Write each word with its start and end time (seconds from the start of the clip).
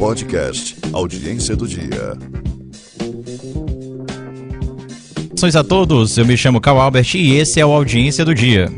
Podcast 0.00 0.76
Audiência 0.94 1.54
do 1.54 1.68
Dia. 1.68 2.16
Saudações 5.36 5.54
a 5.54 5.62
todos, 5.62 6.16
eu 6.16 6.24
me 6.24 6.38
chamo 6.38 6.58
Carl 6.58 6.80
Albert 6.80 7.14
e 7.14 7.36
esse 7.36 7.60
é 7.60 7.66
o 7.66 7.70
Audiência 7.70 8.24
do 8.24 8.34
Dia. 8.34 8.72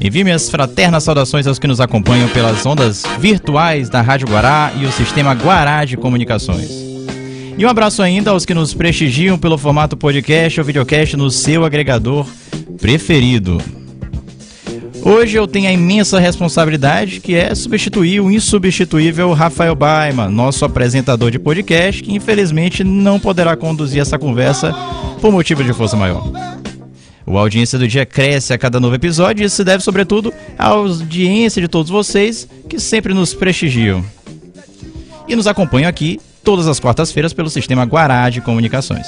Envie 0.00 0.24
minhas 0.24 0.48
fraternas 0.48 1.04
saudações 1.04 1.46
aos 1.46 1.58
que 1.58 1.66
nos 1.66 1.82
acompanham 1.82 2.30
pelas 2.30 2.64
ondas 2.64 3.02
virtuais 3.20 3.90
da 3.90 4.00
Rádio 4.00 4.26
Guará 4.26 4.72
e 4.80 4.86
o 4.86 4.92
sistema 4.92 5.34
Guará 5.34 5.84
de 5.84 5.98
Comunicações. 5.98 6.70
E 7.58 7.66
um 7.66 7.68
abraço 7.68 8.00
ainda 8.00 8.30
aos 8.30 8.46
que 8.46 8.54
nos 8.54 8.72
prestigiam 8.72 9.38
pelo 9.38 9.58
formato 9.58 9.98
podcast 9.98 10.58
ou 10.58 10.64
videocast 10.64 11.14
no 11.14 11.30
seu 11.30 11.66
agregador 11.66 12.26
preferido. 12.80 13.58
Hoje 15.04 15.36
eu 15.36 15.48
tenho 15.48 15.68
a 15.68 15.72
imensa 15.72 16.20
responsabilidade 16.20 17.18
que 17.18 17.34
é 17.34 17.52
substituir 17.56 18.20
o 18.20 18.30
insubstituível 18.30 19.32
Rafael 19.32 19.74
Baima, 19.74 20.28
nosso 20.28 20.64
apresentador 20.64 21.28
de 21.28 21.40
podcast, 21.40 22.00
que 22.00 22.14
infelizmente 22.14 22.84
não 22.84 23.18
poderá 23.18 23.56
conduzir 23.56 24.00
essa 24.00 24.16
conversa 24.16 24.72
por 25.20 25.32
motivo 25.32 25.64
de 25.64 25.72
força 25.72 25.96
maior. 25.96 26.24
O 27.26 27.36
audiência 27.36 27.80
do 27.80 27.88
dia 27.88 28.06
cresce 28.06 28.52
a 28.52 28.58
cada 28.58 28.78
novo 28.78 28.94
episódio 28.94 29.42
e 29.42 29.46
isso 29.46 29.56
se 29.56 29.64
deve, 29.64 29.82
sobretudo, 29.82 30.32
à 30.56 30.68
audiência 30.68 31.60
de 31.60 31.66
todos 31.66 31.90
vocês 31.90 32.48
que 32.68 32.78
sempre 32.78 33.12
nos 33.12 33.34
prestigiam. 33.34 34.04
E 35.26 35.34
nos 35.34 35.48
acompanham 35.48 35.88
aqui 35.88 36.20
todas 36.44 36.68
as 36.68 36.78
quartas-feiras 36.78 37.32
pelo 37.32 37.50
sistema 37.50 37.84
Guará 37.84 38.30
de 38.30 38.40
Comunicações. 38.40 39.06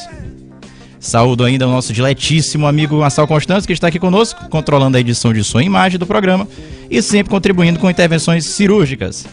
Saúdo 1.04 1.44
ainda 1.44 1.68
o 1.68 1.70
nosso 1.70 1.92
diletíssimo 1.92 2.66
amigo 2.66 2.96
Marcel 2.96 3.26
Constâncio, 3.26 3.66
que 3.66 3.74
está 3.74 3.88
aqui 3.88 3.98
conosco, 3.98 4.48
controlando 4.48 4.96
a 4.96 5.00
edição 5.00 5.34
de 5.34 5.44
som 5.44 5.60
e 5.60 5.66
imagem 5.66 5.98
do 5.98 6.06
programa 6.06 6.48
e 6.90 7.02
sempre 7.02 7.30
contribuindo 7.30 7.78
com 7.78 7.90
intervenções 7.90 8.46
cirúrgicas. 8.46 9.26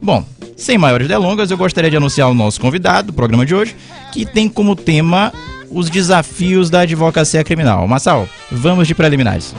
Bom, 0.00 0.24
sem 0.56 0.78
maiores 0.78 1.06
delongas, 1.06 1.50
eu 1.50 1.58
gostaria 1.58 1.90
de 1.90 1.98
anunciar 1.98 2.30
o 2.30 2.34
nosso 2.34 2.58
convidado 2.58 3.08
do 3.08 3.12
programa 3.12 3.44
de 3.44 3.54
hoje, 3.54 3.76
que 4.10 4.24
tem 4.24 4.48
como 4.48 4.74
tema 4.74 5.30
os 5.70 5.90
desafios 5.90 6.70
da 6.70 6.80
advocacia 6.80 7.44
criminal. 7.44 7.86
Marcel, 7.86 8.26
vamos 8.50 8.88
de 8.88 8.94
preliminares. 8.94 9.54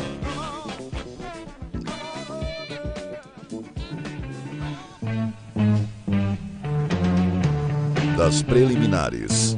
Das 8.18 8.42
preliminares. 8.42 9.53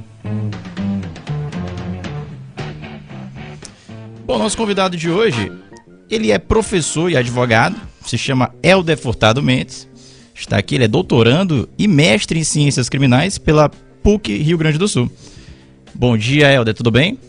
Bom, 4.25 4.39
nosso 4.39 4.57
convidado 4.57 4.97
de 4.97 5.07
hoje, 5.07 5.51
ele 6.09 6.31
é 6.31 6.39
professor 6.39 7.11
e 7.11 7.15
advogado, 7.15 7.79
se 8.03 8.17
chama 8.17 8.51
Helder 8.63 8.97
Furtado 8.97 9.39
Mendes. 9.39 9.87
Está 10.33 10.57
aqui, 10.57 10.73
ele 10.73 10.85
é 10.85 10.87
doutorando 10.87 11.69
e 11.77 11.87
mestre 11.87 12.39
em 12.39 12.43
ciências 12.43 12.89
criminais 12.89 13.37
pela 13.37 13.69
PUC 14.01 14.35
Rio 14.35 14.57
Grande 14.57 14.79
do 14.79 14.87
Sul. 14.87 15.11
Bom 15.93 16.17
dia, 16.17 16.51
Helder, 16.51 16.73
tudo 16.73 16.89
bem? 16.89 17.19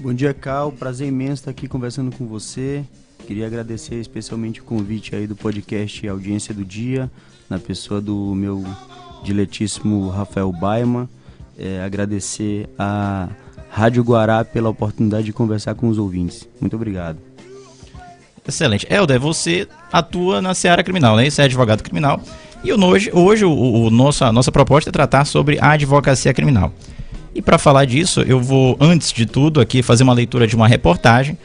Bom 0.00 0.14
dia, 0.14 0.32
Cal. 0.32 0.72
Prazer 0.72 1.06
imenso 1.06 1.34
estar 1.34 1.50
aqui 1.50 1.68
conversando 1.68 2.10
com 2.16 2.26
você. 2.26 2.82
Queria 3.26 3.46
agradecer 3.46 3.96
especialmente 3.96 4.62
o 4.62 4.64
convite 4.64 5.14
aí 5.14 5.26
do 5.26 5.36
podcast 5.36 6.08
Audiência 6.08 6.54
do 6.54 6.64
Dia, 6.64 7.10
na 7.50 7.58
pessoa 7.58 8.00
do 8.00 8.34
meu 8.34 8.64
diletíssimo 9.22 10.08
Rafael 10.08 10.50
Baima. 10.50 11.10
É, 11.58 11.82
agradecer 11.82 12.70
a 12.78 13.28
Rádio 13.76 14.02
Guará 14.02 14.42
pela 14.42 14.70
oportunidade 14.70 15.26
de 15.26 15.34
conversar 15.34 15.74
com 15.74 15.90
os 15.90 15.98
ouvintes. 15.98 16.48
Muito 16.58 16.74
obrigado. 16.74 17.18
Excelente. 18.48 18.86
Helder, 18.88 19.20
você 19.20 19.68
atua 19.92 20.40
na 20.40 20.54
seara 20.54 20.82
criminal, 20.82 21.14
né? 21.14 21.28
Você 21.28 21.42
é 21.42 21.44
advogado 21.44 21.82
criminal. 21.82 22.18
E 22.64 22.72
hoje, 22.72 23.10
hoje 23.12 23.44
o, 23.44 23.52
o, 23.52 23.90
nossa, 23.90 24.28
a 24.28 24.32
nossa 24.32 24.50
proposta 24.50 24.88
é 24.88 24.92
tratar 24.92 25.26
sobre 25.26 25.58
a 25.60 25.72
advocacia 25.72 26.32
criminal. 26.32 26.72
E 27.34 27.42
para 27.42 27.58
falar 27.58 27.84
disso, 27.84 28.22
eu 28.22 28.40
vou, 28.40 28.78
antes 28.80 29.12
de 29.12 29.26
tudo, 29.26 29.60
aqui 29.60 29.82
fazer 29.82 30.04
uma 30.04 30.14
leitura 30.14 30.46
de 30.46 30.56
uma 30.56 30.66
reportagem 30.66 31.36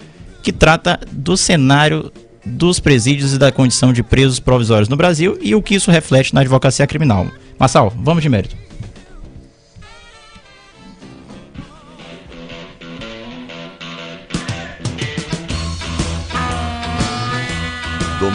que 0.41 0.53
trata 0.53 1.01
do 1.11 1.35
cenário 1.35 2.13
dos 2.45 2.79
presídios 2.79 3.33
e 3.33 3.37
da 3.37 3.51
condição 3.51 3.91
de 3.91 4.01
presos 4.01 4.39
provisórios 4.39 4.87
no 4.87 4.95
Brasil 4.95 5.37
e 5.41 5.53
o 5.53 5.61
que 5.61 5.75
isso 5.75 5.91
reflete 5.91 6.33
na 6.33 6.39
advocacia 6.39 6.87
criminal. 6.87 7.27
Massal, 7.59 7.91
vamos 7.93 8.23
de 8.23 8.29
mérito. 8.29 8.60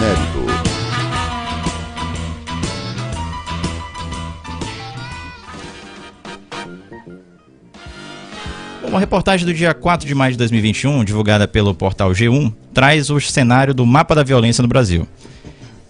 Mérito. 0.00 0.46
Uma 8.88 9.00
reportagem 9.00 9.44
do 9.46 9.52
dia 9.52 9.74
4 9.74 10.06
de 10.06 10.14
maio 10.14 10.32
de 10.32 10.38
2021, 10.38 11.04
divulgada 11.04 11.48
pelo 11.48 11.74
portal 11.74 12.10
G1, 12.10 12.52
traz 12.72 13.10
o 13.10 13.20
cenário 13.20 13.74
do 13.74 13.84
mapa 13.84 14.14
da 14.14 14.22
violência 14.22 14.62
no 14.62 14.68
Brasil. 14.68 15.06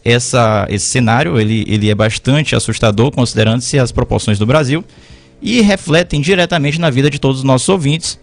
Essa, 0.04 0.66
esse 0.70 0.86
cenário 0.86 1.38
ele, 1.38 1.64
ele 1.68 1.90
é 1.90 1.94
bastante 1.94 2.54
assustador, 2.54 3.10
considerando-se 3.10 3.78
as 3.78 3.92
proporções 3.92 4.38
do 4.38 4.46
Brasil, 4.46 4.84
e 5.42 5.60
refletem 5.60 6.20
diretamente 6.20 6.80
na 6.80 6.90
vida 6.90 7.10
de 7.10 7.18
todos 7.18 7.38
os 7.38 7.44
nossos 7.44 7.68
ouvintes, 7.68 8.18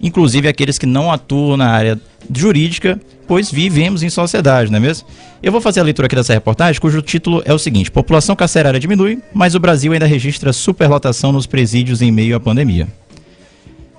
inclusive 0.00 0.46
aqueles 0.46 0.78
que 0.78 0.86
não 0.86 1.10
atuam 1.10 1.56
na 1.56 1.70
área 1.70 2.00
jurídica, 2.34 3.00
pois 3.26 3.50
vivemos 3.50 4.02
em 4.02 4.10
sociedade, 4.10 4.70
não 4.70 4.78
é 4.78 4.80
mesmo? 4.80 5.08
Eu 5.42 5.50
vou 5.50 5.60
fazer 5.60 5.80
a 5.80 5.82
leitura 5.82 6.06
aqui 6.06 6.14
dessa 6.14 6.34
reportagem, 6.34 6.80
cujo 6.80 7.00
título 7.02 7.42
é 7.44 7.52
o 7.52 7.58
seguinte: 7.58 7.90
População 7.90 8.36
carcerária 8.36 8.78
diminui, 8.78 9.20
mas 9.32 9.54
o 9.54 9.60
Brasil 9.60 9.92
ainda 9.92 10.06
registra 10.06 10.52
superlotação 10.52 11.32
nos 11.32 11.46
presídios 11.46 12.02
em 12.02 12.10
meio 12.10 12.36
à 12.36 12.40
pandemia. 12.40 12.86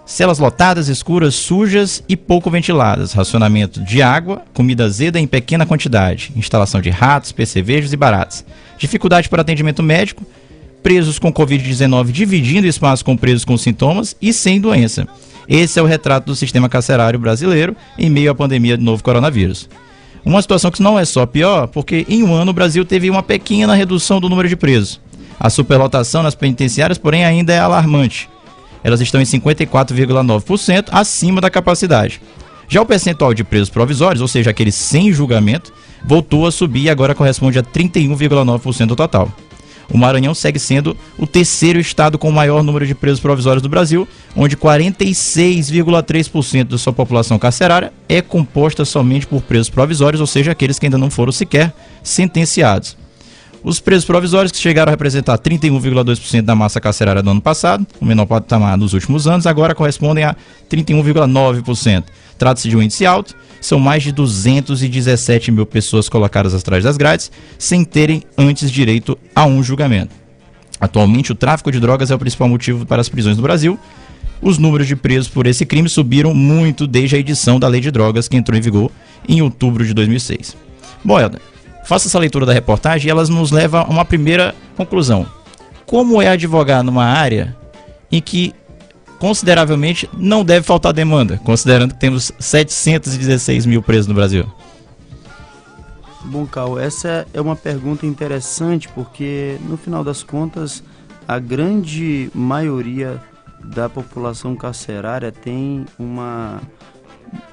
Celas 0.05 0.37
lotadas, 0.37 0.89
escuras, 0.89 1.33
sujas 1.33 2.03
e 2.09 2.17
pouco 2.17 2.49
ventiladas, 2.49 3.13
racionamento 3.13 3.79
de 3.81 4.01
água, 4.01 4.43
comida 4.53 4.83
azeda 4.83 5.17
em 5.17 5.25
pequena 5.25 5.65
quantidade, 5.65 6.31
instalação 6.35 6.81
de 6.81 6.89
ratos, 6.89 7.31
percevejos 7.31 7.93
e 7.93 7.97
baratas, 7.97 8.45
dificuldade 8.77 9.29
para 9.29 9.41
atendimento 9.41 9.81
médico, 9.81 10.25
presos 10.83 11.17
com 11.17 11.33
Covid-19 11.33 12.11
dividindo 12.11 12.67
espaço 12.67 13.03
com 13.03 13.17
presos 13.17 13.45
com 13.45 13.57
sintomas 13.57 14.15
e 14.21 14.31
sem 14.31 14.59
doença. 14.59 15.07
Esse 15.47 15.79
é 15.79 15.81
o 15.81 15.85
retrato 15.85 16.25
do 16.25 16.35
sistema 16.35 16.69
carcerário 16.69 17.17
brasileiro 17.17 17.75
em 17.97 18.09
meio 18.09 18.29
à 18.29 18.35
pandemia 18.35 18.77
do 18.77 18.83
novo 18.83 19.03
coronavírus. 19.03 19.69
Uma 20.23 20.41
situação 20.41 20.69
que 20.69 20.83
não 20.83 20.99
é 20.99 21.03
só 21.03 21.25
pior, 21.25 21.67
porque 21.67 22.05
em 22.07 22.21
um 22.21 22.33
ano 22.33 22.51
o 22.51 22.53
Brasil 22.53 22.85
teve 22.85 23.09
uma 23.09 23.23
pequena 23.23 23.73
redução 23.73 24.19
do 24.19 24.29
número 24.29 24.47
de 24.47 24.55
presos. 24.55 24.99
A 25.39 25.49
superlotação 25.49 26.21
nas 26.21 26.35
penitenciárias, 26.35 26.97
porém, 26.97 27.25
ainda 27.25 27.51
é 27.51 27.59
alarmante 27.59 28.29
elas 28.83 29.01
estão 29.01 29.21
em 29.21 29.25
54,9% 29.25 30.89
acima 30.91 31.39
da 31.39 31.49
capacidade. 31.49 32.21
Já 32.67 32.81
o 32.81 32.85
percentual 32.85 33.33
de 33.33 33.43
presos 33.43 33.69
provisórios, 33.69 34.21
ou 34.21 34.27
seja, 34.27 34.49
aqueles 34.49 34.75
sem 34.75 35.11
julgamento, 35.13 35.71
voltou 36.03 36.45
a 36.45 36.51
subir 36.51 36.83
e 36.83 36.89
agora 36.89 37.15
corresponde 37.15 37.57
a 37.57 37.63
31,9% 37.63 38.87
do 38.87 38.95
total. 38.95 39.31
O 39.93 39.97
Maranhão 39.97 40.33
segue 40.33 40.57
sendo 40.57 40.97
o 41.19 41.27
terceiro 41.27 41.79
estado 41.79 42.17
com 42.17 42.27
o 42.27 42.33
maior 42.33 42.63
número 42.63 42.87
de 42.87 42.95
presos 42.95 43.19
provisórios 43.19 43.61
do 43.61 43.69
Brasil, 43.69 44.07
onde 44.35 44.57
46,3% 44.57 46.63
da 46.63 46.79
sua 46.79 46.91
população 46.91 47.37
carcerária 47.37 47.93
é 48.09 48.19
composta 48.19 48.83
somente 48.83 49.27
por 49.27 49.43
presos 49.43 49.69
provisórios, 49.69 50.19
ou 50.19 50.25
seja, 50.25 50.51
aqueles 50.51 50.79
que 50.79 50.87
ainda 50.87 50.97
não 50.97 51.11
foram 51.11 51.31
sequer 51.31 51.71
sentenciados. 52.01 52.97
Os 53.63 53.79
presos 53.79 54.03
provisórios, 54.03 54.51
que 54.51 54.57
chegaram 54.57 54.89
a 54.89 54.91
representar 54.91 55.37
31,2% 55.37 56.41
da 56.41 56.55
massa 56.55 56.81
carcerária 56.81 57.21
do 57.21 57.29
ano 57.29 57.41
passado, 57.41 57.85
o 58.01 58.05
menor 58.05 58.25
patamar 58.25 58.75
nos 58.77 58.93
últimos 58.93 59.27
anos, 59.27 59.45
agora 59.47 59.75
correspondem 59.75 60.25
a 60.25 60.35
31,9%. 60.69 62.03
Trata-se 62.37 62.69
de 62.69 62.75
um 62.75 62.81
índice 62.81 63.05
alto, 63.05 63.35
são 63.61 63.79
mais 63.79 64.03
de 64.03 64.11
217 64.11 65.51
mil 65.51 65.65
pessoas 65.65 66.09
colocadas 66.09 66.53
atrás 66.53 66.83
das 66.83 66.97
grades, 66.97 67.31
sem 67.57 67.83
terem 67.83 68.23
antes 68.37 68.69
direito 68.69 69.17
a 69.35 69.45
um 69.45 69.63
julgamento. 69.63 70.13
Atualmente, 70.79 71.31
o 71.31 71.35
tráfico 71.35 71.71
de 71.71 71.79
drogas 71.79 72.11
é 72.11 72.15
o 72.15 72.19
principal 72.19 72.49
motivo 72.49 72.85
para 72.85 72.99
as 72.99 73.07
prisões 73.07 73.37
no 73.37 73.43
Brasil. 73.43 73.79
Os 74.41 74.57
números 74.57 74.85
de 74.85 74.97
presos 74.97 75.29
por 75.29 75.47
esse 75.47 75.65
crime 75.65 75.87
subiram 75.87 76.33
muito 76.33 76.85
desde 76.85 77.15
a 77.15 77.19
edição 77.19 77.57
da 77.57 77.69
Lei 77.69 77.79
de 77.79 77.89
Drogas, 77.89 78.27
que 78.27 78.35
entrou 78.35 78.57
em 78.57 78.61
vigor 78.61 78.91
em 79.27 79.41
outubro 79.41 79.85
de 79.85 79.93
2006. 79.93 80.57
Bom, 81.01 81.17
Helder, 81.17 81.39
faça 81.85 82.09
essa 82.09 82.19
leitura 82.19 82.45
da 82.45 82.51
reportagem 82.51 83.07
e 83.07 83.11
elas 83.11 83.29
nos 83.29 83.51
levam 83.51 83.81
a 83.81 83.85
uma 83.85 84.03
primeira 84.03 84.53
conclusão. 84.75 85.25
Como 85.85 86.21
é 86.21 86.27
advogar 86.27 86.83
numa 86.83 87.05
área 87.05 87.55
em 88.11 88.21
que 88.21 88.53
consideravelmente 89.23 90.09
não 90.17 90.43
deve 90.43 90.65
faltar 90.65 90.91
demanda, 90.91 91.39
considerando 91.45 91.93
que 91.93 91.99
temos 92.01 92.33
716 92.37 93.65
mil 93.65 93.81
presos 93.81 94.05
no 94.05 94.13
Brasil? 94.13 94.45
Bom, 96.25 96.45
Cal, 96.45 96.77
essa 96.77 97.25
é 97.33 97.39
uma 97.39 97.55
pergunta 97.55 98.05
interessante 98.05 98.89
porque, 98.89 99.57
no 99.61 99.77
final 99.77 100.03
das 100.03 100.23
contas, 100.23 100.83
a 101.25 101.39
grande 101.39 102.29
maioria 102.35 103.17
da 103.63 103.87
população 103.87 104.57
carcerária 104.57 105.31
tem 105.31 105.85
uma 105.97 106.61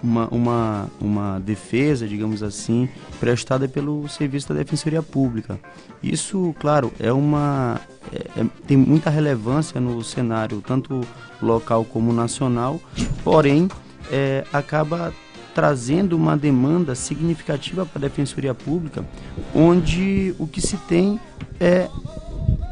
uma, 0.03 0.29
uma, 0.29 0.91
uma 1.01 1.39
defesa, 1.41 2.07
digamos 2.07 2.43
assim, 2.43 2.89
prestada 3.19 3.69
pelo 3.69 4.09
serviço 4.09 4.49
da 4.49 4.55
Defensoria 4.55 5.03
Pública. 5.03 5.59
Isso, 6.03 6.55
claro, 6.59 6.93
é 6.99 7.13
uma 7.13 7.81
é, 8.13 8.41
é, 8.41 8.47
tem 8.67 8.77
muita 8.77 9.11
relevância 9.11 9.81
no 9.81 10.03
cenário 10.03 10.63
tanto 10.67 11.01
local 11.41 11.85
como 11.85 12.13
nacional, 12.13 12.81
porém 13.23 13.69
é, 14.11 14.45
acaba 14.53 15.13
trazendo 15.55 16.17
uma 16.17 16.37
demanda 16.37 16.95
significativa 16.95 17.85
para 17.85 17.99
a 17.99 18.09
Defensoria 18.09 18.55
Pública, 18.55 19.05
onde 19.55 20.35
o 20.39 20.47
que 20.47 20.61
se 20.61 20.77
tem 20.77 21.21
é, 21.59 21.89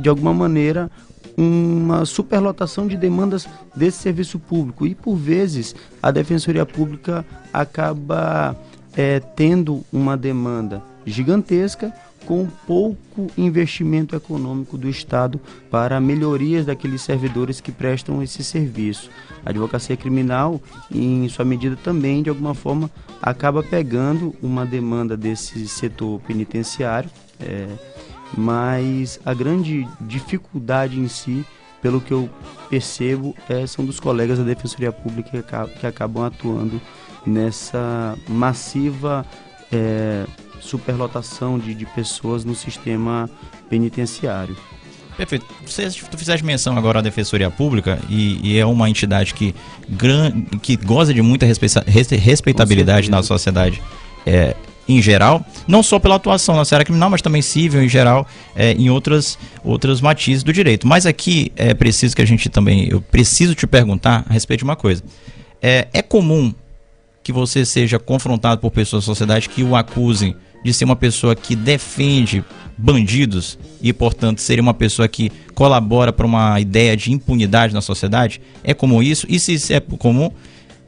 de 0.00 0.08
alguma 0.08 0.32
maneira, 0.32 0.90
uma 1.38 2.04
superlotação 2.04 2.88
de 2.88 2.96
demandas 2.96 3.48
desse 3.76 3.98
serviço 3.98 4.40
público 4.40 4.84
e 4.84 4.92
por 4.92 5.14
vezes 5.14 5.72
a 6.02 6.10
defensoria 6.10 6.66
pública 6.66 7.24
acaba 7.52 8.56
é, 8.96 9.20
tendo 9.20 9.84
uma 9.92 10.16
demanda 10.16 10.82
gigantesca 11.06 11.94
com 12.26 12.44
pouco 12.66 13.28
investimento 13.38 14.16
econômico 14.16 14.76
do 14.76 14.88
Estado 14.88 15.40
para 15.70 16.00
melhorias 16.00 16.66
daqueles 16.66 17.02
servidores 17.02 17.60
que 17.60 17.70
prestam 17.70 18.20
esse 18.20 18.42
serviço. 18.42 19.08
A 19.46 19.50
advocacia 19.50 19.96
criminal, 19.96 20.60
em 20.92 21.26
sua 21.28 21.44
medida 21.44 21.76
também, 21.76 22.20
de 22.20 22.28
alguma 22.28 22.52
forma, 22.52 22.90
acaba 23.22 23.62
pegando 23.62 24.34
uma 24.42 24.66
demanda 24.66 25.16
desse 25.16 25.68
setor 25.68 26.20
penitenciário. 26.20 27.08
É, 27.40 27.66
mas 28.36 29.20
a 29.24 29.32
grande 29.34 29.86
dificuldade 30.00 30.98
em 30.98 31.08
si, 31.08 31.44
pelo 31.80 32.00
que 32.00 32.12
eu 32.12 32.28
percebo, 32.68 33.34
é, 33.48 33.66
são 33.66 33.84
dos 33.84 34.00
colegas 34.00 34.38
da 34.38 34.44
Defensoria 34.44 34.92
Pública 34.92 35.30
que, 35.30 35.38
acabam, 35.38 35.74
que 35.78 35.86
acabam 35.86 36.24
atuando 36.24 36.80
nessa 37.26 38.16
massiva 38.28 39.24
é, 39.72 40.24
superlotação 40.60 41.58
de, 41.58 41.74
de 41.74 41.86
pessoas 41.86 42.44
no 42.44 42.54
sistema 42.54 43.28
penitenciário. 43.68 44.56
Perfeito. 45.16 45.46
Você, 45.66 45.90
tu 45.90 46.16
fizeste 46.16 46.46
menção 46.46 46.78
agora 46.78 47.00
à 47.00 47.02
Defensoria 47.02 47.50
Pública 47.50 47.98
e, 48.08 48.38
e 48.40 48.58
é 48.58 48.64
uma 48.64 48.88
entidade 48.88 49.34
que, 49.34 49.52
gran, 49.88 50.30
que 50.62 50.76
goza 50.76 51.12
de 51.12 51.20
muita 51.20 51.44
respeitabilidade 51.44 53.10
na 53.10 53.20
sociedade. 53.20 53.82
É, 54.24 54.54
em 54.88 55.02
geral, 55.02 55.44
não 55.66 55.82
só 55.82 55.98
pela 55.98 56.14
atuação 56.14 56.56
na 56.56 56.62
área 56.62 56.84
criminal, 56.84 57.10
mas 57.10 57.20
também 57.20 57.42
civil 57.42 57.82
em 57.82 57.88
geral, 57.88 58.26
é, 58.56 58.72
em 58.72 58.88
outras, 58.88 59.38
outras 59.62 60.00
matizes 60.00 60.42
do 60.42 60.52
direito. 60.52 60.86
Mas 60.86 61.04
aqui 61.04 61.52
é 61.56 61.74
preciso 61.74 62.16
que 62.16 62.22
a 62.22 62.26
gente 62.26 62.48
também, 62.48 62.88
eu 62.88 63.00
preciso 63.00 63.54
te 63.54 63.66
perguntar 63.66 64.24
a 64.28 64.32
respeito 64.32 64.60
de 64.60 64.64
uma 64.64 64.76
coisa. 64.76 65.02
É, 65.60 65.88
é 65.92 66.00
comum 66.00 66.54
que 67.22 67.32
você 67.32 67.64
seja 67.64 67.98
confrontado 67.98 68.60
por 68.60 68.70
pessoas 68.70 69.04
da 69.04 69.06
sociedade 69.06 69.50
que 69.50 69.62
o 69.62 69.76
acusem 69.76 70.34
de 70.64 70.72
ser 70.72 70.84
uma 70.84 70.96
pessoa 70.96 71.36
que 71.36 71.54
defende 71.54 72.42
bandidos 72.76 73.58
e, 73.82 73.92
portanto, 73.92 74.40
seria 74.40 74.62
uma 74.62 74.74
pessoa 74.74 75.06
que 75.06 75.30
colabora 75.54 76.12
para 76.12 76.26
uma 76.26 76.58
ideia 76.60 76.96
de 76.96 77.12
impunidade 77.12 77.74
na 77.74 77.80
sociedade? 77.80 78.40
É 78.64 78.72
comum 78.72 79.02
isso? 79.02 79.26
E 79.28 79.38
se 79.38 79.52
isso 79.52 79.72
é 79.72 79.80
comum, 79.80 80.30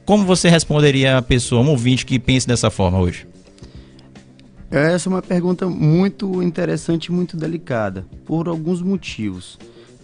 como 0.04 0.24
você 0.24 0.48
responderia 0.48 1.18
a 1.18 1.22
pessoa, 1.22 1.62
um 1.62 1.68
ouvinte 1.68 2.06
que 2.06 2.18
pense 2.18 2.46
dessa 2.46 2.70
forma 2.70 2.98
hoje? 2.98 3.29
Essa 4.70 5.08
é 5.08 5.10
uma 5.10 5.20
pergunta 5.20 5.68
muito 5.68 6.40
interessante 6.40 7.06
e 7.06 7.12
muito 7.12 7.36
delicada, 7.36 8.06
por 8.24 8.46
alguns 8.46 8.80
motivos. 8.80 9.58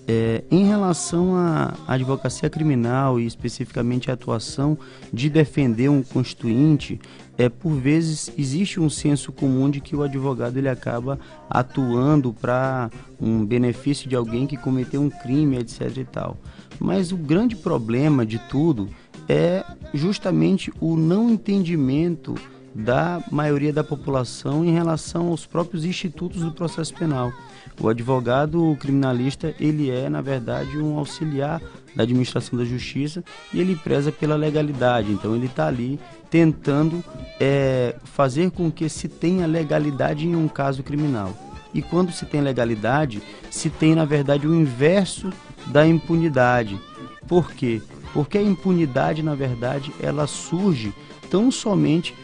É, 0.09 0.43
em 0.51 0.67
relação 0.67 1.37
à 1.37 1.75
advocacia 1.87 2.51
criminal 2.51 3.21
e 3.21 3.27
especificamente 3.27 4.11
a 4.11 4.15
atuação 4.15 4.77
de 5.13 5.31
defender 5.31 5.89
um 5.89 6.03
constituinte, 6.03 7.01
é, 7.39 7.49
por 7.49 7.75
vezes 7.75 8.33
existe 8.37 8.81
um 8.81 8.91
senso 8.91 9.31
comum 9.31 9.71
de 9.71 9.81
que 9.81 9.95
o 9.95 10.03
advogado 10.03 10.57
ele 10.57 10.69
acaba 10.69 11.17
atuando 11.49 12.33
para 12.33 12.91
um 13.21 13.47
benefício 13.47 14.09
de 14.09 14.17
alguém 14.17 14.49
que 14.49 14.57
cometeu 14.57 15.01
um 15.01 15.11
crime, 15.11 15.59
etc. 15.59 15.97
e 15.97 16.05
tal. 16.05 16.37
Mas 16.81 17.13
o 17.13 17.17
grande 17.17 17.55
problema 17.55 18.27
de 18.27 18.41
tudo 18.49 18.89
é 19.29 19.65
justamente 19.95 20.73
o 20.81 20.97
não 20.97 21.31
entendimento 21.31 22.35
da 22.77 23.23
maioria 23.31 23.73
da 23.73 23.83
população 23.83 24.65
em 24.65 24.71
relação 24.71 25.29
aos 25.29 25.47
próprios 25.47 25.85
institutos 25.85 26.43
do 26.43 26.53
processo 26.53 26.95
penal. 26.95 27.33
O 27.81 27.89
advogado 27.89 28.77
criminalista, 28.79 29.55
ele 29.59 29.91
é, 29.91 30.09
na 30.09 30.21
verdade, 30.21 30.79
um 30.79 30.99
auxiliar 30.99 31.61
da 31.95 32.03
administração 32.03 32.59
da 32.59 32.65
justiça 32.65 33.25
e 33.53 33.61
ele 33.61 33.77
preza 33.77 34.13
pela 34.13 34.37
legalidade. 34.37 35.11
Então, 35.11 35.35
ele 35.35 35.47
está 35.47 35.67
ali 35.67 35.99
tentando 36.31 37.03
é, 37.41 37.97
fazer 38.05 38.51
com 38.51 38.71
que 38.71 38.89
se 38.89 39.09
tenha 39.09 39.47
legalidade 39.47 40.27
em 40.27 40.37
um 40.37 40.49
caso 40.49 40.83
criminal. 40.83 41.35
E 41.73 41.83
quando 41.83 42.13
se 42.13 42.25
tem 42.25 42.41
legalidade, 42.41 43.23
se 43.51 43.69
tem, 43.69 43.95
na 43.95 44.05
verdade, 44.05 44.47
o 44.47 44.55
inverso 44.55 45.31
da 45.67 45.87
impunidade. 45.87 46.79
Por 47.27 47.53
quê? 47.53 47.83
Porque 48.13 48.39
a 48.39 48.43
impunidade, 48.43 49.23
na 49.23 49.35
verdade, 49.35 49.93
ela 50.01 50.27
surge 50.27 50.95
tão 51.31 51.51
somente 51.51 52.15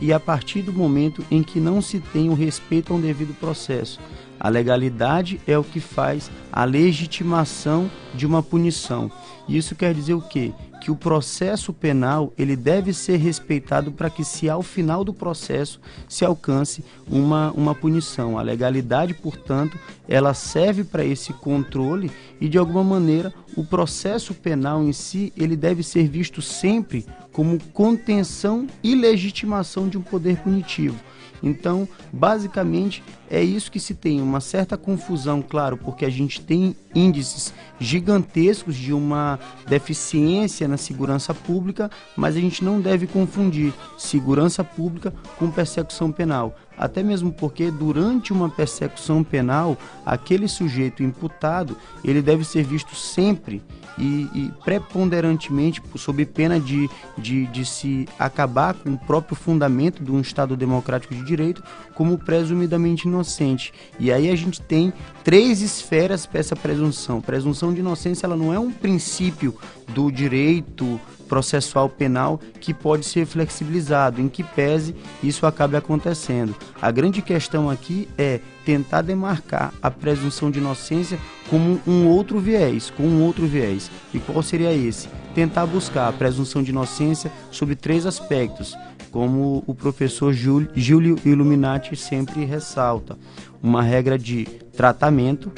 e 0.00 0.12
a 0.12 0.20
partir 0.20 0.62
do 0.62 0.72
momento 0.72 1.24
em 1.30 1.42
que 1.42 1.60
não 1.60 1.80
se 1.80 2.00
tem 2.00 2.28
o 2.28 2.34
respeito 2.34 2.92
a 2.92 2.96
um 2.96 3.00
devido 3.00 3.34
processo. 3.38 4.00
A 4.38 4.48
legalidade 4.48 5.40
é 5.46 5.56
o 5.58 5.64
que 5.64 5.80
faz 5.80 6.30
a 6.50 6.64
legitimação 6.64 7.90
de 8.14 8.26
uma 8.26 8.42
punição. 8.42 9.10
Isso 9.48 9.74
quer 9.74 9.94
dizer 9.94 10.14
o 10.14 10.22
quê? 10.22 10.52
Que 10.80 10.90
o 10.90 10.96
processo 10.96 11.72
penal 11.72 12.32
ele 12.38 12.56
deve 12.56 12.92
ser 12.92 13.16
respeitado 13.18 13.92
para 13.92 14.08
que 14.08 14.24
se 14.24 14.48
ao 14.48 14.62
final 14.62 15.04
do 15.04 15.12
processo 15.12 15.80
se 16.08 16.24
alcance 16.24 16.82
uma, 17.06 17.52
uma 17.52 17.74
punição. 17.74 18.38
A 18.38 18.42
legalidade, 18.42 19.14
portanto, 19.14 19.78
ela 20.08 20.32
serve 20.32 20.82
para 20.82 21.04
esse 21.04 21.32
controle 21.34 22.10
e 22.40 22.48
de 22.48 22.56
alguma 22.56 22.82
maneira 22.82 23.32
o 23.56 23.64
processo 23.64 24.32
penal 24.32 24.82
em 24.82 24.92
si 24.92 25.32
ele 25.36 25.56
deve 25.56 25.82
ser 25.82 26.08
visto 26.08 26.40
sempre 26.40 27.04
como 27.32 27.62
contenção 27.72 28.66
e 28.82 28.94
legitimação 28.94 29.88
de 29.88 29.98
um 29.98 30.02
poder 30.02 30.38
punitivo. 30.38 30.98
Então, 31.42 31.88
basicamente, 32.12 33.02
é 33.30 33.42
isso 33.42 33.70
que 33.70 33.80
se 33.80 33.94
tem, 33.94 34.20
uma 34.20 34.40
certa 34.40 34.76
confusão, 34.76 35.42
claro, 35.42 35.76
porque 35.76 36.04
a 36.04 36.10
gente 36.10 36.40
tem 36.40 36.76
índices 36.94 37.52
gigantescos 37.78 38.76
de 38.76 38.92
uma 38.92 39.38
deficiência 39.66 40.68
na 40.68 40.76
segurança 40.76 41.32
pública, 41.32 41.90
mas 42.16 42.36
a 42.36 42.40
gente 42.40 42.62
não 42.62 42.80
deve 42.80 43.06
confundir 43.06 43.72
segurança 43.96 44.62
pública 44.62 45.12
com 45.38 45.50
persecução 45.50 46.12
penal. 46.12 46.54
Até 46.76 47.02
mesmo 47.02 47.30
porque 47.30 47.70
durante 47.70 48.32
uma 48.32 48.48
persecução 48.48 49.22
penal, 49.22 49.76
aquele 50.04 50.48
sujeito 50.48 51.02
imputado, 51.02 51.76
ele 52.02 52.22
deve 52.22 52.42
ser 52.42 52.62
visto 52.64 52.94
sempre 52.96 53.62
e, 53.98 54.28
e 54.34 54.52
preponderantemente 54.64 55.82
sob 55.96 56.24
pena 56.24 56.58
de, 56.58 56.88
de, 57.18 57.46
de 57.48 57.66
se 57.66 58.08
acabar 58.18 58.72
com 58.72 58.94
o 58.94 58.98
próprio 58.98 59.36
fundamento 59.36 60.02
de 60.02 60.10
um 60.10 60.20
Estado 60.20 60.56
democrático 60.56 61.14
de 61.14 61.22
direito 61.22 61.62
como 61.94 62.16
presumidamente 62.16 63.06
inocente. 63.06 63.74
E 63.98 64.10
aí 64.10 64.30
a 64.30 64.36
gente 64.36 64.60
tem 64.62 64.90
três 65.24 65.60
esferas 65.60 66.26
para 66.26 66.40
essa 66.40 66.56
presunção. 66.56 67.20
Presunção 67.20 67.72
de 67.72 67.80
inocência 67.80 68.26
ela 68.26 68.36
não 68.36 68.52
é 68.52 68.58
um 68.58 68.70
princípio 68.70 69.54
do 69.88 70.10
direito 70.10 71.00
processual 71.28 71.88
penal 71.88 72.40
que 72.60 72.74
pode 72.74 73.06
ser 73.06 73.24
flexibilizado, 73.24 74.20
em 74.20 74.28
que 74.28 74.42
pese 74.42 74.96
isso 75.22 75.46
acabe 75.46 75.76
acontecendo. 75.76 76.56
A 76.82 76.90
grande 76.90 77.22
questão 77.22 77.70
aqui 77.70 78.08
é 78.18 78.40
tentar 78.64 79.02
demarcar 79.02 79.72
a 79.80 79.90
presunção 79.92 80.50
de 80.50 80.58
inocência 80.58 81.20
como 81.48 81.80
um 81.86 82.08
outro 82.08 82.40
viés, 82.40 82.90
com 82.90 83.04
um 83.04 83.22
outro 83.22 83.46
viés. 83.46 83.88
E 84.12 84.18
qual 84.18 84.42
seria 84.42 84.72
esse? 84.72 85.08
Tentar 85.32 85.66
buscar 85.66 86.08
a 86.08 86.12
presunção 86.12 86.64
de 86.64 86.70
inocência 86.70 87.30
sobre 87.52 87.76
três 87.76 88.06
aspectos, 88.06 88.76
como 89.12 89.62
o 89.68 89.74
professor 89.74 90.32
Júlio 90.32 91.16
Illuminati 91.24 91.94
sempre 91.94 92.44
ressalta: 92.44 93.16
uma 93.62 93.82
regra 93.82 94.18
de 94.18 94.48
tratamento, 94.80 95.52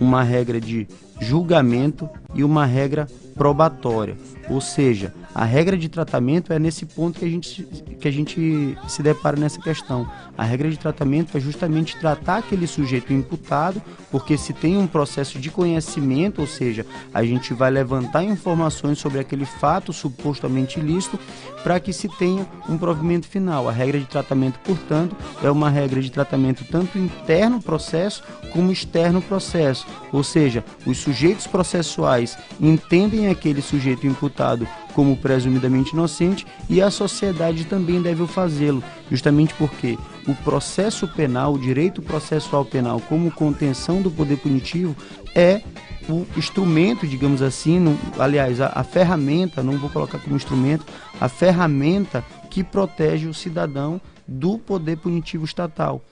uma 0.00 0.24
regra 0.24 0.60
de 0.60 0.88
julgamento 1.20 2.10
e 2.34 2.42
uma 2.42 2.66
regra 2.66 3.06
probatória. 3.34 4.16
Ou 4.48 4.60
seja, 4.60 5.12
a 5.34 5.44
regra 5.44 5.76
de 5.76 5.88
tratamento 5.88 6.52
é 6.52 6.58
nesse 6.58 6.86
ponto 6.86 7.18
que 7.18 7.24
a 7.24 7.28
gente, 7.28 7.64
que 7.98 8.06
a 8.06 8.10
gente 8.10 8.76
se 8.86 9.02
depara 9.02 9.36
nessa 9.36 9.60
questão. 9.60 10.08
A 10.36 10.44
regra 10.44 10.70
de 10.70 10.78
tratamento 10.78 11.36
é 11.36 11.40
justamente 11.40 11.96
tratar 11.96 12.38
aquele 12.38 12.66
sujeito 12.66 13.12
imputado, 13.12 13.82
porque 14.10 14.36
se 14.36 14.52
tem 14.52 14.76
um 14.76 14.86
processo 14.86 15.38
de 15.38 15.50
conhecimento, 15.50 16.40
ou 16.40 16.46
seja, 16.46 16.86
a 17.12 17.24
gente 17.24 17.54
vai 17.54 17.70
levantar 17.70 18.22
informações 18.22 18.98
sobre 18.98 19.18
aquele 19.18 19.46
fato 19.46 19.92
supostamente 19.92 20.78
ilícito, 20.78 21.18
para 21.62 21.80
que 21.80 21.92
se 21.92 22.08
tenha 22.08 22.46
um 22.68 22.76
provimento 22.76 23.26
final. 23.26 23.68
A 23.68 23.72
regra 23.72 23.98
de 23.98 24.06
tratamento, 24.06 24.58
portanto, 24.60 25.16
é 25.42 25.50
uma 25.50 25.70
regra 25.70 26.00
de 26.00 26.12
tratamento 26.12 26.64
tanto 26.70 26.98
interno 26.98 27.62
processo 27.62 28.22
como 28.52 28.70
externo 28.70 29.22
processo. 29.22 29.86
Ou 30.12 30.22
seja, 30.22 30.62
os 30.86 30.98
sujeitos 30.98 31.46
processuais 31.46 32.23
entendem 32.60 33.28
aquele 33.28 33.60
sujeito 33.60 34.06
imputado 34.06 34.66
como 34.94 35.16
presumidamente 35.16 35.92
inocente 35.92 36.46
e 36.68 36.80
a 36.80 36.90
sociedade 36.90 37.64
também 37.64 38.00
deve 38.00 38.26
fazê-lo, 38.26 38.82
justamente 39.10 39.54
porque 39.54 39.98
o 40.26 40.34
processo 40.36 41.06
penal, 41.08 41.54
o 41.54 41.58
direito 41.58 42.00
processual 42.00 42.64
penal 42.64 43.00
como 43.00 43.30
contenção 43.30 44.00
do 44.00 44.10
poder 44.10 44.36
punitivo 44.38 44.96
é 45.34 45.62
o 46.08 46.26
instrumento, 46.36 47.06
digamos 47.06 47.42
assim, 47.42 47.98
aliás, 48.18 48.60
a, 48.60 48.72
a 48.74 48.84
ferramenta, 48.84 49.62
não 49.62 49.78
vou 49.78 49.90
colocar 49.90 50.18
como 50.18 50.36
instrumento, 50.36 50.84
a 51.20 51.28
ferramenta 51.28 52.24
que 52.50 52.62
protege 52.62 53.26
o 53.26 53.34
cidadão 53.34 54.00
do 54.26 54.58
poder 54.58 54.96
punitivo 54.98 55.44
estatal. 55.44 56.02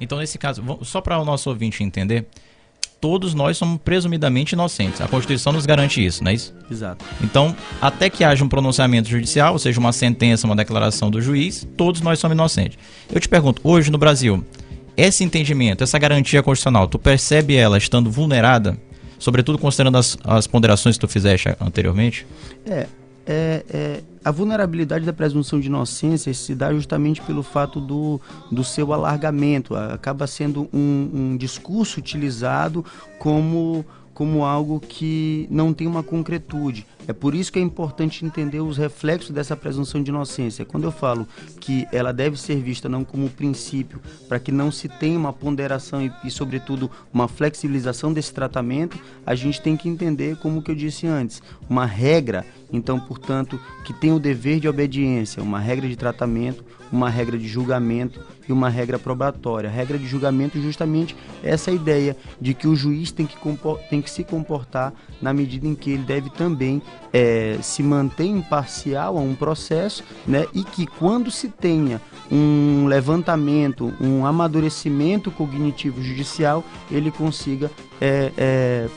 Então, 0.00 0.18
nesse 0.18 0.38
caso, 0.38 0.62
só 0.82 1.00
para 1.00 1.18
o 1.18 1.24
nosso 1.24 1.50
ouvinte 1.50 1.82
entender, 1.82 2.26
todos 3.00 3.34
nós 3.34 3.56
somos 3.56 3.80
presumidamente 3.82 4.54
inocentes. 4.54 5.00
A 5.00 5.08
Constituição 5.08 5.52
nos 5.52 5.66
garante 5.66 6.04
isso, 6.04 6.22
não 6.22 6.30
é 6.30 6.34
isso? 6.34 6.54
Exato. 6.70 7.04
Então, 7.22 7.54
até 7.80 8.10
que 8.10 8.24
haja 8.24 8.44
um 8.44 8.48
pronunciamento 8.48 9.08
judicial, 9.08 9.52
ou 9.52 9.58
seja, 9.58 9.78
uma 9.78 9.92
sentença, 9.92 10.46
uma 10.46 10.56
declaração 10.56 11.10
do 11.10 11.20
juiz, 11.20 11.66
todos 11.76 12.00
nós 12.00 12.18
somos 12.18 12.34
inocentes. 12.34 12.78
Eu 13.12 13.20
te 13.20 13.28
pergunto, 13.28 13.60
hoje 13.64 13.90
no 13.90 13.98
Brasil, 13.98 14.44
esse 14.96 15.22
entendimento, 15.22 15.84
essa 15.84 15.98
garantia 15.98 16.42
constitucional, 16.42 16.88
tu 16.88 16.98
percebe 16.98 17.54
ela 17.54 17.78
estando 17.78 18.10
vulnerada, 18.10 18.76
sobretudo 19.18 19.58
considerando 19.58 19.98
as, 19.98 20.18
as 20.24 20.46
ponderações 20.46 20.96
que 20.96 21.00
tu 21.00 21.08
fizeste 21.08 21.48
anteriormente? 21.60 22.26
É, 22.66 22.86
é, 23.28 23.64
é, 23.68 24.02
a 24.24 24.30
vulnerabilidade 24.30 25.04
da 25.04 25.12
presunção 25.12 25.60
de 25.60 25.66
inocência 25.66 26.32
se 26.32 26.54
dá 26.54 26.72
justamente 26.72 27.20
pelo 27.20 27.42
fato 27.42 27.78
do, 27.78 28.18
do 28.50 28.64
seu 28.64 28.90
alargamento. 28.92 29.76
Acaba 29.76 30.26
sendo 30.26 30.66
um, 30.72 31.10
um 31.12 31.36
discurso 31.36 32.00
utilizado 32.00 32.82
como 33.18 33.84
como 34.18 34.44
algo 34.44 34.80
que 34.80 35.46
não 35.48 35.72
tem 35.72 35.86
uma 35.86 36.02
concretude. 36.02 36.84
É 37.06 37.12
por 37.12 37.36
isso 37.36 37.52
que 37.52 37.58
é 37.60 37.62
importante 37.62 38.26
entender 38.26 38.58
os 38.58 38.76
reflexos 38.76 39.30
dessa 39.30 39.56
presunção 39.56 40.02
de 40.02 40.10
inocência. 40.10 40.64
Quando 40.64 40.82
eu 40.82 40.90
falo 40.90 41.24
que 41.60 41.86
ela 41.92 42.12
deve 42.12 42.36
ser 42.36 42.56
vista 42.56 42.88
não 42.88 43.04
como 43.04 43.30
princípio, 43.30 44.00
para 44.28 44.40
que 44.40 44.50
não 44.50 44.72
se 44.72 44.88
tenha 44.88 45.16
uma 45.16 45.32
ponderação 45.32 46.02
e, 46.02 46.12
e, 46.24 46.32
sobretudo, 46.32 46.90
uma 47.14 47.28
flexibilização 47.28 48.12
desse 48.12 48.34
tratamento, 48.34 48.98
a 49.24 49.36
gente 49.36 49.62
tem 49.62 49.76
que 49.76 49.88
entender, 49.88 50.36
como 50.38 50.62
que 50.62 50.72
eu 50.72 50.74
disse 50.74 51.06
antes, 51.06 51.40
uma 51.70 51.86
regra, 51.86 52.44
então, 52.72 52.98
portanto, 52.98 53.60
que 53.84 53.92
tem 53.92 54.12
o 54.12 54.18
dever 54.18 54.58
de 54.58 54.68
obediência, 54.68 55.40
uma 55.40 55.60
regra 55.60 55.88
de 55.88 55.94
tratamento, 55.94 56.64
uma 56.92 57.10
regra 57.10 57.38
de 57.38 57.46
julgamento 57.46 58.20
e 58.48 58.52
uma 58.52 58.68
regra 58.68 58.98
probatória. 58.98 59.68
A 59.68 59.72
regra 59.72 59.98
de 59.98 60.06
julgamento 60.06 60.60
justamente 60.60 61.16
é 61.42 61.50
essa 61.50 61.70
ideia 61.70 62.16
de 62.40 62.54
que 62.54 62.66
o 62.66 62.74
juiz 62.74 63.10
tem 63.12 63.26
que, 63.26 63.36
tem 63.90 64.00
que 64.00 64.10
se 64.10 64.24
comportar 64.24 64.92
na 65.20 65.32
medida 65.32 65.66
em 65.66 65.74
que 65.74 65.90
ele 65.90 66.04
deve 66.04 66.30
também 66.30 66.80
é, 67.12 67.58
se 67.62 67.82
manter 67.82 68.26
imparcial 68.26 69.16
a 69.16 69.20
um 69.20 69.34
processo 69.34 70.04
né, 70.26 70.46
e 70.54 70.64
que 70.64 70.86
quando 70.86 71.30
se 71.30 71.48
tenha 71.48 72.00
um 72.30 72.86
levantamento, 72.86 73.92
um 74.00 74.24
amadurecimento 74.24 75.30
cognitivo 75.30 76.02
judicial, 76.02 76.64
ele 76.90 77.10
consiga 77.10 77.70
é, 78.00 78.32
é, 78.36 78.88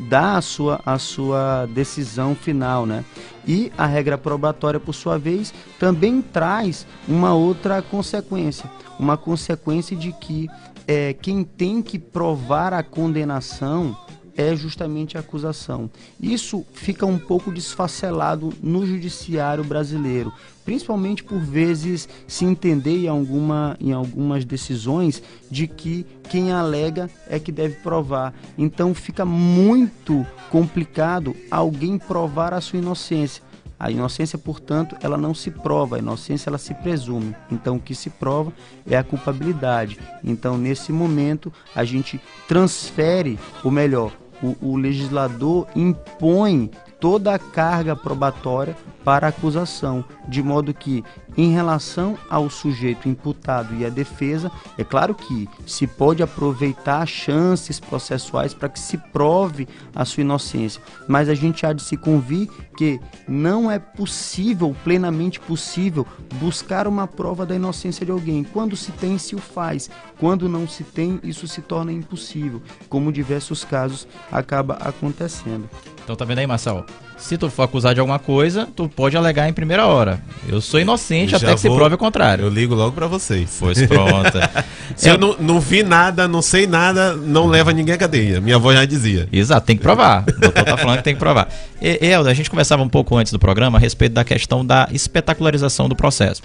dar 0.00 0.36
a 0.36 0.40
sua, 0.40 0.80
a 0.84 0.98
sua 0.98 1.66
decisão 1.66 2.34
final, 2.34 2.86
né? 2.86 3.04
E 3.46 3.72
a 3.76 3.86
regra 3.86 4.16
probatória, 4.16 4.78
por 4.78 4.94
sua 4.94 5.18
vez, 5.18 5.52
também 5.78 6.22
traz 6.22 6.86
uma 7.08 7.34
outra 7.34 7.82
consequência, 7.82 8.70
uma 8.98 9.16
consequência 9.16 9.96
de 9.96 10.12
que 10.12 10.48
é, 10.86 11.12
quem 11.12 11.44
tem 11.44 11.82
que 11.82 11.98
provar 11.98 12.72
a 12.72 12.82
condenação 12.82 13.96
é 14.36 14.54
justamente 14.56 15.16
a 15.16 15.20
acusação. 15.20 15.90
Isso 16.20 16.64
fica 16.72 17.06
um 17.06 17.18
pouco 17.18 17.52
desfacelado 17.52 18.52
no 18.62 18.86
judiciário 18.86 19.64
brasileiro, 19.64 20.32
principalmente 20.64 21.22
por 21.22 21.38
vezes 21.38 22.08
se 22.26 22.44
entender 22.44 23.04
em, 23.04 23.08
alguma, 23.08 23.76
em 23.80 23.92
algumas 23.92 24.44
decisões 24.44 25.22
de 25.50 25.66
que 25.66 26.06
quem 26.28 26.52
alega 26.52 27.10
é 27.28 27.38
que 27.38 27.52
deve 27.52 27.76
provar. 27.76 28.34
Então 28.56 28.94
fica 28.94 29.24
muito 29.24 30.26
complicado 30.50 31.34
alguém 31.50 31.98
provar 31.98 32.54
a 32.54 32.60
sua 32.60 32.78
inocência. 32.78 33.42
A 33.82 33.90
inocência, 33.90 34.38
portanto, 34.38 34.96
ela 35.00 35.18
não 35.18 35.34
se 35.34 35.50
prova, 35.50 35.96
a 35.96 35.98
inocência 35.98 36.48
ela 36.48 36.56
se 36.56 36.72
presume. 36.72 37.34
Então, 37.50 37.74
o 37.74 37.80
que 37.80 37.96
se 37.96 38.08
prova 38.08 38.52
é 38.88 38.96
a 38.96 39.02
culpabilidade. 39.02 39.98
Então, 40.22 40.56
nesse 40.56 40.92
momento, 40.92 41.52
a 41.74 41.82
gente 41.82 42.20
transfere, 42.46 43.40
ou 43.64 43.72
melhor, 43.72 44.12
o, 44.42 44.56
o 44.60 44.76
legislador 44.76 45.66
impõe 45.74 46.70
toda 46.98 47.34
a 47.34 47.38
carga 47.38 47.94
probatória 47.94 48.76
para 49.04 49.26
a 49.26 49.30
acusação, 49.30 50.04
de 50.28 50.42
modo 50.42 50.72
que, 50.72 51.04
em 51.36 51.52
relação 51.52 52.18
ao 52.28 52.48
sujeito 52.48 53.08
imputado 53.08 53.74
e 53.74 53.84
à 53.84 53.88
defesa, 53.88 54.50
é 54.78 54.84
claro 54.84 55.14
que 55.14 55.48
se 55.66 55.86
pode 55.86 56.22
aproveitar 56.22 57.06
chances 57.06 57.80
processuais 57.80 58.54
para 58.54 58.68
que 58.68 58.78
se 58.78 58.96
prove 58.96 59.68
a 59.94 60.04
sua 60.04 60.20
inocência, 60.20 60.80
mas 61.08 61.28
a 61.28 61.34
gente 61.34 61.64
há 61.66 61.72
de 61.72 61.82
se 61.82 61.96
convir 61.96 62.48
que 62.76 63.00
não 63.28 63.70
é 63.70 63.78
possível, 63.78 64.74
plenamente 64.84 65.38
possível, 65.40 66.06
buscar 66.34 66.86
uma 66.86 67.06
prova 67.06 67.44
da 67.44 67.54
inocência 67.54 68.04
de 68.04 68.12
alguém. 68.12 68.44
Quando 68.44 68.76
se 68.76 68.92
tem, 68.92 69.18
se 69.18 69.34
o 69.34 69.38
faz. 69.38 69.90
Quando 70.18 70.48
não 70.48 70.66
se 70.66 70.84
tem, 70.84 71.20
isso 71.22 71.46
se 71.46 71.60
torna 71.60 71.92
impossível, 71.92 72.62
como 72.88 73.12
diversos 73.12 73.64
casos 73.64 74.06
acaba 74.30 74.74
acontecendo. 74.74 75.68
Então 76.02 76.16
tá 76.16 76.24
vendo 76.24 76.38
aí, 76.38 76.46
Marcel? 76.46 76.84
Se 77.22 77.38
tu 77.38 77.48
for 77.48 77.62
acusado 77.62 77.94
de 77.94 78.00
alguma 78.00 78.18
coisa, 78.18 78.68
tu 78.74 78.88
pode 78.88 79.16
alegar 79.16 79.48
em 79.48 79.52
primeira 79.52 79.86
hora. 79.86 80.20
Eu 80.48 80.60
sou 80.60 80.80
inocente 80.80 81.36
até 81.36 81.54
que 81.54 81.60
se 81.60 81.70
prove 81.70 81.94
o 81.94 81.98
contrário. 81.98 82.44
Eu 82.44 82.50
ligo 82.50 82.74
logo 82.74 82.90
para 82.92 83.06
vocês. 83.06 83.56
Pois 83.60 83.80
pronto. 83.86 84.32
Se 84.96 85.08
é... 85.08 85.12
eu 85.12 85.18
não, 85.18 85.36
não 85.38 85.60
vi 85.60 85.84
nada, 85.84 86.26
não 86.26 86.42
sei 86.42 86.66
nada, 86.66 87.14
não 87.14 87.46
leva 87.46 87.72
ninguém 87.72 87.94
à 87.94 87.98
cadeia. 87.98 88.40
Minha 88.40 88.56
avó 88.56 88.72
já 88.72 88.84
dizia. 88.84 89.28
Exato, 89.32 89.64
tem 89.64 89.76
que 89.76 89.82
provar. 89.82 90.24
O 90.28 90.40
doutor 90.40 90.64
tá 90.64 90.76
falando 90.76 90.98
que 90.98 91.04
tem 91.04 91.14
que 91.14 91.20
provar. 91.20 91.48
E, 91.80 92.04
Elda, 92.04 92.28
a 92.28 92.34
gente 92.34 92.50
conversava 92.50 92.82
um 92.82 92.88
pouco 92.88 93.16
antes 93.16 93.32
do 93.32 93.38
programa 93.38 93.78
a 93.78 93.80
respeito 93.80 94.12
da 94.12 94.24
questão 94.24 94.66
da 94.66 94.88
espetacularização 94.92 95.88
do 95.88 95.94
processo. 95.94 96.42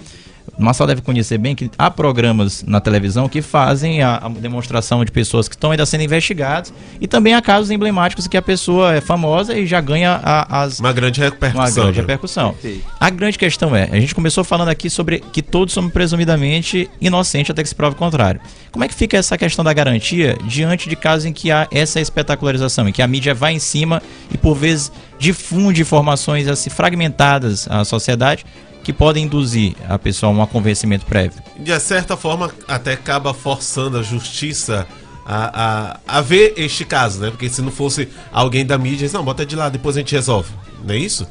O 0.56 0.62
Marcel 0.62 0.86
deve 0.86 1.02
conhecer 1.02 1.38
bem 1.38 1.54
que 1.54 1.70
há 1.78 1.90
programas 1.90 2.64
na 2.64 2.80
televisão 2.80 3.28
que 3.28 3.42
fazem 3.42 4.02
a, 4.02 4.16
a 4.16 4.28
demonstração 4.28 5.04
de 5.04 5.12
pessoas 5.12 5.48
que 5.48 5.54
estão 5.54 5.70
ainda 5.70 5.84
sendo 5.84 6.02
investigadas 6.02 6.72
e 7.00 7.06
também 7.06 7.34
há 7.34 7.42
casos 7.42 7.70
emblemáticos 7.70 8.26
que 8.26 8.36
a 8.36 8.42
pessoa 8.42 8.94
é 8.94 9.00
famosa 9.00 9.56
e 9.56 9.66
já 9.66 9.80
ganha 9.80 10.20
a, 10.22 10.64
uma 10.78 10.92
grande 10.92 11.20
repercussão. 11.20 11.64
Uma 11.64 11.70
grande 11.70 12.00
repercussão. 12.00 12.54
A 12.98 13.10
grande 13.10 13.38
questão 13.38 13.74
é, 13.74 13.88
a 13.90 14.00
gente 14.00 14.14
começou 14.14 14.44
falando 14.44 14.68
aqui 14.68 14.90
sobre 14.90 15.20
que 15.20 15.42
todos 15.42 15.74
somos 15.74 15.92
presumidamente 15.92 16.88
inocentes 17.00 17.50
até 17.50 17.62
que 17.62 17.68
se 17.68 17.74
prove 17.74 17.94
o 17.94 17.98
contrário. 17.98 18.40
Como 18.72 18.84
é 18.84 18.88
que 18.88 18.94
fica 18.94 19.16
essa 19.16 19.36
questão 19.38 19.64
da 19.64 19.72
garantia 19.72 20.36
diante 20.44 20.88
de 20.88 20.96
casos 20.96 21.24
em 21.24 21.32
que 21.32 21.50
há 21.50 21.66
essa 21.70 22.00
espetacularização, 22.00 22.88
em 22.88 22.92
que 22.92 23.02
a 23.02 23.06
mídia 23.06 23.34
vai 23.34 23.52
em 23.54 23.58
cima 23.58 24.02
e 24.32 24.38
por 24.38 24.54
vezes 24.54 24.92
difunde 25.18 25.82
informações 25.82 26.48
assim 26.48 26.70
fragmentadas 26.70 27.66
à 27.68 27.84
sociedade 27.84 28.44
que 28.84 28.92
podem 28.92 29.24
induzir 29.24 29.74
a 29.86 29.98
pessoa 29.98 30.32
a 30.32 30.44
um 30.44 30.46
convencimento 30.46 31.04
prévio. 31.04 31.42
De 31.58 31.78
certa 31.78 32.16
forma, 32.16 32.50
até 32.66 32.94
acaba 32.94 33.34
forçando 33.34 33.98
a 33.98 34.02
justiça 34.02 34.86
a, 35.30 35.98
a, 36.08 36.18
a 36.18 36.20
ver 36.22 36.54
este 36.56 36.86
caso, 36.86 37.20
né? 37.20 37.30
Porque 37.30 37.50
se 37.50 37.60
não 37.60 37.70
fosse 37.70 38.08
alguém 38.32 38.64
da 38.64 38.78
mídia, 38.78 39.10
não, 39.12 39.22
bota 39.22 39.44
de 39.44 39.54
lá, 39.54 39.68
depois 39.68 39.94
a 39.94 40.00
gente 40.00 40.14
resolve. 40.14 40.50
Não 40.82 40.94
é 40.94 40.98
isso? 40.98 41.28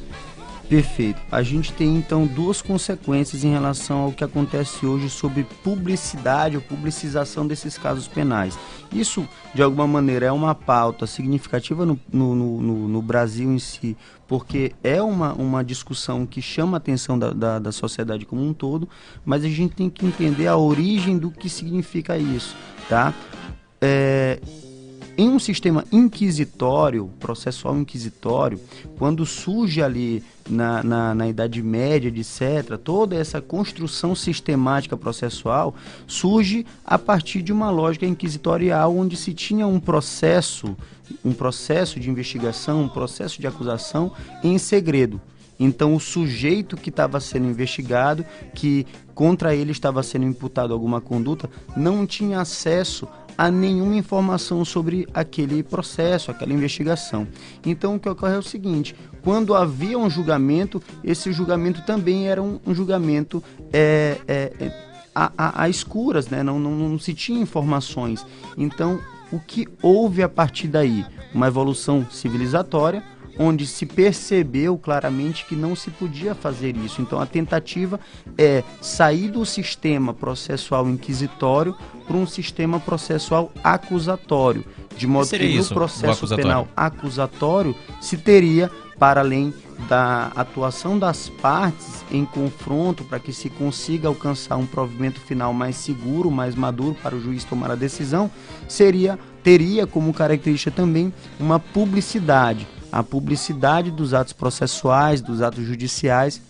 Perfeito. 0.69 1.19
A 1.31 1.41
gente 1.41 1.71
tem 1.71 1.95
então 1.95 2.27
duas 2.27 2.61
consequências 2.61 3.43
em 3.43 3.51
relação 3.51 3.99
ao 3.99 4.11
que 4.11 4.23
acontece 4.23 4.85
hoje 4.85 5.09
sobre 5.09 5.45
publicidade 5.63 6.57
ou 6.57 6.61
publicização 6.61 7.47
desses 7.47 7.77
casos 7.77 8.07
penais. 8.07 8.59
Isso, 8.91 9.27
de 9.55 9.63
alguma 9.63 9.87
maneira, 9.87 10.25
é 10.25 10.31
uma 10.31 10.53
pauta 10.53 11.07
significativa 11.07 11.85
no, 11.85 11.99
no, 12.11 12.35
no, 12.35 12.87
no 12.87 13.01
Brasil 13.01 13.49
em 13.49 13.59
si, 13.59 13.95
porque 14.27 14.73
é 14.83 15.01
uma, 15.01 15.33
uma 15.33 15.63
discussão 15.63 16.25
que 16.25 16.41
chama 16.41 16.75
a 16.75 16.79
atenção 16.79 17.17
da, 17.17 17.31
da, 17.31 17.59
da 17.59 17.71
sociedade 17.71 18.25
como 18.25 18.45
um 18.45 18.53
todo, 18.53 18.89
mas 19.25 19.45
a 19.45 19.49
gente 19.49 19.73
tem 19.73 19.89
que 19.89 20.05
entender 20.05 20.47
a 20.47 20.57
origem 20.57 21.17
do 21.17 21.31
que 21.31 21.49
significa 21.49 22.17
isso, 22.17 22.55
tá? 22.89 23.13
É, 23.81 24.39
em 25.17 25.29
um 25.29 25.39
sistema 25.39 25.83
inquisitório, 25.91 27.09
processual 27.19 27.75
inquisitório, 27.75 28.59
quando 28.99 29.25
surge 29.25 29.81
ali 29.81 30.23
na, 30.47 30.83
na, 30.83 31.15
na, 31.15 31.27
Idade 31.27 31.63
Média, 31.63 32.07
etc., 32.07 32.77
toda 32.77 33.15
essa 33.15 33.41
construção 33.41 34.13
sistemática 34.13 34.95
processual 34.95 35.73
surge 36.05 36.67
a 36.85 36.99
partir 36.99 37.41
de 37.41 37.51
uma 37.51 37.71
lógica 37.71 38.05
inquisitorial 38.05 38.95
onde 38.95 39.17
se 39.17 39.33
tinha 39.33 39.65
um 39.65 39.79
processo, 39.79 40.77
um 41.25 41.33
processo 41.33 41.99
de 41.99 42.11
investigação, 42.11 42.83
um 42.83 42.89
processo 42.89 43.41
de 43.41 43.47
acusação 43.47 44.11
em 44.43 44.59
segredo. 44.59 45.19
Então, 45.59 45.95
o 45.95 45.99
sujeito 45.99 46.77
que 46.77 46.91
estava 46.91 47.19
sendo 47.19 47.47
investigado, 47.47 48.23
que 48.53 48.85
contra 49.15 49.55
ele 49.55 49.71
estava 49.71 50.03
sendo 50.03 50.25
imputado 50.25 50.71
alguma 50.71 51.01
conduta, 51.01 51.49
não 51.75 52.05
tinha 52.05 52.39
acesso 52.39 53.07
a 53.37 53.51
nenhuma 53.51 53.95
informação 53.95 54.65
sobre 54.65 55.07
aquele 55.13 55.61
processo, 55.61 56.31
aquela 56.31 56.53
investigação. 56.53 57.27
Então 57.65 57.95
o 57.95 57.99
que 57.99 58.09
ocorre 58.09 58.35
é 58.35 58.39
o 58.39 58.43
seguinte: 58.43 58.95
quando 59.21 59.53
havia 59.53 59.97
um 59.97 60.09
julgamento, 60.09 60.81
esse 61.03 61.31
julgamento 61.31 61.85
também 61.85 62.27
era 62.27 62.41
um, 62.41 62.59
um 62.65 62.73
julgamento 62.73 63.43
é, 63.71 64.17
é, 64.27 64.53
é 64.59 64.87
a, 65.13 65.31
a, 65.37 65.63
a, 65.63 65.69
escuras, 65.69 66.27
né? 66.29 66.43
Não, 66.43 66.59
não, 66.59 66.71
não 66.71 66.99
se 66.99 67.13
tinha 67.13 67.39
informações. 67.39 68.25
Então 68.57 68.99
o 69.31 69.39
que 69.39 69.67
houve 69.81 70.23
a 70.23 70.29
partir 70.29 70.67
daí? 70.67 71.05
Uma 71.33 71.47
evolução 71.47 72.07
civilizatória 72.09 73.03
onde 73.39 73.65
se 73.67 73.85
percebeu 73.85 74.77
claramente 74.77 75.45
que 75.45 75.55
não 75.55 75.75
se 75.75 75.91
podia 75.91 76.33
fazer 76.33 76.75
isso. 76.77 77.01
Então 77.01 77.19
a 77.19 77.25
tentativa 77.25 77.99
é 78.37 78.63
sair 78.81 79.29
do 79.29 79.45
sistema 79.45 80.13
processual 80.13 80.89
inquisitório 80.89 81.75
para 82.05 82.17
um 82.17 82.25
sistema 82.25 82.79
processual 82.79 83.51
acusatório, 83.63 84.65
de 84.95 85.05
modo 85.05 85.29
que 85.29 85.37
no 85.37 85.45
isso, 85.45 85.73
processo 85.73 86.27
penal 86.35 86.67
acusatório 86.75 87.75
se 88.01 88.17
teria 88.17 88.71
para 88.97 89.21
além 89.21 89.53
da 89.87 90.31
atuação 90.35 90.97
das 90.97 91.29
partes 91.29 92.03
em 92.11 92.25
confronto 92.25 93.03
para 93.03 93.19
que 93.19 93.31
se 93.31 93.47
consiga 93.47 94.07
alcançar 94.07 94.57
um 94.57 94.65
provimento 94.65 95.19
final 95.19 95.53
mais 95.53 95.75
seguro, 95.75 96.31
mais 96.31 96.55
maduro 96.55 96.95
para 97.03 97.15
o 97.15 97.21
juiz 97.21 97.43
tomar 97.43 97.69
a 97.69 97.75
decisão, 97.75 98.31
seria 98.67 99.19
teria 99.43 99.85
como 99.85 100.13
característica 100.13 100.71
também 100.71 101.13
uma 101.39 101.59
publicidade 101.59 102.67
a 102.91 103.03
publicidade 103.03 103.91
dos 103.91 104.13
atos 104.13 104.33
processuais, 104.33 105.21
dos 105.21 105.41
atos 105.41 105.65
judiciais, 105.65 106.41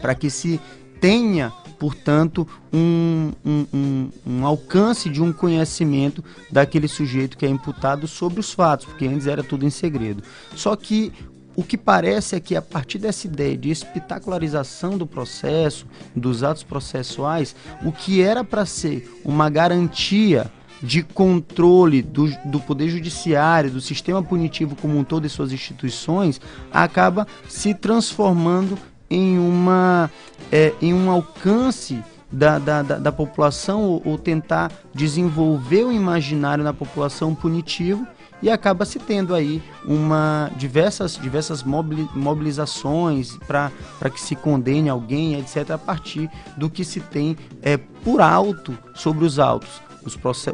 para 0.00 0.14
que 0.14 0.30
se 0.30 0.60
tenha, 1.00 1.52
portanto, 1.78 2.46
um, 2.72 3.32
um, 3.44 4.10
um, 4.26 4.46
alcance 4.46 5.08
de 5.08 5.22
um 5.22 5.32
conhecimento 5.32 6.24
daquele 6.50 6.88
sujeito 6.88 7.36
que 7.36 7.46
é 7.46 7.48
imputado 7.48 8.06
sobre 8.06 8.40
os 8.40 8.52
fatos, 8.52 8.86
porque 8.86 9.06
antes 9.06 9.26
era 9.26 9.42
tudo 9.42 9.64
em 9.64 9.70
segredo. 9.70 10.22
Só 10.54 10.74
que 10.74 11.12
o 11.54 11.64
que 11.64 11.76
parece 11.76 12.36
é 12.36 12.40
que 12.40 12.54
a 12.54 12.62
partir 12.62 12.98
dessa 12.98 13.26
ideia 13.26 13.56
de 13.56 13.70
espetacularização 13.70 14.96
do 14.96 15.06
processo, 15.06 15.86
dos 16.14 16.44
atos 16.44 16.62
processuais, 16.62 17.54
o 17.84 17.90
que 17.90 18.22
era 18.22 18.44
para 18.44 18.64
ser 18.64 19.20
uma 19.24 19.50
garantia 19.50 20.50
de 20.82 21.02
controle 21.02 22.02
do, 22.02 22.30
do 22.44 22.60
Poder 22.60 22.88
Judiciário, 22.88 23.70
do 23.70 23.80
sistema 23.80 24.22
punitivo 24.22 24.76
como 24.76 24.98
um 24.98 25.04
todo 25.04 25.26
e 25.26 25.30
suas 25.30 25.52
instituições, 25.52 26.40
acaba 26.72 27.26
se 27.48 27.74
transformando 27.74 28.78
em, 29.10 29.38
uma, 29.38 30.10
é, 30.52 30.72
em 30.80 30.92
um 30.92 31.10
alcance 31.10 32.02
da, 32.30 32.58
da, 32.58 32.82
da, 32.82 32.98
da 32.98 33.12
população 33.12 33.82
ou, 33.82 34.02
ou, 34.04 34.18
tentar 34.18 34.70
desenvolver 34.94 35.84
o 35.84 35.92
imaginário 35.92 36.62
na 36.62 36.74
população 36.74 37.34
punitivo 37.34 38.06
e 38.42 38.50
acaba 38.50 38.84
se 38.84 38.98
tendo 38.98 39.34
aí 39.34 39.62
uma 39.84 40.50
diversas 40.56 41.16
diversas 41.16 41.64
mobilizações 41.64 43.36
para 43.46 43.70
que 44.12 44.20
se 44.20 44.36
condene 44.36 44.88
alguém 44.88 45.36
etc 45.36 45.70
a 45.70 45.78
partir 45.78 46.30
do 46.56 46.68
que 46.68 46.84
se 46.84 47.00
tem 47.00 47.36
é, 47.62 47.78
por 47.78 48.20
alto 48.20 48.76
sobre 48.94 49.24
os 49.24 49.38
autos 49.38 49.87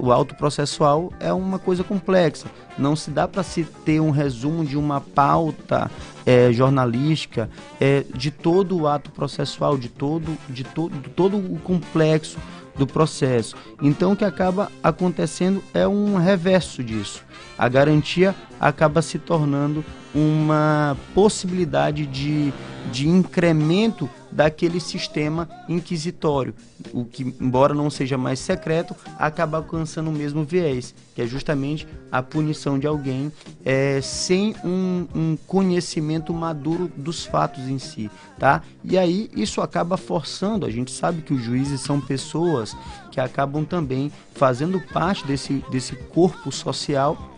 o 0.01 0.13
auto 0.13 0.35
processual 0.35 1.13
é 1.21 1.33
uma 1.33 1.59
coisa 1.59 1.85
complexa. 1.85 2.47
Não 2.79 2.97
se 2.97 3.11
dá 3.11 3.29
para 3.29 3.43
se 3.43 3.65
ter 3.85 4.01
um 4.01 4.11
resumo 4.11 4.65
de 4.65 4.77
uma 4.77 5.01
pauta 5.01 5.91
é, 6.27 6.53
jornalística 6.53 7.49
é, 7.81 8.05
de 8.15 8.31
todo 8.31 8.77
o 8.77 8.89
ato 8.89 9.11
processual, 9.11 9.77
de 9.77 9.89
todo, 9.89 10.37
de, 10.49 10.65
to, 10.65 10.91
de 10.91 11.11
todo 11.11 11.37
o 11.37 11.59
complexo 11.61 12.39
do 12.77 12.87
processo. 12.87 13.55
Então 13.81 14.13
o 14.13 14.17
que 14.17 14.25
acaba 14.25 14.71
acontecendo 14.83 15.63
é 15.73 15.87
um 15.87 16.17
reverso 16.17 16.83
disso. 16.83 17.23
A 17.57 17.69
garantia 17.69 18.35
acaba 18.61 19.01
se 19.01 19.19
tornando 19.19 19.85
uma 20.15 20.97
possibilidade 21.15 22.07
de, 22.07 22.53
de 22.91 23.09
incremento 23.09 24.09
daquele 24.35 24.81
sistema 24.81 25.49
inquisitório, 25.69 26.55
o 26.93 27.05
que, 27.05 27.23
embora 27.41 27.73
não 27.73 27.89
seja 27.89 28.19
mais 28.19 28.41
secreto, 28.41 28.95
acaba 29.17 29.59
alcançando 29.59 30.11
o 30.11 30.13
mesmo 30.13 30.45
viés, 30.45 30.93
que 31.15 31.23
é 31.23 31.27
justamente 31.27 31.87
a 32.11 32.21
punição 32.21 32.79
de 32.79 32.87
alguém 32.87 33.33
é, 33.65 34.01
sem 34.03 34.57
um, 34.65 35.07
um 35.15 35.39
conhecimento 35.47 36.35
maduro 36.35 36.91
dos 36.97 37.25
fatos 37.25 37.69
em 37.69 37.79
si, 37.79 38.11
tá? 38.39 38.61
E 38.83 38.99
aí 38.99 39.31
isso 39.37 39.61
acaba 39.61 39.97
forçando, 39.97 40.67
a 40.67 40.71
gente 40.71 40.91
sabe 40.91 41.23
que 41.23 41.33
os 41.33 41.43
juízes 41.43 41.81
são 41.81 42.01
pessoas 42.01 42.77
que 43.13 43.21
acabam 43.21 43.65
também 43.65 44.11
fazendo 44.35 44.81
parte 44.93 45.25
desse, 45.25 45.65
desse 45.71 45.95
corpo 45.95 46.51
social 46.51 47.35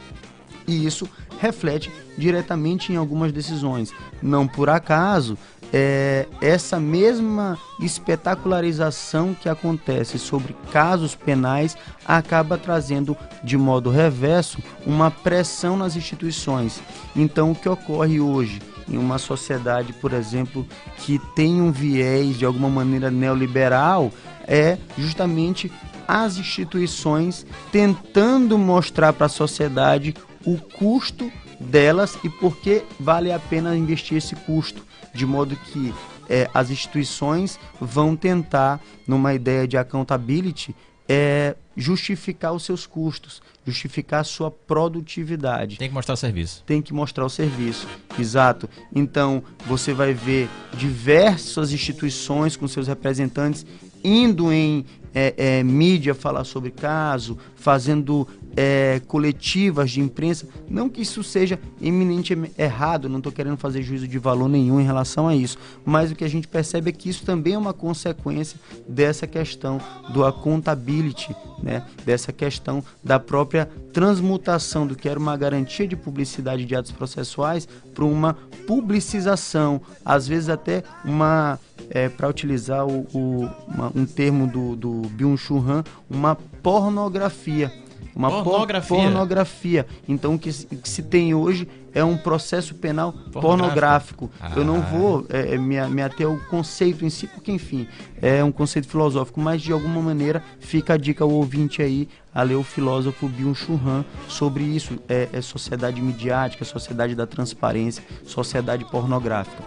e 0.67 0.85
isso 0.85 1.09
reflete 1.41 1.91
diretamente 2.17 2.93
em 2.93 2.97
algumas 2.97 3.33
decisões. 3.33 3.93
Não 4.23 4.47
por 4.47 4.69
acaso, 4.69 5.37
é, 5.73 6.27
essa 6.41 6.79
mesma 6.79 7.59
espetacularização 7.81 9.35
que 9.35 9.49
acontece 9.49 10.19
sobre 10.19 10.57
casos 10.73 11.15
penais 11.15 11.77
acaba 12.07 12.57
trazendo 12.57 13.17
de 13.43 13.57
modo 13.57 13.91
reverso 13.91 14.59
uma 14.87 15.11
pressão 15.11 15.77
nas 15.77 15.97
instituições. 15.97 16.81
Então, 17.15 17.51
o 17.51 17.55
que 17.55 17.69
ocorre 17.69 18.21
hoje? 18.21 18.61
Em 18.89 18.97
uma 18.97 19.19
sociedade, 19.19 19.93
por 19.93 20.13
exemplo, 20.13 20.65
que 20.99 21.19
tem 21.35 21.61
um 21.61 21.73
viés 21.73 22.37
de 22.37 22.45
alguma 22.45 22.71
maneira 22.71 23.11
neoliberal, 23.11 24.13
é 24.47 24.79
justamente 24.97 25.73
as 26.07 26.39
instituições 26.39 27.45
tentando 27.73 28.57
mostrar 28.57 29.13
para 29.13 29.27
a 29.27 29.29
sociedade 29.29 30.15
o 30.47 30.57
custo 30.59 31.31
delas 31.59 32.19
e 32.23 32.31
por 32.31 32.57
que 32.57 32.83
vale 32.99 33.33
a 33.33 33.39
pena 33.39 33.77
investir 33.77 34.17
esse 34.17 34.37
custo, 34.37 34.85
de 35.13 35.27
modo 35.27 35.57
que 35.57 35.93
é, 36.29 36.49
as 36.55 36.71
instituições 36.71 37.59
vão 37.81 38.17
tentar, 38.17 38.81
numa 39.07 39.35
ideia 39.35 39.67
de 39.67 39.77
accountability, 39.77 40.75
é, 41.09 41.57
justificar 41.77 42.53
os 42.53 42.65
seus 42.65 42.87
custos, 42.87 43.41
justificar 43.65 44.21
a 44.21 44.25
sua 44.25 44.51
produtividade. 44.51 45.77
Tem 45.77 45.89
que 45.89 45.95
mostrar 45.95 46.15
o 46.15 46.17
serviço. 46.17 46.63
Tem 46.65 46.83
que 46.83 46.93
mostrar 46.93 47.25
o 47.25 47.31
serviço, 47.31 47.87
exato. 48.19 48.69
Então, 48.95 49.43
você 49.67 49.93
vai 49.93 50.13
ver 50.13 50.49
diversas 50.77 51.73
instituições 51.73 52.57
com 52.57 52.67
seus 52.67 52.89
representantes 52.89 53.65
indo 54.03 54.53
em 54.53 54.85
é, 55.15 55.35
é, 55.37 55.63
mídia 55.63 56.15
falar 56.15 56.45
sobre 56.45 56.71
caso, 56.71 57.39
fazendo 57.55 58.29
é, 58.57 59.01
coletivas 59.07 59.91
de 59.91 60.01
imprensa. 60.01 60.49
Não 60.69 60.89
que 60.89 61.03
isso 61.03 61.23
seja 61.23 61.59
eminentemente 61.81 62.55
errado, 62.59 63.09
não 63.09 63.19
estou 63.19 63.33
querendo 63.33 63.57
fazer 63.59 63.83
juízo 63.83 64.09
de 64.09 64.19
valor 64.19 64.49
nenhum 64.49 64.81
em 64.81 64.85
relação 64.85 65.29
a 65.29 65.37
isso, 65.37 65.59
mas 65.85 66.11
o 66.11 66.15
que 66.15 66.25
a 66.25 66.29
gente 66.29 66.49
percebe 66.49 66.91
é 66.91 66.93
que 66.93 67.09
isso 67.09 67.25
também 67.25 67.53
é 67.53 67.59
uma 67.59 67.75
consequência 67.75 68.59
dessa 68.89 69.27
questão 69.27 69.79
do 70.13 70.25
accountability, 70.25 71.37
né? 71.63 71.85
dessa 72.05 72.33
questão 72.33 72.83
da 73.05 73.21
própria 73.21 73.69
transmutação 73.93 74.87
do 74.87 74.97
que 74.97 75.09
era 75.09 75.19
uma 75.19 75.37
garantia 75.37 75.87
de 75.87 75.97
publicidade 75.97 76.65
de 76.65 76.75
atos 76.75 76.93
processuais 76.93 77.69
para 77.95 78.05
uma 78.05 78.35
publicização, 78.67 79.81
às 80.05 80.27
vezes 80.27 80.49
até 80.49 80.83
uma 81.05 81.59
é, 81.91 82.09
para 82.09 82.29
utilizar 82.29 82.87
o, 82.87 83.07
o 83.13 83.49
uma, 83.69 83.93
um 83.95 84.07
termo 84.07 84.47
do, 84.47 84.77
do 84.77 85.03
Byung-Chul 85.11 85.65
Han, 85.69 85.85
uma 86.09 86.35
pornografia. 86.63 87.73
Uma 88.17 88.43
pornografia. 88.43 88.97
pornografia. 88.97 89.87
Então, 90.09 90.35
o 90.35 90.39
que, 90.39 90.51
que, 90.51 90.89
se 90.89 91.03
tem 91.03 91.35
hoje 91.35 91.69
é 91.93 92.03
um 92.03 92.17
processo 92.17 92.75
penal 92.75 93.13
pornográfico. 93.13 94.29
pornográfico. 94.29 94.31
Ah. 94.41 94.53
Eu 94.57 94.65
não 94.65 94.77
ah. 94.77 94.81
vou 94.81 95.27
é, 95.29 95.55
é, 95.55 95.59
me, 95.59 95.79
me 95.89 96.03
ater 96.03 96.27
ao 96.27 96.39
conceito 96.49 97.05
em 97.05 97.11
si, 97.11 97.27
porque, 97.27 97.53
enfim, 97.53 97.87
é 98.23 98.43
um 98.43 98.51
conceito 98.51 98.89
filosófico, 98.89 99.39
mas 99.39 99.61
de 99.61 99.71
alguma 99.71 100.01
maneira 100.01 100.43
fica 100.59 100.95
a 100.95 100.97
dica 100.97 101.23
ao 101.23 101.31
ouvinte 101.31 101.83
aí 101.83 102.09
a 102.35 102.43
ler 102.43 102.55
o 102.55 102.63
filósofo 102.63 103.29
Byung-Chul 103.29 103.79
Han 103.87 104.05
sobre 104.27 104.65
isso. 104.65 104.99
É, 105.07 105.29
é 105.31 105.41
sociedade 105.43 106.01
midiática, 106.01 106.65
sociedade 106.65 107.15
da 107.15 107.27
transparência, 107.27 108.03
sociedade 108.25 108.85
pornográfica. 108.87 109.63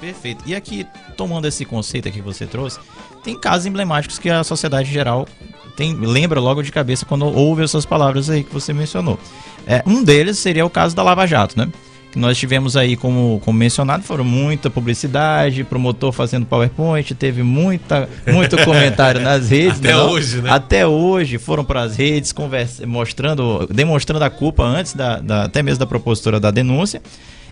Perfeito. 0.00 0.44
E 0.46 0.54
aqui, 0.54 0.86
tomando 1.16 1.46
esse 1.46 1.64
conceito 1.64 2.10
que 2.10 2.20
você 2.20 2.46
trouxe, 2.46 2.78
tem 3.22 3.38
casos 3.38 3.66
emblemáticos 3.66 4.18
que 4.18 4.30
a 4.30 4.44
sociedade 4.44 4.90
geral 4.90 5.26
tem, 5.76 5.94
lembra 5.94 6.40
logo 6.40 6.62
de 6.62 6.72
cabeça 6.72 7.06
quando 7.06 7.24
ouve 7.24 7.62
essas 7.62 7.86
palavras 7.86 8.28
aí 8.28 8.42
que 8.42 8.52
você 8.52 8.72
mencionou. 8.72 9.18
É, 9.66 9.82
um 9.86 10.02
deles 10.02 10.38
seria 10.38 10.66
o 10.66 10.70
caso 10.70 10.96
da 10.96 11.02
Lava 11.02 11.26
Jato, 11.26 11.56
né? 11.56 11.68
Que 12.10 12.18
nós 12.18 12.38
tivemos 12.38 12.76
aí, 12.76 12.96
como, 12.96 13.40
como 13.44 13.58
mencionado, 13.58 14.02
foram 14.02 14.24
muita 14.24 14.70
publicidade, 14.70 15.62
promotor 15.62 16.10
fazendo 16.10 16.46
PowerPoint, 16.46 17.14
teve 17.14 17.42
muita, 17.42 18.08
muito 18.26 18.56
comentário 18.64 19.20
nas 19.20 19.50
redes. 19.50 19.78
Até 19.78 19.92
não? 19.92 20.10
hoje, 20.10 20.40
né? 20.40 20.50
Até 20.50 20.86
hoje 20.86 21.38
foram 21.38 21.64
para 21.64 21.82
as 21.82 21.96
redes 21.96 22.32
conversa, 22.32 22.86
mostrando, 22.86 23.68
demonstrando 23.70 24.24
a 24.24 24.30
culpa 24.30 24.64
antes 24.64 24.94
da, 24.94 25.20
da, 25.20 25.44
até 25.44 25.62
mesmo 25.62 25.80
da 25.80 25.86
propositura 25.86 26.40
da 26.40 26.50
denúncia. 26.50 27.02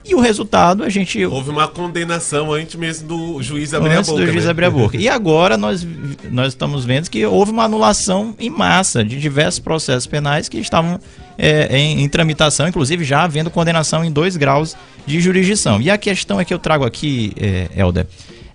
E 0.08 0.14
o 0.14 0.20
resultado, 0.20 0.84
a 0.84 0.88
gente. 0.88 1.24
Houve 1.24 1.50
uma 1.50 1.66
condenação 1.66 2.52
antes 2.52 2.76
mesmo 2.76 3.08
do 3.08 3.42
juiz 3.42 3.74
abrir 3.74 3.90
antes 3.90 4.08
a 4.08 4.12
boca. 4.12 4.24
do 4.24 4.30
juiz 4.30 4.44
né? 4.44 4.50
abrir 4.50 4.64
a 4.66 4.70
boca. 4.70 4.96
E 5.06 5.08
agora 5.08 5.56
nós, 5.56 5.86
nós 6.30 6.48
estamos 6.48 6.84
vendo 6.84 7.10
que 7.10 7.26
houve 7.26 7.50
uma 7.50 7.64
anulação 7.64 8.34
em 8.38 8.48
massa 8.48 9.04
de 9.04 9.18
diversos 9.20 9.58
processos 9.58 10.06
penais 10.06 10.48
que 10.48 10.58
estavam 10.58 11.00
é, 11.36 11.76
em, 11.76 12.02
em 12.02 12.08
tramitação, 12.08 12.68
inclusive 12.68 13.04
já 13.04 13.24
havendo 13.24 13.50
condenação 13.50 14.04
em 14.04 14.12
dois 14.12 14.36
graus 14.36 14.76
de 15.04 15.20
jurisdição. 15.20 15.80
E 15.80 15.90
a 15.90 15.98
questão 15.98 16.40
é 16.40 16.44
que 16.44 16.54
eu 16.54 16.58
trago 16.58 16.84
aqui, 16.84 17.32
é, 17.36 17.68
Helder, 17.76 18.06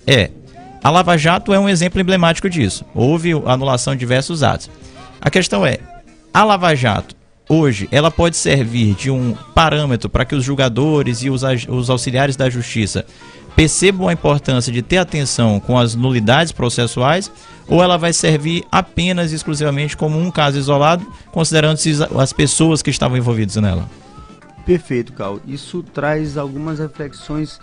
é 0.08 0.32
a 0.84 0.90
Lava 0.90 1.18
Jato 1.18 1.54
é 1.54 1.60
um 1.60 1.70
exemplo 1.70 2.02
emblemático 2.02 2.50
disso. 2.50 2.86
Houve 2.96 3.34
anulação 3.46 3.94
de 3.94 4.00
diversos 4.00 4.42
atos. 4.42 4.70
A 5.20 5.30
questão 5.30 5.66
é, 5.66 5.78
a 6.34 6.44
Lava 6.44 6.74
Jato 6.76 7.16
hoje 7.52 7.90
ela 7.92 8.10
pode 8.10 8.38
servir 8.38 8.96
de 8.96 9.12
um 9.12 9.36
parâmetro 9.54 10.10
para 10.10 10.24
que 10.24 10.34
os 10.34 10.44
julgadores 10.44 11.22
e 11.22 11.30
os, 11.30 11.44
os 11.68 11.90
auxiliares 11.90 12.38
da 12.38 12.50
justiça 12.50 13.06
percebam 13.56 14.08
a 14.08 14.14
importância 14.14 14.72
de 14.72 14.82
ter 14.82 14.98
atenção 14.98 15.60
com 15.60 15.78
as 15.78 15.94
nulidades 15.94 16.54
processuais 16.54 17.30
ou 17.68 17.84
ela 17.84 17.98
vai 17.98 18.14
servir 18.14 18.64
apenas 18.72 19.32
e 19.32 19.36
exclusivamente 19.36 19.98
como 19.98 20.18
um 20.18 20.32
caso 20.32 20.58
isolado, 20.58 21.06
considerando-se 21.32 21.92
as 22.18 22.32
pessoas 22.32 22.82
que 22.82 22.90
estavam 22.90 23.18
envolvidas 23.18 23.58
nela? 23.58 23.88
Perfeito, 24.66 25.12
Cal. 25.12 25.40
Isso 25.46 25.84
traz 25.84 26.38
algumas 26.38 26.80
reflexões 26.80 27.60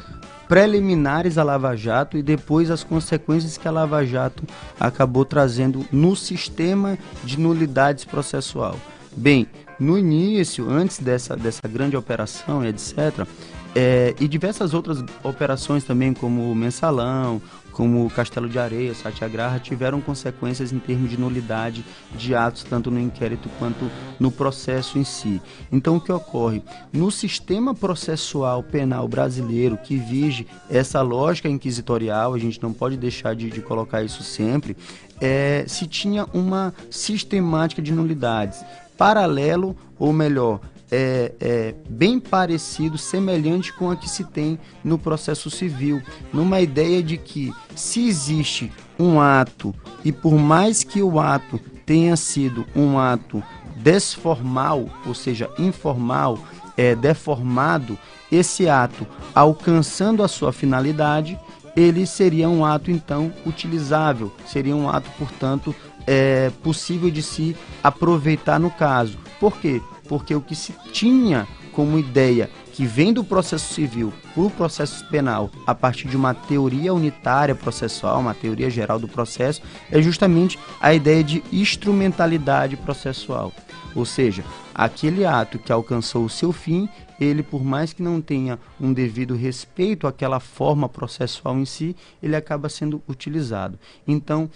preliminares 0.47 1.39
à 1.39 1.43
Lava 1.43 1.75
Jato 1.77 2.19
e 2.19 2.23
depois 2.23 2.71
as 2.71 2.83
consequências 2.85 3.57
que 3.57 3.69
a 3.69 3.71
Lava 3.71 4.05
Jato 4.05 4.43
acabou 4.79 5.25
trazendo 5.25 5.87
no 5.91 6.15
sistema 6.15 6.99
de 7.25 7.39
nulidades 7.39 8.05
processual. 8.05 8.77
Bem, 9.17 9.47
no 9.79 9.99
início, 9.99 10.69
antes 10.69 10.99
dessa, 10.99 11.37
dessa 11.37 11.67
grande 11.69 11.97
operação, 11.97 12.65
etc., 12.65 13.27
é, 13.75 14.15
e 14.19 14.27
diversas 14.27 14.75
outras 14.75 15.05
operações 15.23 15.85
também, 15.85 16.13
como 16.13 16.51
o 16.51 16.55
Mensalão, 16.55 17.41
como 17.71 18.05
o 18.05 18.11
Castelo 18.11 18.49
de 18.49 18.59
Areia, 18.59 18.93
Satyagraha, 18.93 19.61
tiveram 19.61 20.01
consequências 20.01 20.73
em 20.73 20.81
termos 20.81 21.09
de 21.09 21.17
nulidade 21.17 21.85
de 22.17 22.35
atos, 22.35 22.65
tanto 22.65 22.91
no 22.91 22.99
inquérito 22.99 23.49
quanto 23.57 23.89
no 24.19 24.33
processo 24.33 24.99
em 24.99 25.05
si. 25.05 25.41
Então, 25.71 25.97
o 25.97 26.01
que 26.01 26.11
ocorre? 26.11 26.61
No 26.93 27.09
sistema 27.09 27.73
processual 27.73 28.65
penal 28.65 29.07
brasileiro, 29.07 29.77
que 29.77 29.97
vige 29.97 30.45
essa 30.69 31.01
lógica 31.03 31.49
inquisitorial, 31.49 32.35
a 32.35 32.39
gente 32.39 32.61
não 32.61 32.73
pode 32.73 32.97
deixar 32.97 33.37
de, 33.37 33.49
de 33.49 33.61
colocar 33.61 34.03
isso 34.03 34.25
sempre, 34.25 34.77
é, 35.21 35.65
se 35.69 35.87
tinha 35.87 36.27
uma 36.33 36.75
sistemática 36.91 37.81
de 37.81 37.93
nulidades 37.93 38.61
paralelo, 38.99 39.75
ou 39.99 40.13
melhor, 40.13 40.61
é, 40.91 41.33
é, 41.41 41.75
bem 41.89 42.19
parecido, 42.19 42.99
semelhante 42.99 43.73
com 43.73 43.91
a 43.91 43.97
que 43.97 44.09
se 44.09 44.25
tem 44.25 44.59
no 44.83 44.99
processo 44.99 45.51
civil, 45.51 46.03
numa 46.33 46.61
ideia 46.61 47.03
de 47.03 47.17
que 47.17 47.53
se 47.75 48.07
existe 48.07 48.73
um 48.99 49.21
ato 49.21 49.75
e 50.05 50.11
por 50.11 50.35
mais 50.35 50.83
que 50.83 51.01
o 51.03 51.21
ato 51.21 51.61
tenha 51.87 52.17
sido 52.17 52.67
um 52.75 52.99
ato 52.99 53.43
desformal, 53.77 54.89
ou 55.07 55.15
seja, 55.15 55.49
informal, 55.59 56.39
é, 56.77 56.95
deformado, 56.95 57.97
esse 58.31 58.69
ato 58.69 59.07
alcançando 59.35 60.23
a 60.23 60.29
sua 60.29 60.53
finalidade, 60.53 61.39
ele 61.77 62.07
seria 62.07 62.49
um 62.49 62.65
ato 62.65 62.91
então 62.91 63.33
utilizável, 63.47 64.33
seria 64.47 64.75
um 64.75 64.89
ato, 64.89 65.09
portanto, 65.17 65.75
é, 66.09 66.51
possível 66.63 67.11
de 67.11 67.23
se 67.23 67.55
aproveitar 67.85 68.59
no 68.59 68.71
caso. 68.71 69.19
Por 69.39 69.59
quê? 69.59 69.83
Porque 70.09 70.35
o 70.35 70.41
que 70.41 70.57
se 70.57 70.73
tinha 70.91 71.47
como 71.71 71.99
ideia 71.99 72.49
que 72.73 72.87
vem 72.87 73.13
do 73.13 73.23
processo 73.23 73.75
civil 73.75 74.13
para 74.35 74.43
o 74.43 74.51
processo 74.51 75.05
penal 75.09 75.51
a 75.67 75.75
partir 75.75 76.09
de 76.09 76.17
uma 76.17 76.33
teoria 76.33 76.95
unitária 76.95 77.55
processual, 77.55 78.21
uma 78.21 78.35
teoria 78.35 78.71
geral 78.71 78.99
do 78.99 79.07
processo, 79.07 79.61
é 79.91 80.01
justamente 80.01 80.59
a 80.81 80.95
ideia 80.95 81.23
de 81.23 81.43
instrumentalidade 81.53 82.77
processual. 82.77 83.53
Ou 83.95 84.07
seja, 84.07 84.45
aquele 84.75 85.27
ato 85.27 85.59
que 85.59 85.73
alcançou 85.73 86.25
o 86.25 86.31
seu 86.31 86.53
fim, 86.53 86.89
ele, 87.21 87.43
por 87.43 87.65
mais 87.65 87.93
que 87.93 88.03
não 88.03 88.21
tenha 88.21 88.59
um 88.81 88.93
devido 88.93 89.35
respeito 89.35 90.07
àquela 90.07 90.41
forma 90.41 90.89
processual 90.89 91.59
em 91.59 91.65
si, 91.65 91.97
ele 92.23 92.37
acaba 92.37 92.69
sendo 92.69 93.03
utilizado. 93.09 93.79
Então, 94.07 94.49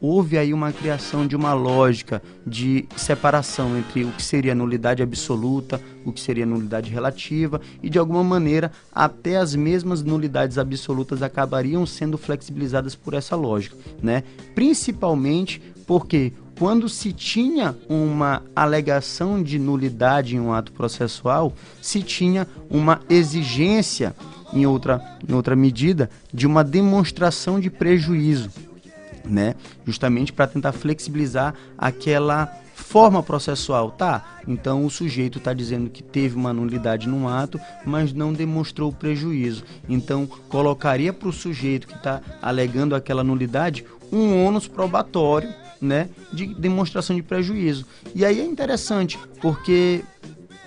houve 0.00 0.36
aí 0.36 0.52
uma 0.52 0.72
criação 0.72 1.26
de 1.26 1.34
uma 1.34 1.54
lógica 1.54 2.22
de 2.46 2.86
separação 2.96 3.76
entre 3.78 4.04
o 4.04 4.12
que 4.12 4.22
seria 4.22 4.54
nulidade 4.54 5.02
absoluta, 5.02 5.80
o 6.04 6.12
que 6.12 6.20
seria 6.20 6.44
nulidade 6.44 6.90
relativa, 6.90 7.60
e 7.82 7.88
de 7.88 7.98
alguma 7.98 8.22
maneira 8.22 8.70
até 8.94 9.36
as 9.36 9.54
mesmas 9.54 10.02
nulidades 10.02 10.58
absolutas 10.58 11.22
acabariam 11.22 11.86
sendo 11.86 12.18
flexibilizadas 12.18 12.94
por 12.94 13.14
essa 13.14 13.36
lógica, 13.36 13.76
né? 14.02 14.22
Principalmente 14.54 15.60
porque 15.86 16.32
quando 16.58 16.88
se 16.88 17.12
tinha 17.12 17.76
uma 17.88 18.42
alegação 18.54 19.42
de 19.42 19.58
nulidade 19.58 20.36
em 20.36 20.40
um 20.40 20.52
ato 20.52 20.72
processual, 20.72 21.52
se 21.82 22.02
tinha 22.02 22.46
uma 22.70 23.00
exigência 23.08 24.14
em 24.52 24.64
outra, 24.66 25.18
em 25.28 25.32
outra 25.32 25.56
medida 25.56 26.08
de 26.32 26.46
uma 26.46 26.62
demonstração 26.62 27.58
de 27.58 27.70
prejuízo 27.70 28.50
né? 29.24 29.54
Justamente 29.86 30.32
para 30.32 30.46
tentar 30.46 30.72
flexibilizar 30.72 31.54
aquela 31.76 32.46
forma 32.74 33.22
processual, 33.22 33.90
tá? 33.90 34.38
Então 34.46 34.84
o 34.84 34.90
sujeito 34.90 35.38
está 35.38 35.52
dizendo 35.52 35.88
que 35.88 36.02
teve 36.02 36.36
uma 36.36 36.52
nulidade 36.52 37.08
num 37.08 37.28
ato, 37.28 37.58
mas 37.84 38.12
não 38.12 38.32
demonstrou 38.32 38.92
prejuízo. 38.92 39.64
Então 39.88 40.26
colocaria 40.48 41.12
para 41.12 41.28
o 41.28 41.32
sujeito 41.32 41.86
que 41.86 41.94
está 41.94 42.20
alegando 42.42 42.94
aquela 42.94 43.24
nulidade 43.24 43.84
um 44.12 44.44
ônus 44.44 44.68
probatório, 44.68 45.52
né, 45.80 46.08
de 46.32 46.46
demonstração 46.54 47.14
de 47.14 47.22
prejuízo. 47.22 47.86
E 48.14 48.24
aí 48.24 48.40
é 48.40 48.44
interessante 48.44 49.18
porque 49.40 50.02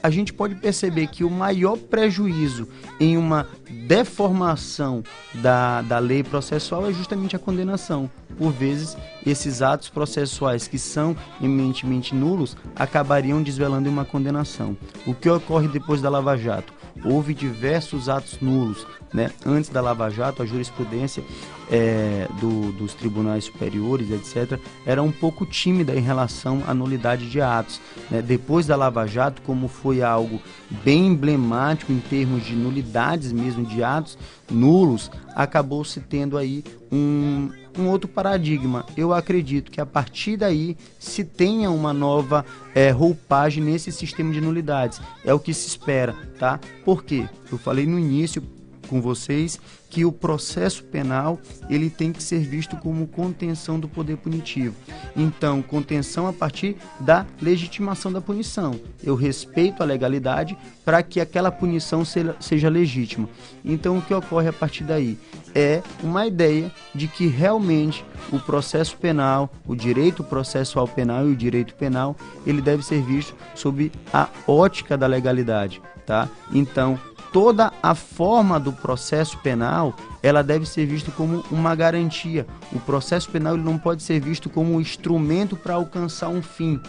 a 0.01 0.09
gente 0.09 0.31
pode 0.31 0.55
perceber 0.55 1.07
que 1.07 1.23
o 1.23 1.29
maior 1.29 1.77
prejuízo 1.77 2.67
em 2.99 3.17
uma 3.17 3.47
deformação 3.87 5.03
da, 5.35 5.81
da 5.81 5.99
lei 5.99 6.23
processual 6.23 6.89
é 6.89 6.93
justamente 6.93 7.35
a 7.35 7.39
condenação. 7.39 8.09
Por 8.37 8.51
vezes, 8.51 8.95
esses 9.25 9.61
atos 9.61 9.89
processuais 9.89 10.67
que 10.67 10.77
são 10.77 11.15
eminentemente 11.41 12.13
nulos 12.13 12.55
acabariam 12.75 13.41
desvelando 13.41 13.89
uma 13.89 14.05
condenação. 14.05 14.77
O 15.05 15.13
que 15.13 15.29
ocorre 15.29 15.67
depois 15.67 16.01
da 16.01 16.09
Lava 16.09 16.37
Jato? 16.37 16.73
Houve 17.03 17.33
diversos 17.33 18.09
atos 18.09 18.39
nulos. 18.41 18.85
Né? 19.13 19.31
Antes 19.45 19.69
da 19.69 19.81
Lava 19.81 20.09
Jato, 20.09 20.43
a 20.43 20.45
jurisprudência 20.45 21.23
é, 21.69 22.27
do, 22.39 22.71
dos 22.73 22.93
tribunais 22.93 23.45
superiores, 23.45 24.09
etc., 24.11 24.59
era 24.85 25.01
um 25.01 25.11
pouco 25.11 25.45
tímida 25.45 25.95
em 25.95 26.01
relação 26.01 26.63
à 26.67 26.73
nulidade 26.73 27.29
de 27.29 27.39
atos. 27.41 27.79
Né? 28.09 28.21
Depois 28.21 28.65
da 28.65 28.75
Lava 28.75 29.05
Jato, 29.05 29.41
como 29.43 29.67
foi 29.67 30.01
algo 30.01 30.41
bem 30.83 31.07
emblemático 31.07 31.91
em 31.91 31.99
termos 31.99 32.45
de 32.45 32.55
nulidades 32.55 33.31
mesmo 33.31 33.65
de 33.65 33.83
atos 33.83 34.17
nulos, 34.49 35.11
acabou 35.35 35.83
se 35.83 35.99
tendo 35.99 36.37
aí 36.37 36.63
um, 36.91 37.49
um 37.81 37.89
outro 37.89 38.07
paradigma. 38.07 38.85
Eu 38.95 39.13
acredito 39.13 39.71
que 39.71 39.81
a 39.81 39.85
partir 39.85 40.37
daí 40.37 40.77
se 40.99 41.23
tenha 41.23 41.69
uma 41.69 41.93
nova 41.93 42.45
é, 42.73 42.89
roupagem 42.91 43.63
nesse 43.63 43.91
sistema 43.91 44.33
de 44.33 44.41
nulidades. 44.41 45.01
É 45.23 45.33
o 45.33 45.39
que 45.39 45.53
se 45.53 45.67
espera, 45.67 46.15
tá? 46.39 46.59
Por 46.83 47.03
quê? 47.03 47.27
Eu 47.51 47.57
falei 47.57 47.85
no 47.85 47.97
início 47.97 48.41
com 48.87 49.01
vocês 49.01 49.59
que 49.89 50.03
o 50.03 50.11
processo 50.11 50.83
penal 50.83 51.39
ele 51.69 51.89
tem 51.89 52.11
que 52.11 52.21
ser 52.21 52.39
visto 52.39 52.75
como 52.77 53.07
contenção 53.07 53.79
do 53.79 53.87
poder 53.87 54.17
punitivo. 54.17 54.75
Então, 55.15 55.61
contenção 55.61 56.27
a 56.27 56.33
partir 56.33 56.75
da 56.99 57.25
legitimação 57.41 58.11
da 58.11 58.19
punição. 58.19 58.79
Eu 59.03 59.15
respeito 59.15 59.81
a 59.81 59.85
legalidade 59.85 60.57
para 60.83 61.01
que 61.03 61.21
aquela 61.21 61.51
punição 61.51 62.03
seja 62.05 62.69
legítima. 62.69 63.29
Então, 63.63 63.97
o 63.97 64.01
que 64.01 64.13
ocorre 64.13 64.49
a 64.49 64.53
partir 64.53 64.83
daí 64.83 65.17
é 65.55 65.81
uma 66.03 66.27
ideia 66.27 66.71
de 66.93 67.07
que 67.07 67.27
realmente 67.27 68.05
o 68.31 68.39
processo 68.39 68.97
penal, 68.97 69.49
o 69.65 69.75
direito 69.75 70.23
processual 70.23 70.87
penal 70.87 71.27
e 71.27 71.31
o 71.31 71.35
direito 71.35 71.73
penal, 71.75 72.15
ele 72.45 72.61
deve 72.61 72.83
ser 72.83 73.01
visto 73.01 73.33
sob 73.55 73.91
a 74.13 74.27
ótica 74.45 74.97
da 74.97 75.07
legalidade, 75.07 75.81
tá? 76.05 76.27
Então, 76.51 76.99
toda 77.37 77.71
a 77.83 77.93
forma 77.93 78.59
do 78.59 78.73
processo 78.73 79.37
penal 79.37 79.93
ela 80.23 80.43
deve 80.43 80.65
ser 80.65 80.87
vista 80.87 81.11
como 81.11 81.43
uma 81.51 81.75
garantia. 81.75 82.47
O 82.73 82.79
processo 82.79 83.29
penal 83.29 83.53
ele 83.53 83.63
não 83.63 83.77
pode 83.77 84.01
ser 84.01 84.19
visto 84.19 84.49
como 84.49 84.73
um 84.73 84.81
instrumento 84.81 85.55
para 85.55 85.75
alcançar 85.75 86.29
um 86.29 86.41
fim. 86.41 86.81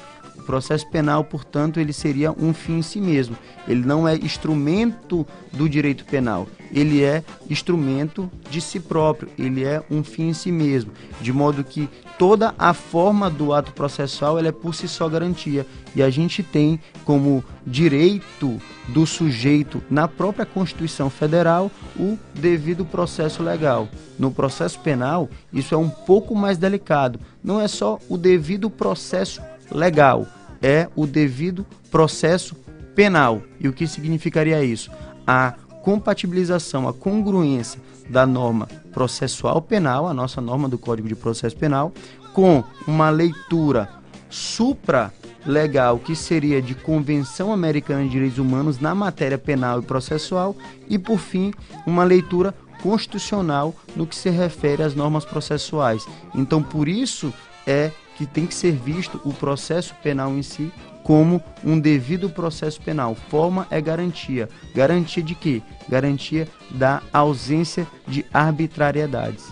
Processo 0.49 0.89
penal, 0.89 1.23
portanto, 1.25 1.79
ele 1.79 1.93
seria 1.93 2.33
um 2.33 2.55
fim 2.55 2.79
em 2.79 2.83
si 2.83 3.03
mesmo. 3.03 3.37
Ele 3.69 3.85
não 3.85 4.09
é 4.09 4.15
instrumento 4.15 5.27
do 5.53 5.69
direito 5.69 6.07
penal. 6.07 6.47
Ele 6.73 7.05
é 7.05 7.23
instrumento 7.51 8.31
de 8.51 8.59
si 8.59 8.81
próprio. 8.81 9.29
Ele 9.39 9.63
é 9.63 9.83
um 9.91 10.03
fim 10.03 10.31
em 10.31 10.33
si 10.33 10.51
mesmo. 10.51 10.91
De 11.21 11.35
modo 11.35 11.63
que 11.63 11.87
toda 12.19 12.55
a 12.59 12.73
forma 12.73 13.29
do 13.29 13.53
ato 13.53 13.73
processual 13.73 14.39
ela 14.39 14.49
é 14.49 14.53
por 14.53 14.75
si 14.75 14.89
só 14.89 15.07
garantia. 15.07 15.67
E 15.95 16.03
a 16.03 16.09
gente 16.09 16.43
tem 16.43 16.81
como 17.05 17.45
direito 17.67 18.59
do 18.89 19.05
sujeito 19.05 19.83
na 19.91 20.09
própria 20.09 20.47
Constituição 20.47 21.11
Federal 21.11 21.71
o 21.95 22.19
devido 22.33 22.87
processo 22.87 23.43
legal. 23.43 23.87
No 24.19 24.31
processo 24.31 24.81
penal, 24.81 25.29
isso 25.53 25.75
é 25.75 25.79
um 25.79 25.91
pouco 25.91 26.35
mais 26.35 26.57
delicado. 26.57 27.21
Não 27.45 27.61
é 27.61 27.69
só 27.69 27.99
o 28.09 28.17
devido 28.17 28.71
processo 28.71 29.43
legal, 29.71 30.27
é 30.63 30.89
o 30.97 31.07
devido 31.07 31.67
processo 31.91 32.55
penal. 32.95 33.43
E 33.61 33.69
o 33.69 33.73
que 33.73 33.87
significaria 33.87 34.63
isso? 34.63 34.91
A 35.27 35.55
compatibilização, 35.83 36.89
a 36.89 36.93
congruência 36.93 37.81
da 38.09 38.27
norma 38.27 38.69
processual 38.93 39.61
penal, 39.63 40.07
a 40.07 40.15
nossa 40.15 40.41
norma 40.41 40.69
do 40.69 40.79
Código 40.79 41.09
de 41.09 41.15
Processo 41.15 41.57
Penal, 41.57 41.93
com 42.33 42.65
uma 42.87 43.11
leitura 43.11 43.89
supra 44.31 45.13
legal 45.47 45.99
que 45.99 46.15
seria 46.15 46.61
de 46.61 46.75
Convenção 46.75 47.53
Americana 47.53 48.05
de 48.05 48.11
Direitos 48.11 48.39
Humanos 48.39 48.79
na 48.79 48.95
matéria 48.95 49.39
penal 49.39 49.81
e 49.81 49.83
processual 49.83 50.55
e 50.89 50.99
por 50.99 51.19
fim 51.19 51.53
uma 51.87 52.05
leitura 52.05 52.55
constitucional 52.83 53.75
no 53.97 54.07
que 54.07 54.15
se 54.15 54.31
refere 54.31 54.83
às 54.83 54.95
normas 54.95 55.25
processuais. 55.25 56.07
Então 56.35 56.63
por 56.63 56.89
isso 56.89 57.33
é 57.67 57.91
que 58.19 58.27
tem 58.27 58.47
que 58.47 58.55
ser 58.55 58.73
visto 58.73 59.21
o 59.25 59.33
processo 59.33 59.95
penal 60.03 60.37
em 60.37 60.43
si 60.43 60.73
como 61.05 61.43
um 61.65 61.79
devido 61.79 62.29
processo 62.29 62.81
penal. 62.83 63.15
Forma 63.15 63.67
é 63.71 63.81
garantia. 63.81 64.49
Garantia 64.75 65.23
de 65.23 65.35
quê? 65.35 65.63
Garantia 65.89 66.47
da 66.71 67.01
ausência 67.13 67.87
de 68.07 68.27
arbitrariedades. 68.35 69.45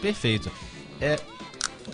Perfeito. 0.00 0.50
É, 1.00 1.20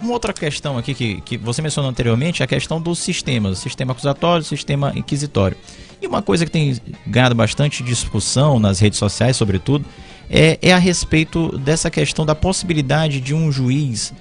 uma 0.00 0.12
outra 0.12 0.32
questão 0.32 0.78
aqui 0.78 0.94
que, 0.94 1.20
que 1.20 1.36
você 1.36 1.60
mencionou 1.60 1.90
anteriormente 1.90 2.42
é 2.42 2.44
a 2.44 2.48
questão 2.48 2.80
dos 2.80 2.98
sistemas, 2.98 3.58
sistema 3.58 3.92
acusatório, 3.92 4.44
sistema 4.44 4.92
inquisitório. 4.94 5.56
E 6.00 6.06
uma 6.06 6.22
coisa 6.22 6.44
que 6.44 6.50
tem 6.50 6.80
ganhado 7.06 7.34
bastante 7.34 7.82
discussão 7.82 8.58
nas 8.58 8.78
redes 8.78 8.98
sociais, 8.98 9.36
sobretudo, 9.36 9.84
é, 10.30 10.58
é 10.62 10.72
a 10.72 10.78
respeito 10.78 11.58
dessa 11.58 11.90
questão 11.90 12.24
da 12.24 12.34
possibilidade 12.34 13.20
de 13.20 13.34
um 13.34 13.50
juiz 13.50 14.14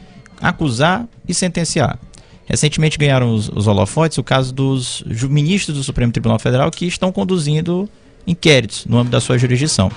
acusar 0.50 1.08
e 1.28 1.34
sentenciar. 1.34 2.00
Recentemente 2.46 2.98
ganharam 2.98 3.34
os, 3.34 3.50
os 3.50 3.66
holofotes 3.66 4.18
o 4.20 4.24
caso 4.24 4.54
dos 4.54 5.04
ministros 5.30 5.76
do 5.76 5.84
Supremo 5.84 6.12
Tribunal 6.12 6.38
Federal 6.38 6.70
que 6.70 6.86
estão 6.86 7.12
conduzindo 7.12 7.90
inquéritos 8.28 8.86
no 8.86 8.98
âmbito 8.98 9.12
da 9.12 9.20
sua 9.20 9.38
jurisdição. 9.38 9.92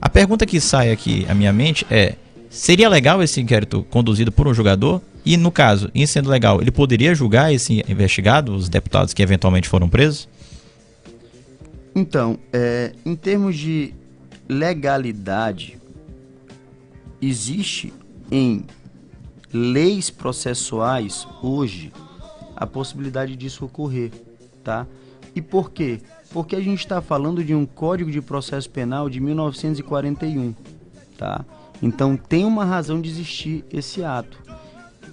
A 0.00 0.08
pergunta 0.08 0.46
que 0.46 0.60
sai 0.60 0.92
aqui 0.92 1.26
à 1.28 1.34
minha 1.34 1.52
mente 1.52 1.84
é: 1.90 2.14
seria 2.48 2.88
legal 2.88 3.20
esse 3.20 3.40
inquérito 3.40 3.84
conduzido 3.90 4.30
por 4.30 4.46
um 4.46 4.54
julgador? 4.54 5.00
E, 5.24 5.36
no 5.36 5.50
caso, 5.50 5.90
em 5.94 6.06
sendo 6.06 6.30
legal, 6.30 6.62
ele 6.62 6.70
poderia 6.70 7.14
julgar 7.14 7.52
esse 7.52 7.84
investigado, 7.88 8.54
os 8.54 8.68
deputados 8.68 9.12
que 9.12 9.20
eventualmente 9.20 9.68
foram 9.68 9.88
presos? 9.88 10.28
Então, 11.94 12.38
é, 12.52 12.92
em 13.04 13.16
termos 13.16 13.56
de 13.56 13.92
legalidade, 14.48 15.76
existe 17.20 17.92
em 18.30 18.64
leis 19.52 20.10
processuais 20.10 21.26
hoje 21.42 21.92
a 22.56 22.66
possibilidade 22.66 23.36
disso 23.36 23.64
ocorrer, 23.64 24.10
tá? 24.64 24.86
E 25.34 25.40
por 25.40 25.70
quê? 25.70 26.00
Porque 26.32 26.56
a 26.56 26.60
gente 26.60 26.80
está 26.80 27.00
falando 27.00 27.42
de 27.42 27.54
um 27.54 27.64
Código 27.64 28.10
de 28.10 28.20
Processo 28.20 28.68
Penal 28.68 29.08
de 29.08 29.20
1941, 29.20 30.54
tá? 31.16 31.44
Então 31.80 32.16
tem 32.16 32.44
uma 32.44 32.64
razão 32.64 33.00
de 33.00 33.08
existir 33.08 33.64
esse 33.70 34.02
ato. 34.02 34.38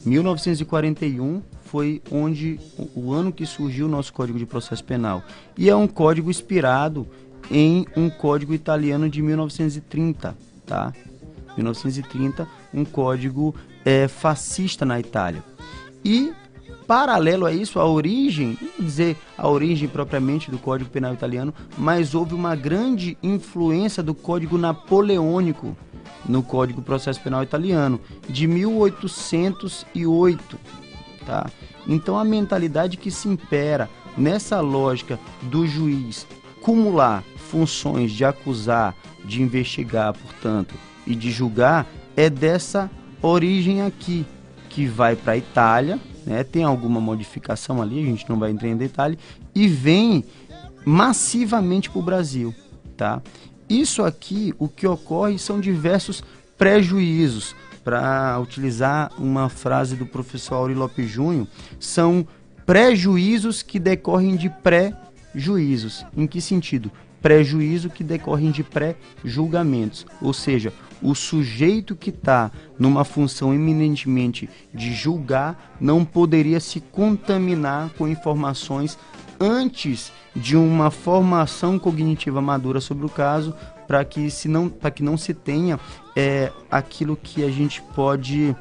1941 0.06 1.42
foi 1.62 2.02
onde 2.12 2.60
o 2.96 3.12
ano 3.12 3.32
que 3.32 3.46
surgiu 3.46 3.86
o 3.86 3.90
nosso 3.90 4.14
Código 4.14 4.38
de 4.38 4.46
Processo 4.46 4.84
Penal. 4.84 5.24
E 5.58 5.70
é 5.70 5.76
um 5.76 5.88
código 5.88 6.30
inspirado 6.30 7.08
em 7.50 7.86
um 7.96 8.10
código 8.10 8.54
italiano 8.54 9.10
de 9.10 9.22
1930, 9.22 10.36
tá? 10.66 10.94
1930, 11.56 12.48
um 12.74 12.84
código 12.84 13.56
é, 13.86 14.08
fascista 14.08 14.84
na 14.84 15.00
Itália. 15.00 15.44
E 16.04 16.34
paralelo 16.88 17.46
a 17.46 17.54
isso, 17.54 17.80
a 17.80 17.86
origem, 17.86 18.58
dizer 18.80 19.16
a 19.38 19.48
origem 19.48 19.88
propriamente 19.88 20.50
do 20.52 20.58
Código 20.58 20.90
Penal 20.90 21.14
italiano, 21.14 21.54
mas 21.78 22.16
houve 22.16 22.34
uma 22.34 22.56
grande 22.56 23.16
influência 23.24 24.04
do 24.04 24.14
Código 24.14 24.58
Napoleônico 24.58 25.78
no 26.28 26.44
Código 26.44 26.82
Processo 26.82 27.22
Penal 27.22 27.44
Italiano, 27.44 28.02
de 28.28 28.48
1808. 28.48 30.60
Tá? 31.26 31.50
Então, 31.88 32.18
a 32.18 32.26
mentalidade 32.26 32.98
que 32.98 33.12
se 33.12 33.28
impera 33.28 33.88
nessa 34.18 34.60
lógica 34.60 35.20
do 35.44 35.68
juiz 35.68 36.26
cumular 36.62 37.24
funções 37.38 38.12
de 38.12 38.26
acusar, 38.26 38.96
de 39.24 39.40
investigar, 39.42 40.14
portanto, 40.14 40.74
e 41.06 41.16
de 41.16 41.30
julgar, 41.30 41.86
é 42.18 42.28
dessa 42.30 42.90
origem 43.28 43.82
aqui, 43.82 44.26
que 44.70 44.86
vai 44.86 45.16
para 45.16 45.34
a 45.34 45.38
Itália, 45.38 46.00
né? 46.26 46.44
tem 46.44 46.64
alguma 46.64 47.00
modificação 47.00 47.82
ali, 47.82 48.00
a 48.00 48.06
gente 48.06 48.30
não 48.30 48.38
vai 48.38 48.52
entender 48.52 48.88
detalhe, 48.88 49.18
e 49.54 49.68
vem 49.68 50.24
massivamente 50.86 51.90
para 51.90 52.00
o 52.00 52.04
Brasil. 52.04 52.54
Tá? 52.96 53.22
Isso 53.70 54.04
aqui, 54.04 54.54
o 54.60 54.68
que 54.68 54.86
ocorre 54.86 55.40
são 55.40 55.60
diversos 55.60 56.24
prejuízos. 56.58 57.56
Para 57.84 58.40
utilizar 58.40 59.12
uma 59.16 59.48
frase 59.48 59.96
do 59.96 60.08
professor 60.08 60.56
Auri 60.56 60.74
Lopes 60.74 61.08
Júnior, 61.08 61.48
são 61.80 62.28
prejuízos 62.66 63.62
que 63.62 63.80
decorrem 63.80 64.36
de 64.36 64.50
pré-juízos. 64.50 66.04
Em 66.18 66.26
que 66.26 66.42
sentido? 66.42 66.92
Prejuízo 67.22 67.92
que 67.92 68.04
decorrem 68.04 68.50
de 68.50 68.64
pré-julgamentos. 68.64 70.06
Ou 70.20 70.34
seja, 70.34 70.74
o 71.02 71.14
sujeito 71.14 71.96
que 71.96 72.10
está 72.10 72.52
numa 72.78 73.04
função 73.04 73.54
eminentemente 73.54 74.50
de 74.74 74.94
julgar 74.94 75.76
não 75.80 76.04
poderia 76.06 76.60
se 76.60 76.80
contaminar 76.80 77.90
com 77.98 78.08
informações 78.08 78.98
antes 79.40 80.12
de 80.36 80.56
uma 80.56 80.90
formação 80.90 81.78
cognitiva 81.78 82.42
madura 82.42 82.80
sobre 82.80 83.06
o 83.06 83.10
caso 83.10 83.54
para 83.88 84.04
que 84.04 84.30
se 84.30 84.48
não 84.48 84.70
para 84.70 84.92
que 84.92 85.04
não 85.04 85.18
se 85.18 85.34
tenha 85.34 85.80
é, 86.16 86.52
aquilo 86.70 87.16
que 87.16 87.44
a 87.44 87.50
gente 87.50 87.82
pode 87.94 88.56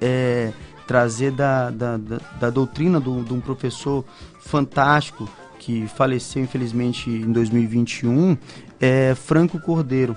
é, 0.00 0.52
trazer 0.86 1.32
da, 1.32 1.70
da, 1.70 1.96
da, 1.96 2.20
da 2.38 2.50
doutrina 2.50 3.00
do, 3.00 3.22
de 3.22 3.32
um 3.32 3.40
professor 3.40 4.04
fantástico 4.40 5.28
que 5.58 5.86
faleceu 5.88 6.42
infelizmente 6.42 7.10
em 7.10 7.32
2021 7.32 8.36
é 8.80 9.14
Franco 9.14 9.58
Cordeiro 9.60 10.16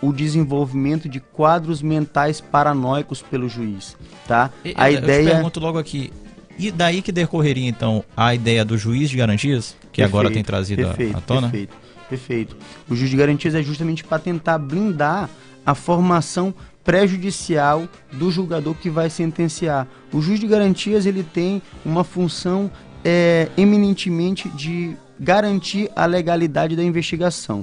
o 0.00 0.12
desenvolvimento 0.12 1.08
de 1.08 1.20
quadros 1.20 1.82
mentais 1.82 2.40
paranoicos 2.40 3.22
pelo 3.22 3.48
juiz, 3.48 3.96
tá? 4.26 4.50
a 4.74 4.90
eu 4.90 4.98
ideia. 4.98 5.22
Eu 5.22 5.34
pergunto 5.34 5.60
logo 5.60 5.78
aqui. 5.78 6.12
E 6.58 6.72
daí 6.72 7.02
que 7.02 7.12
decorreria 7.12 7.68
então 7.68 8.04
a 8.16 8.34
ideia 8.34 8.64
do 8.64 8.76
juiz 8.76 9.10
de 9.10 9.16
garantias, 9.16 9.76
que 9.92 10.02
perfeito, 10.02 10.04
agora 10.06 10.30
tem 10.30 10.42
trazido 10.42 10.82
perfeito, 10.82 11.16
à 11.16 11.20
tona? 11.20 11.48
Perfeito, 11.48 11.76
perfeito. 12.08 12.56
O 12.88 12.96
juiz 12.96 13.10
de 13.10 13.16
garantias 13.16 13.54
é 13.54 13.62
justamente 13.62 14.02
para 14.02 14.18
tentar 14.18 14.58
blindar 14.58 15.30
a 15.64 15.74
formação 15.74 16.52
prejudicial 16.82 17.86
do 18.12 18.30
julgador 18.30 18.74
que 18.74 18.90
vai 18.90 19.10
sentenciar. 19.10 19.86
O 20.12 20.20
juiz 20.20 20.40
de 20.40 20.46
garantias 20.46 21.06
ele 21.06 21.22
tem 21.22 21.62
uma 21.84 22.02
função 22.02 22.70
é, 23.04 23.48
eminentemente 23.56 24.48
de 24.48 24.96
garantir 25.20 25.90
a 25.94 26.06
legalidade 26.06 26.74
da 26.74 26.82
investigação. 26.82 27.62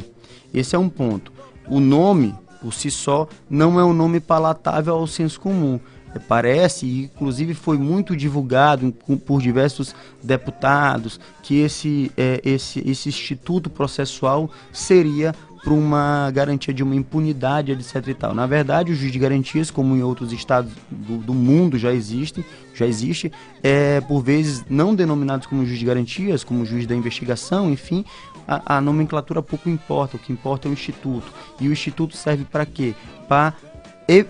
Esse 0.54 0.76
é 0.76 0.80
um 0.80 0.88
ponto. 0.88 1.34
O 1.68 1.80
nome, 1.80 2.36
por 2.62 2.74
si 2.74 2.90
só, 2.92 3.28
não 3.50 3.80
é 3.80 3.84
um 3.84 3.94
nome 3.94 4.20
palatável 4.20 4.96
ao 4.96 5.08
senso 5.08 5.40
comum 5.40 5.80
parece, 6.20 6.86
e 6.86 7.04
inclusive 7.04 7.54
foi 7.54 7.78
muito 7.78 8.16
divulgado 8.16 8.92
por 9.26 9.42
diversos 9.42 9.96
deputados, 10.24 11.20
que 11.44 11.60
esse, 11.60 12.12
é, 12.18 12.42
esse, 12.44 12.80
esse 12.90 13.10
instituto 13.10 13.70
processual 13.70 14.50
seria 14.72 15.34
para 15.64 15.74
uma 15.74 16.30
garantia 16.30 16.72
de 16.72 16.84
uma 16.84 16.94
impunidade, 16.94 17.72
etc. 17.72 18.08
E 18.08 18.14
tal. 18.14 18.36
Na 18.36 18.46
verdade, 18.46 18.92
o 18.92 18.96
juiz 18.96 19.12
de 19.12 19.18
garantias, 19.18 19.72
como 19.72 19.96
em 19.96 20.04
outros 20.04 20.32
estados 20.32 20.72
do, 20.92 21.18
do 21.18 21.34
mundo 21.34 21.76
já 21.76 21.92
existe, 21.92 22.46
já 22.76 22.86
existe, 22.86 23.32
é, 23.64 24.00
por 24.02 24.22
vezes 24.22 24.64
não 24.70 24.94
denominados 24.94 25.48
como 25.48 25.66
juiz 25.66 25.80
de 25.80 25.86
garantias, 25.86 26.44
como 26.44 26.64
juiz 26.66 26.86
da 26.86 26.94
investigação, 26.94 27.72
enfim, 27.72 28.06
a, 28.48 28.78
a 28.78 28.82
nomenclatura 28.82 29.42
pouco 29.42 29.70
importa. 29.70 30.18
O 30.18 30.20
que 30.20 30.32
importa 30.32 30.68
é 30.68 30.70
o 30.70 30.74
instituto. 30.74 31.32
E 31.60 31.68
o 31.68 31.72
instituto 31.72 32.16
serve 32.16 32.46
para 32.46 32.66
quê? 32.66 32.94
Para 33.28 33.54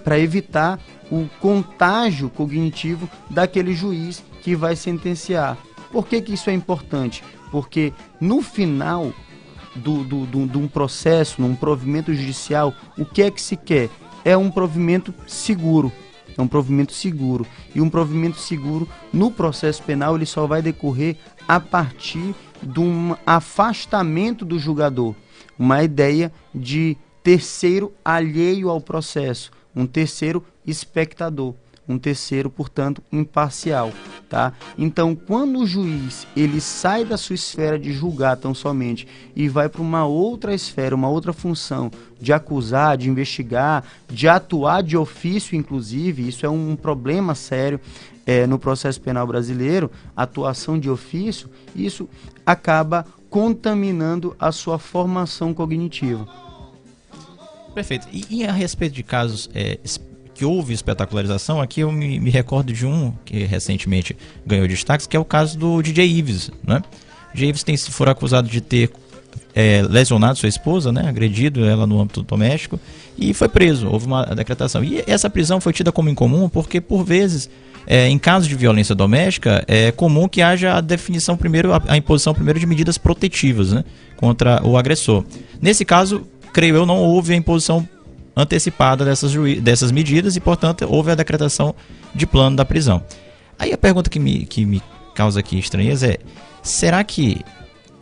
para 0.04 0.18
evitar 0.18 0.80
o 1.12 1.28
contágio 1.42 2.30
cognitivo 2.30 3.10
daquele 3.30 3.74
juiz 3.74 4.24
que 4.42 4.56
vai 4.56 4.74
sentenciar. 4.76 5.58
Por 5.92 6.08
que, 6.08 6.22
que 6.22 6.34
isso 6.34 6.50
é 6.50 6.54
importante? 6.54 7.24
Porque 7.52 7.94
no 8.20 8.42
final 8.42 9.12
do, 9.76 10.04
do, 10.04 10.26
do, 10.26 10.48
de 10.48 10.58
um 10.58 10.68
processo, 10.68 11.42
num 11.42 11.56
provimento 11.56 12.14
judicial, 12.14 12.74
o 12.98 13.06
que 13.06 13.22
é 13.22 13.30
que 13.30 13.42
se 13.42 13.56
quer? 13.56 13.90
É 14.24 14.36
um 14.36 14.50
provimento 14.50 15.14
seguro. 15.28 15.92
É 16.38 16.42
um 16.42 16.48
provimento 16.48 16.94
seguro. 16.94 17.46
E 17.74 17.82
um 17.82 17.90
provimento 17.90 18.38
seguro 18.38 18.88
no 19.14 19.32
processo 19.32 19.84
penal 19.84 20.16
ele 20.16 20.26
só 20.26 20.48
vai 20.48 20.62
decorrer 20.62 21.18
a 21.48 21.60
partir 21.60 22.34
de 22.66 22.80
um 22.80 23.16
afastamento 23.26 24.44
do 24.44 24.58
julgador. 24.58 25.16
Uma 25.58 25.84
ideia 25.84 26.32
de 26.54 26.98
terceiro 27.24 27.94
alheio 28.04 28.70
ao 28.70 28.82
processo, 28.82 29.52
um 29.76 29.86
terceiro 29.86 30.44
espectador 30.66 31.56
um 31.88 31.98
terceiro, 31.98 32.50
portanto, 32.50 33.02
imparcial, 33.12 33.92
tá? 34.28 34.54
Então, 34.78 35.16
quando 35.16 35.60
o 35.60 35.68
juiz 35.68 36.26
ele 36.36 36.60
sai 36.60 37.06
da 37.06 37.18
sua 37.18 37.36
esfera 37.36 37.78
de 37.78 37.94
julgar 37.94 38.38
tão 38.38 38.54
somente 38.54 39.08
e 39.36 39.48
vai 39.48 39.70
para 39.70 39.82
uma 39.82 40.06
outra 40.06 40.54
esfera, 40.54 40.96
uma 40.96 41.10
outra 41.10 41.32
função 41.32 41.92
de 42.20 42.34
acusar, 42.34 42.98
de 42.98 43.10
investigar, 43.10 43.84
de 44.08 44.28
atuar 44.28 44.82
de 44.82 44.98
ofício, 44.98 45.56
inclusive, 45.56 46.28
isso 46.28 46.46
é 46.46 46.50
um 46.50 46.76
problema 46.76 47.36
sério 47.36 47.80
é, 48.26 48.48
no 48.48 48.58
processo 48.58 49.00
penal 49.00 49.28
brasileiro, 49.28 49.92
atuação 50.16 50.80
de 50.80 50.90
ofício, 50.90 51.50
isso 51.76 52.10
acaba 52.46 53.06
contaminando 53.30 54.36
a 54.40 54.52
sua 54.52 54.80
formação 54.80 55.54
cognitiva. 55.54 56.28
Perfeito. 57.74 58.08
E, 58.12 58.26
e 58.30 58.46
a 58.46 58.52
respeito 58.52 58.94
de 58.94 59.04
casos 59.04 59.50
é, 59.54 59.78
que 60.34 60.46
houve 60.46 60.74
espetacularização, 60.74 61.62
aqui 61.62 61.82
eu 61.82 61.92
me, 61.92 62.20
me, 62.20 62.30
recordo 62.30 62.72
de 62.72 62.86
um 62.86 63.14
que 63.26 63.44
recentemente 63.44 64.16
ganhou 64.46 64.68
destaques, 64.68 65.06
que 65.06 65.16
é 65.16 65.20
o 65.20 65.26
caso 65.26 65.58
do 65.58 65.82
DJ 65.82 66.08
Ives, 66.08 66.52
né? 66.66 66.82
DJ 67.34 67.50
Ives 67.50 67.64
tem, 67.64 67.76
for 67.78 68.08
acusado 68.08 68.48
de 68.48 68.62
ter 68.62 68.92
é, 69.54 69.82
lesionado 69.82 70.38
sua 70.38 70.50
esposa, 70.50 70.92
né? 70.92 71.08
Agredido 71.08 71.66
ela 71.66 71.86
no 71.86 72.00
âmbito 72.00 72.22
doméstico 72.22 72.80
e 73.18 73.34
foi 73.34 73.50
preso, 73.50 73.88
houve 73.90 74.06
uma 74.06 74.24
decretação. 74.26 74.84
E 74.84 75.04
essa 75.08 75.30
prisão 75.30 75.60
foi 75.60 75.74
tida 75.74 75.92
como 75.92 76.10
incomum 76.10 76.50
porque, 76.50 76.80
por 76.80 77.04
vezes, 77.04 77.50
é, 77.88 78.08
em 78.08 78.18
casos 78.18 78.48
de 78.48 78.56
violência 78.56 78.96
doméstica, 78.96 79.64
é 79.68 79.92
comum 79.92 80.28
que 80.28 80.42
haja 80.42 80.76
a 80.76 80.82
definição 80.82 81.38
primeiro, 81.38 81.74
a, 81.74 81.82
a 81.88 81.98
imposição 81.98 82.34
primeiro 82.34 82.60
de 82.60 82.66
medidas 82.66 82.98
protetivas, 82.98 83.72
né? 83.72 83.84
Contra 84.18 84.66
o 84.66 84.78
agressor. 84.78 85.24
Nesse 85.62 85.86
caso, 85.86 86.26
creio 86.54 86.76
eu, 86.76 86.86
não 86.86 86.98
houve 86.98 87.34
a 87.34 87.36
imposição 87.36 87.88
antecipada 88.36 89.06
dessas, 89.06 89.34
dessas 89.62 89.92
medidas 89.92 90.36
e, 90.36 90.40
portanto, 90.40 90.86
houve 90.90 91.12
a 91.12 91.16
decretação 91.16 91.76
de 92.14 92.26
plano 92.26 92.56
da 92.56 92.66
prisão. 92.66 93.04
Aí 93.58 93.72
a 93.72 93.78
pergunta 93.78 94.10
que 94.10 94.20
me, 94.20 94.46
que 94.46 94.66
me 94.66 94.82
causa 95.14 95.40
aqui 95.40 95.58
estranheza 95.58 96.08
é: 96.08 96.18
será 96.62 97.04
que 97.04 97.42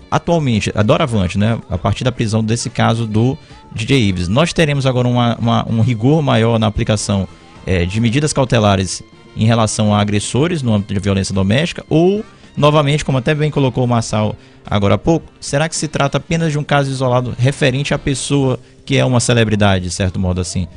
atualmente, 0.09 0.71
a 0.75 0.83
doravante, 0.83 1.39
né, 1.39 1.59
a 1.71 1.77
partir 1.77 2.03
da 2.03 2.11
prisão 2.11 2.43
desse 2.43 2.69
caso 2.69 3.07
do 3.07 3.35
DJ 3.73 4.09
Ives, 4.09 4.27
nós 4.27 4.53
teremos 4.53 4.85
agora 4.85 5.07
uma, 5.07 5.35
uma, 5.37 5.67
um 5.67 5.81
rigor 5.81 6.21
maior 6.21 6.59
na 6.59 6.67
aplicação 6.67 7.27
é, 7.65 7.83
de 7.83 7.99
medidas 7.99 8.31
cautelares 8.31 9.01
em 9.35 9.45
relação 9.45 9.93
a 9.93 9.99
agressores 9.99 10.61
no 10.61 10.73
âmbito 10.73 10.93
de 10.93 10.99
violência 10.99 11.33
doméstica 11.33 11.85
ou 11.89 12.23
novamente, 12.55 13.03
como 13.03 13.17
até 13.17 13.33
bem 13.33 13.49
colocou 13.49 13.83
o 13.83 13.87
Massal 13.87 14.35
agora 14.65 14.95
há 14.95 14.97
pouco, 14.97 15.31
será 15.39 15.67
que 15.67 15.75
se 15.75 15.87
trata 15.87 16.17
apenas 16.17 16.51
de 16.51 16.59
um 16.59 16.63
caso 16.63 16.89
isolado 16.89 17.35
referente 17.37 17.93
à 17.93 17.99
pessoa 17.99 18.59
que 18.85 18.97
é 18.97 19.03
uma 19.03 19.19
celebridade, 19.19 19.85
de 19.85 19.91
certo 19.91 20.19
modo 20.19 20.39
assim? 20.39 20.67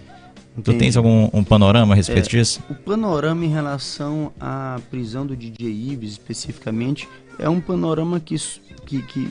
Entendi. 0.56 0.78
Tu 0.78 0.80
tens 0.80 0.96
algum 0.96 1.28
um 1.32 1.44
panorama 1.44 1.92
a 1.92 1.96
respeito 1.96 2.26
é, 2.28 2.30
disso? 2.30 2.62
O 2.70 2.74
panorama 2.74 3.44
em 3.44 3.50
relação 3.50 4.32
à 4.40 4.80
prisão 4.90 5.26
do 5.26 5.36
DJ 5.36 5.68
Ives, 5.68 6.12
especificamente, 6.12 7.06
é 7.38 7.48
um 7.48 7.60
panorama 7.60 8.18
que, 8.18 8.36
que, 8.86 9.02
que 9.02 9.30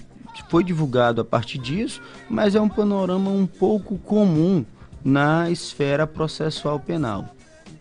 foi 0.50 0.64
divulgado 0.64 1.22
a 1.22 1.26
partir 1.26 1.58
disso, 1.58 2.00
mas 2.30 2.54
é 2.54 2.62
um 2.62 2.70
panorama 2.70 3.32
um 3.32 3.48
pouco 3.48 3.98
comum 3.98 4.64
na 5.04 5.50
esfera 5.50 6.06
processual 6.06 6.80
penal. 6.80 7.36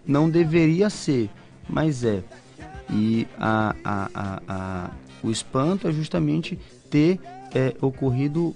Não 0.06 0.28
deveria 0.28 0.90
ser, 0.90 1.30
mas 1.68 2.04
é. 2.04 2.22
E 2.90 3.26
a, 3.38 3.74
a, 3.84 4.10
a, 4.14 4.42
a 4.48 4.90
o 5.24 5.30
espanto 5.30 5.88
é 5.88 5.92
justamente 5.92 6.58
ter 6.90 7.18
é, 7.54 7.74
ocorrido 7.80 8.54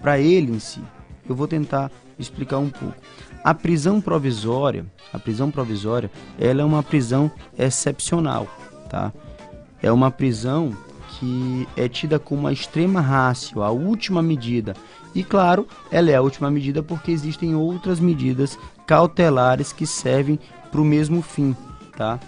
para 0.00 0.20
ele 0.20 0.52
em 0.52 0.58
si. 0.60 0.80
Eu 1.28 1.34
vou 1.34 1.48
tentar 1.48 1.90
explicar 2.16 2.58
um 2.58 2.70
pouco. 2.70 2.94
A 3.42 3.52
prisão 3.52 4.00
provisória, 4.00 4.86
a 5.12 5.18
prisão 5.18 5.50
provisória, 5.50 6.10
ela 6.38 6.62
é 6.62 6.64
uma 6.64 6.82
prisão 6.82 7.30
excepcional, 7.58 8.46
tá? 8.88 9.12
É 9.82 9.90
uma 9.90 10.10
prisão 10.10 10.76
que 11.18 11.66
é 11.76 11.88
tida 11.88 12.18
como 12.18 12.46
a 12.46 12.52
extrema 12.52 13.00
rácio, 13.00 13.62
a 13.62 13.70
última 13.70 14.22
medida. 14.22 14.74
E 15.14 15.24
claro, 15.24 15.66
ela 15.90 16.10
é 16.10 16.14
a 16.14 16.22
última 16.22 16.50
medida 16.50 16.82
porque 16.82 17.10
existem 17.10 17.54
outras 17.54 17.98
medidas 17.98 18.58
cautelares 18.86 19.72
que 19.72 19.86
servem 19.86 20.38
para 20.70 20.80
o 20.80 20.84
mesmo 20.84 21.22
fim, 21.22 21.56
tá? 21.96 22.18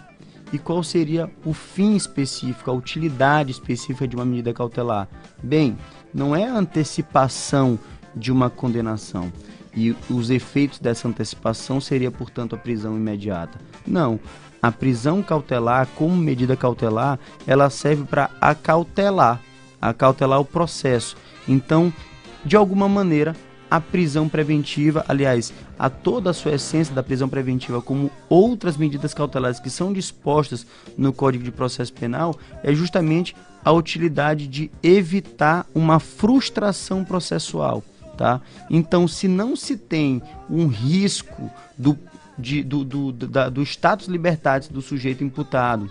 E 0.53 0.59
qual 0.59 0.83
seria 0.83 1.31
o 1.45 1.53
fim 1.53 1.95
específico, 1.95 2.71
a 2.71 2.75
utilidade 2.75 3.51
específica 3.51 4.09
de 4.09 4.17
uma 4.17 4.25
medida 4.25 4.53
cautelar? 4.55 5.07
Bem, 5.43 5.77
não 6.13 6.35
é 6.35 6.45
a 6.45 6.55
antecipação 6.55 7.79
de 8.15 8.33
uma 8.33 8.49
condenação. 8.49 9.31
E 9.77 9.95
os 10.11 10.31
efeitos 10.31 10.79
dessa 10.79 11.07
antecipação 11.07 11.81
seria, 11.81 12.11
portanto, 12.11 12.55
a 12.55 12.59
prisão 12.59 12.97
imediata. 12.97 13.61
Não. 13.87 14.19
A 14.61 14.73
prisão 14.73 15.23
cautelar, 15.23 15.87
como 15.95 16.17
medida 16.17 16.57
cautelar, 16.57 17.19
ela 17.47 17.71
serve 17.71 18.05
para 18.05 18.31
acautelar, 18.41 19.41
acautelar 19.81 20.41
o 20.41 20.45
processo. 20.45 21.17
Então, 21.47 21.93
de 22.45 22.57
alguma 22.57 22.89
maneira, 22.89 23.37
a 23.71 23.81
prisão 23.81 24.29
preventiva, 24.29 25.05
aliás, 25.09 25.53
a 25.79 25.91
toda 25.91 26.31
a 26.31 26.35
sua 26.35 26.55
essência 26.55 26.95
da 26.95 27.03
prisão 27.03 27.29
preventiva, 27.29 27.83
como 27.83 28.11
outras 28.29 28.77
medidas 28.77 29.13
cautelares 29.13 29.61
que 29.61 29.71
são 29.71 29.93
dispostas 29.93 30.67
no 30.97 31.13
Código 31.13 31.45
de 31.45 31.51
Processo 31.51 31.93
Penal, 31.93 32.39
é 32.63 32.73
justamente 32.73 33.35
a 33.65 33.73
utilidade 33.73 34.47
de 34.47 34.71
evitar 34.83 35.67
uma 35.75 36.01
frustração 36.01 37.05
processual. 37.05 37.83
Tá? 38.17 38.41
Então, 38.69 39.07
se 39.07 39.29
não 39.29 39.55
se 39.55 39.77
tem 39.77 40.21
um 40.51 40.67
risco 40.67 41.51
do, 41.77 41.97
de, 42.37 42.65
do, 42.65 42.85
do, 42.85 43.13
da, 43.13 43.49
do 43.49 43.63
status 43.63 44.09
libertátis 44.09 44.69
do 44.69 44.83
sujeito 44.83 45.23
imputado, 45.23 45.89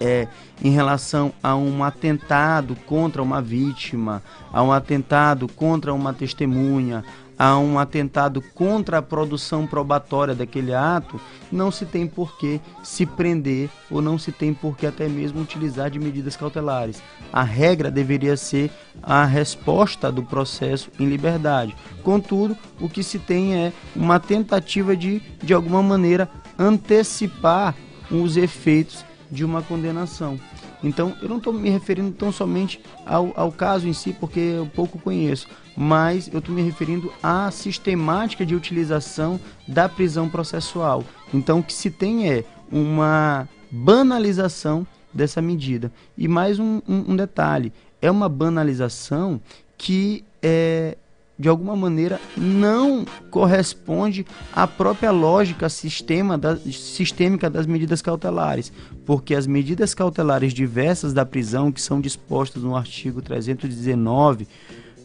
é, 0.00 0.28
em 0.62 0.70
relação 0.70 1.32
a 1.42 1.54
um 1.56 1.82
atentado 1.82 2.76
contra 2.86 3.22
uma 3.22 3.42
vítima, 3.42 4.22
a 4.52 4.62
um 4.62 4.72
atentado 4.72 5.48
contra 5.48 5.92
uma 5.92 6.12
testemunha, 6.12 7.04
a 7.38 7.56
um 7.56 7.78
atentado 7.78 8.42
contra 8.42 8.98
a 8.98 9.02
produção 9.02 9.64
probatória 9.64 10.34
daquele 10.34 10.74
ato, 10.74 11.20
não 11.52 11.70
se 11.70 11.86
tem 11.86 12.04
por 12.06 12.36
que 12.36 12.60
se 12.82 13.06
prender 13.06 13.70
ou 13.88 14.02
não 14.02 14.18
se 14.18 14.32
tem 14.32 14.52
por 14.52 14.76
que 14.76 14.84
até 14.84 15.08
mesmo 15.08 15.40
utilizar 15.40 15.88
de 15.88 16.00
medidas 16.00 16.36
cautelares. 16.36 17.00
A 17.32 17.44
regra 17.44 17.92
deveria 17.92 18.36
ser 18.36 18.70
a 19.00 19.24
resposta 19.24 20.10
do 20.10 20.24
processo 20.24 20.90
em 20.98 21.06
liberdade. 21.06 21.76
Contudo, 22.02 22.56
o 22.80 22.88
que 22.88 23.04
se 23.04 23.20
tem 23.20 23.54
é 23.54 23.72
uma 23.94 24.18
tentativa 24.18 24.96
de, 24.96 25.22
de 25.40 25.54
alguma 25.54 25.82
maneira, 25.82 26.28
antecipar 26.58 27.76
os 28.10 28.36
efeitos 28.36 29.04
de 29.30 29.44
uma 29.44 29.62
condenação. 29.62 30.38
Então, 30.82 31.16
eu 31.20 31.28
não 31.28 31.38
estou 31.38 31.52
me 31.52 31.68
referindo 31.68 32.10
tão 32.12 32.30
somente 32.30 32.80
ao, 33.04 33.32
ao 33.36 33.50
caso 33.50 33.88
em 33.88 33.92
si, 33.92 34.12
porque 34.12 34.38
eu 34.38 34.66
pouco 34.66 34.98
conheço, 34.98 35.48
mas 35.76 36.28
eu 36.32 36.38
estou 36.38 36.54
me 36.54 36.62
referindo 36.62 37.12
à 37.22 37.50
sistemática 37.50 38.46
de 38.46 38.54
utilização 38.54 39.40
da 39.66 39.88
prisão 39.88 40.28
processual. 40.28 41.04
Então, 41.32 41.58
o 41.58 41.62
que 41.62 41.72
se 41.72 41.90
tem 41.90 42.30
é 42.30 42.44
uma 42.70 43.48
banalização 43.70 44.86
dessa 45.12 45.42
medida. 45.42 45.92
E 46.16 46.28
mais 46.28 46.58
um, 46.58 46.80
um, 46.88 47.12
um 47.12 47.16
detalhe: 47.16 47.72
é 48.00 48.10
uma 48.10 48.28
banalização 48.28 49.40
que 49.76 50.24
é, 50.42 50.96
de 51.38 51.48
alguma 51.48 51.76
maneira 51.76 52.20
não 52.36 53.06
corresponde 53.30 54.26
à 54.52 54.66
própria 54.66 55.12
lógica 55.12 55.68
sistema 55.68 56.36
da, 56.36 56.56
sistêmica 56.56 57.48
das 57.48 57.66
medidas 57.66 58.02
cautelares, 58.02 58.72
porque 59.06 59.34
as 59.34 59.46
medidas 59.46 59.94
cautelares 59.94 60.52
diversas 60.52 61.12
da 61.12 61.24
prisão 61.24 61.70
que 61.70 61.80
são 61.80 62.00
dispostas 62.00 62.62
no 62.62 62.74
artigo 62.74 63.22
319 63.22 64.48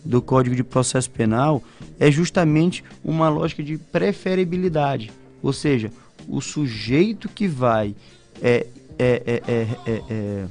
do 0.03 0.21
Código 0.21 0.55
de 0.55 0.63
Processo 0.63 1.09
Penal 1.09 1.63
é 1.99 2.09
justamente 2.11 2.83
uma 3.03 3.29
lógica 3.29 3.61
de 3.61 3.77
preferibilidade, 3.77 5.11
ou 5.41 5.53
seja, 5.53 5.91
o 6.27 6.41
sujeito 6.41 7.29
que 7.29 7.47
vai 7.47 7.95
é, 8.41 8.65
é, 8.97 9.41
é, 9.47 10.45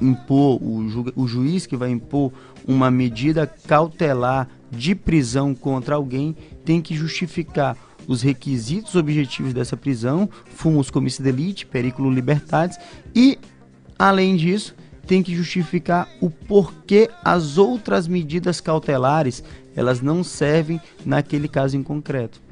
impor, 0.00 0.62
o, 0.62 0.88
ju, 0.88 1.12
o 1.16 1.26
juiz 1.26 1.66
que 1.66 1.76
vai 1.76 1.90
impor 1.90 2.32
uma 2.66 2.90
medida 2.90 3.46
cautelar 3.46 4.48
de 4.70 4.94
prisão 4.94 5.54
contra 5.54 5.94
alguém 5.94 6.36
tem 6.64 6.80
que 6.80 6.94
justificar 6.94 7.76
os 8.06 8.22
requisitos 8.22 8.94
objetivos 8.94 9.52
dessa 9.52 9.76
prisão, 9.76 10.28
fumus 10.46 10.90
comissi 10.90 11.22
delite, 11.22 11.66
periculo 11.66 12.10
libertatis, 12.10 12.78
e, 13.14 13.38
além 13.98 14.36
disso, 14.36 14.74
tem 15.06 15.22
que 15.22 15.34
justificar 15.34 16.08
o 16.20 16.30
porquê 16.30 17.10
as 17.24 17.58
outras 17.58 18.06
medidas 18.06 18.60
cautelares 18.60 19.42
elas 19.74 20.00
não 20.00 20.24
servem 20.24 20.80
naquele 21.06 21.48
caso 21.48 21.76
em 21.76 21.82
concreto. 21.82 22.47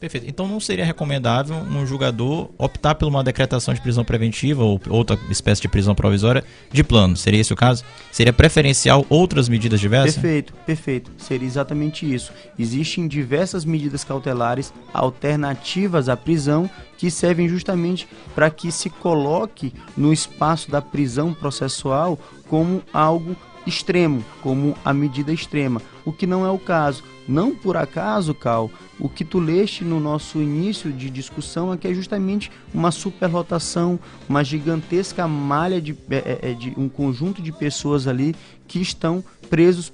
Perfeito. 0.00 0.26
Então 0.26 0.48
não 0.48 0.58
seria 0.58 0.84
recomendável 0.84 1.54
um 1.54 1.84
julgador 1.86 2.48
optar 2.56 2.94
por 2.94 3.06
uma 3.06 3.22
decretação 3.22 3.74
de 3.74 3.82
prisão 3.82 4.02
preventiva 4.02 4.64
ou 4.64 4.80
outra 4.88 5.18
espécie 5.28 5.60
de 5.60 5.68
prisão 5.68 5.94
provisória 5.94 6.42
de 6.72 6.82
plano. 6.82 7.14
Seria 7.18 7.38
esse 7.38 7.52
o 7.52 7.56
caso? 7.56 7.84
Seria 8.10 8.32
preferencial 8.32 9.04
outras 9.10 9.46
medidas 9.46 9.78
diversas? 9.78 10.14
Perfeito, 10.14 10.54
perfeito. 10.64 11.10
Seria 11.18 11.46
exatamente 11.46 12.10
isso. 12.10 12.32
Existem 12.58 13.06
diversas 13.06 13.62
medidas 13.62 14.02
cautelares 14.02 14.72
alternativas 14.94 16.08
à 16.08 16.16
prisão 16.16 16.68
que 16.96 17.10
servem 17.10 17.46
justamente 17.46 18.08
para 18.34 18.48
que 18.48 18.72
se 18.72 18.88
coloque 18.88 19.70
no 19.94 20.14
espaço 20.14 20.70
da 20.70 20.80
prisão 20.80 21.34
processual 21.34 22.18
como 22.48 22.82
algo 22.90 23.36
extremo, 23.66 24.24
como 24.42 24.74
a 24.82 24.94
medida 24.94 25.30
extrema, 25.30 25.82
o 26.06 26.12
que 26.12 26.26
não 26.26 26.46
é 26.46 26.50
o 26.50 26.58
caso. 26.58 27.04
Não 27.30 27.54
por 27.54 27.76
acaso, 27.76 28.34
Cal, 28.34 28.68
o 28.98 29.08
que 29.08 29.24
tu 29.24 29.38
leste 29.38 29.84
no 29.84 30.00
nosso 30.00 30.38
início 30.42 30.92
de 30.92 31.08
discussão 31.08 31.72
é 31.72 31.76
que 31.76 31.86
é 31.86 31.94
justamente 31.94 32.50
uma 32.74 32.90
superlotação, 32.90 34.00
uma 34.28 34.42
gigantesca 34.42 35.28
malha 35.28 35.80
de, 35.80 35.96
é, 36.10 36.16
é, 36.16 36.50
é 36.50 36.54
de 36.54 36.74
um 36.76 36.88
conjunto 36.88 37.40
de 37.40 37.52
pessoas 37.52 38.08
ali 38.08 38.34
que 38.66 38.80
estão 38.80 39.22
presos 39.48 39.92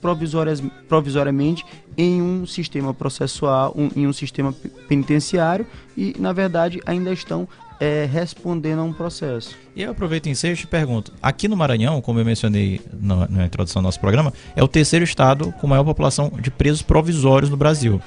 provisoriamente 0.88 1.62
em 1.94 2.22
um 2.22 2.46
sistema 2.46 2.94
processual, 2.94 3.74
um, 3.76 3.90
em 3.94 4.06
um 4.06 4.12
sistema 4.14 4.54
penitenciário 4.88 5.66
e, 5.94 6.16
na 6.18 6.32
verdade, 6.32 6.80
ainda 6.86 7.12
estão 7.12 7.46
é, 7.80 8.08
respondendo 8.10 8.80
a 8.80 8.82
um 8.82 8.92
processo. 8.92 9.56
E 9.74 9.82
eu 9.82 9.90
aproveito 9.90 10.26
em 10.26 10.34
ser 10.34 10.52
e 10.52 10.56
te 10.56 10.66
pergunto: 10.66 11.12
aqui 11.22 11.48
no 11.48 11.56
Maranhão, 11.56 12.00
como 12.00 12.18
eu 12.18 12.24
mencionei 12.24 12.80
na, 12.92 13.28
na 13.28 13.46
introdução 13.46 13.82
do 13.82 13.84
nosso 13.86 14.00
programa, 14.00 14.32
é 14.54 14.62
o 14.62 14.68
terceiro 14.68 15.04
estado 15.04 15.52
com 15.60 15.66
maior 15.66 15.84
população 15.84 16.32
de 16.40 16.50
presos 16.50 16.82
provisórios 16.82 17.50
no 17.50 17.56
Brasil. 17.56 18.00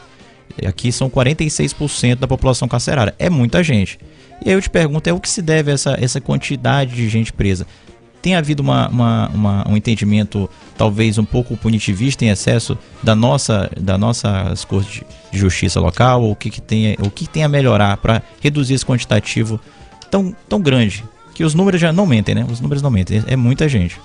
Aqui 0.67 0.91
são 0.91 1.09
46% 1.09 2.15
da 2.15 2.27
população 2.27 2.67
carcerária. 2.67 3.13
É 3.19 3.29
muita 3.29 3.63
gente. 3.63 3.99
E 4.43 4.49
aí 4.49 4.55
eu 4.55 4.61
te 4.61 4.69
pergunto: 4.69 5.07
é 5.09 5.13
o 5.13 5.19
que 5.19 5.29
se 5.29 5.41
deve 5.41 5.71
a 5.71 5.73
essa, 5.73 5.97
essa 5.99 6.19
quantidade 6.19 6.95
de 6.95 7.07
gente 7.07 7.31
presa? 7.31 7.67
Tem 8.21 8.35
havido 8.35 8.61
uma, 8.61 8.87
uma, 8.89 9.29
uma, 9.29 9.67
um 9.67 9.77
entendimento 9.77 10.49
talvez 10.77 11.17
um 11.17 11.25
pouco 11.25 11.55
punitivista 11.57 12.25
em 12.25 12.29
excesso 12.29 12.77
da 13.01 13.15
nossa 13.15 13.69
da 13.79 13.97
nossas 13.97 14.65
cortes 14.65 15.03
de, 15.31 15.37
justiça 15.37 15.79
local 15.79 16.29
o 16.29 16.35
que, 16.35 16.49
que 16.49 16.61
tem 16.61 16.95
o 16.99 17.09
que 17.09 17.27
tem 17.27 17.43
a 17.43 17.47
melhorar 17.47 17.97
para 17.97 18.21
reduzir 18.41 18.73
esse 18.73 18.85
quantitativo 18.85 19.59
tão, 20.09 20.35
tão 20.47 20.59
grande 20.59 21.03
que 21.33 21.43
os 21.43 21.53
números 21.53 21.79
já 21.79 21.93
não 21.93 22.05
mentem 22.05 22.35
né 22.35 22.45
os 22.49 22.59
números 22.59 22.81
não 22.81 22.89
mentem 22.89 23.23
é 23.27 23.35
muita 23.35 23.69
gente 23.69 23.99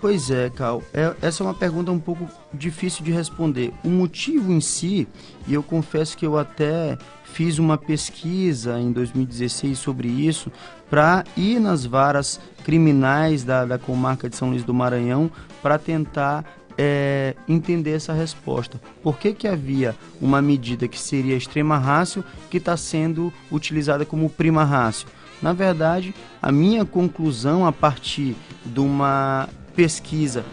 Pois 0.00 0.30
é, 0.30 0.48
Cal. 0.48 0.82
É, 0.94 1.12
essa 1.20 1.42
é 1.42 1.46
uma 1.46 1.54
pergunta 1.54 1.90
um 1.90 1.98
pouco 1.98 2.28
difícil 2.54 3.04
de 3.04 3.10
responder. 3.10 3.72
O 3.82 3.88
motivo 3.88 4.52
em 4.52 4.60
si, 4.60 5.08
e 5.46 5.54
eu 5.54 5.62
confesso 5.62 6.16
que 6.16 6.24
eu 6.24 6.38
até 6.38 6.96
fiz 7.32 7.58
uma 7.58 7.78
pesquisa 7.78 8.80
em 8.80 8.92
2016 8.92 9.78
sobre 9.78 10.08
isso, 10.08 10.50
para 10.90 11.24
ir 11.36 11.60
nas 11.60 11.84
varas 11.84 12.40
criminais 12.64 13.44
da, 13.44 13.64
da 13.64 13.78
comarca 13.78 14.28
de 14.28 14.36
São 14.36 14.50
Luís 14.50 14.64
do 14.64 14.74
Maranhão 14.74 15.30
para 15.62 15.78
tentar 15.78 16.44
é, 16.76 17.34
entender 17.48 17.92
essa 17.92 18.12
resposta. 18.12 18.80
Por 19.02 19.18
que, 19.18 19.32
que 19.32 19.48
havia 19.48 19.96
uma 20.20 20.40
medida 20.40 20.86
que 20.86 20.98
seria 20.98 21.36
extrema 21.36 21.76
rácio 21.76 22.24
que 22.50 22.58
está 22.58 22.76
sendo 22.76 23.32
utilizada 23.50 24.04
como 24.04 24.30
prima 24.30 24.64
rácio? 24.64 25.08
Na 25.42 25.52
verdade, 25.52 26.14
a 26.42 26.50
minha 26.50 26.84
conclusão 26.84 27.66
a 27.66 27.72
partir 27.72 28.36
de 28.64 28.80
uma 28.80 29.48
pesquisa 29.74 30.44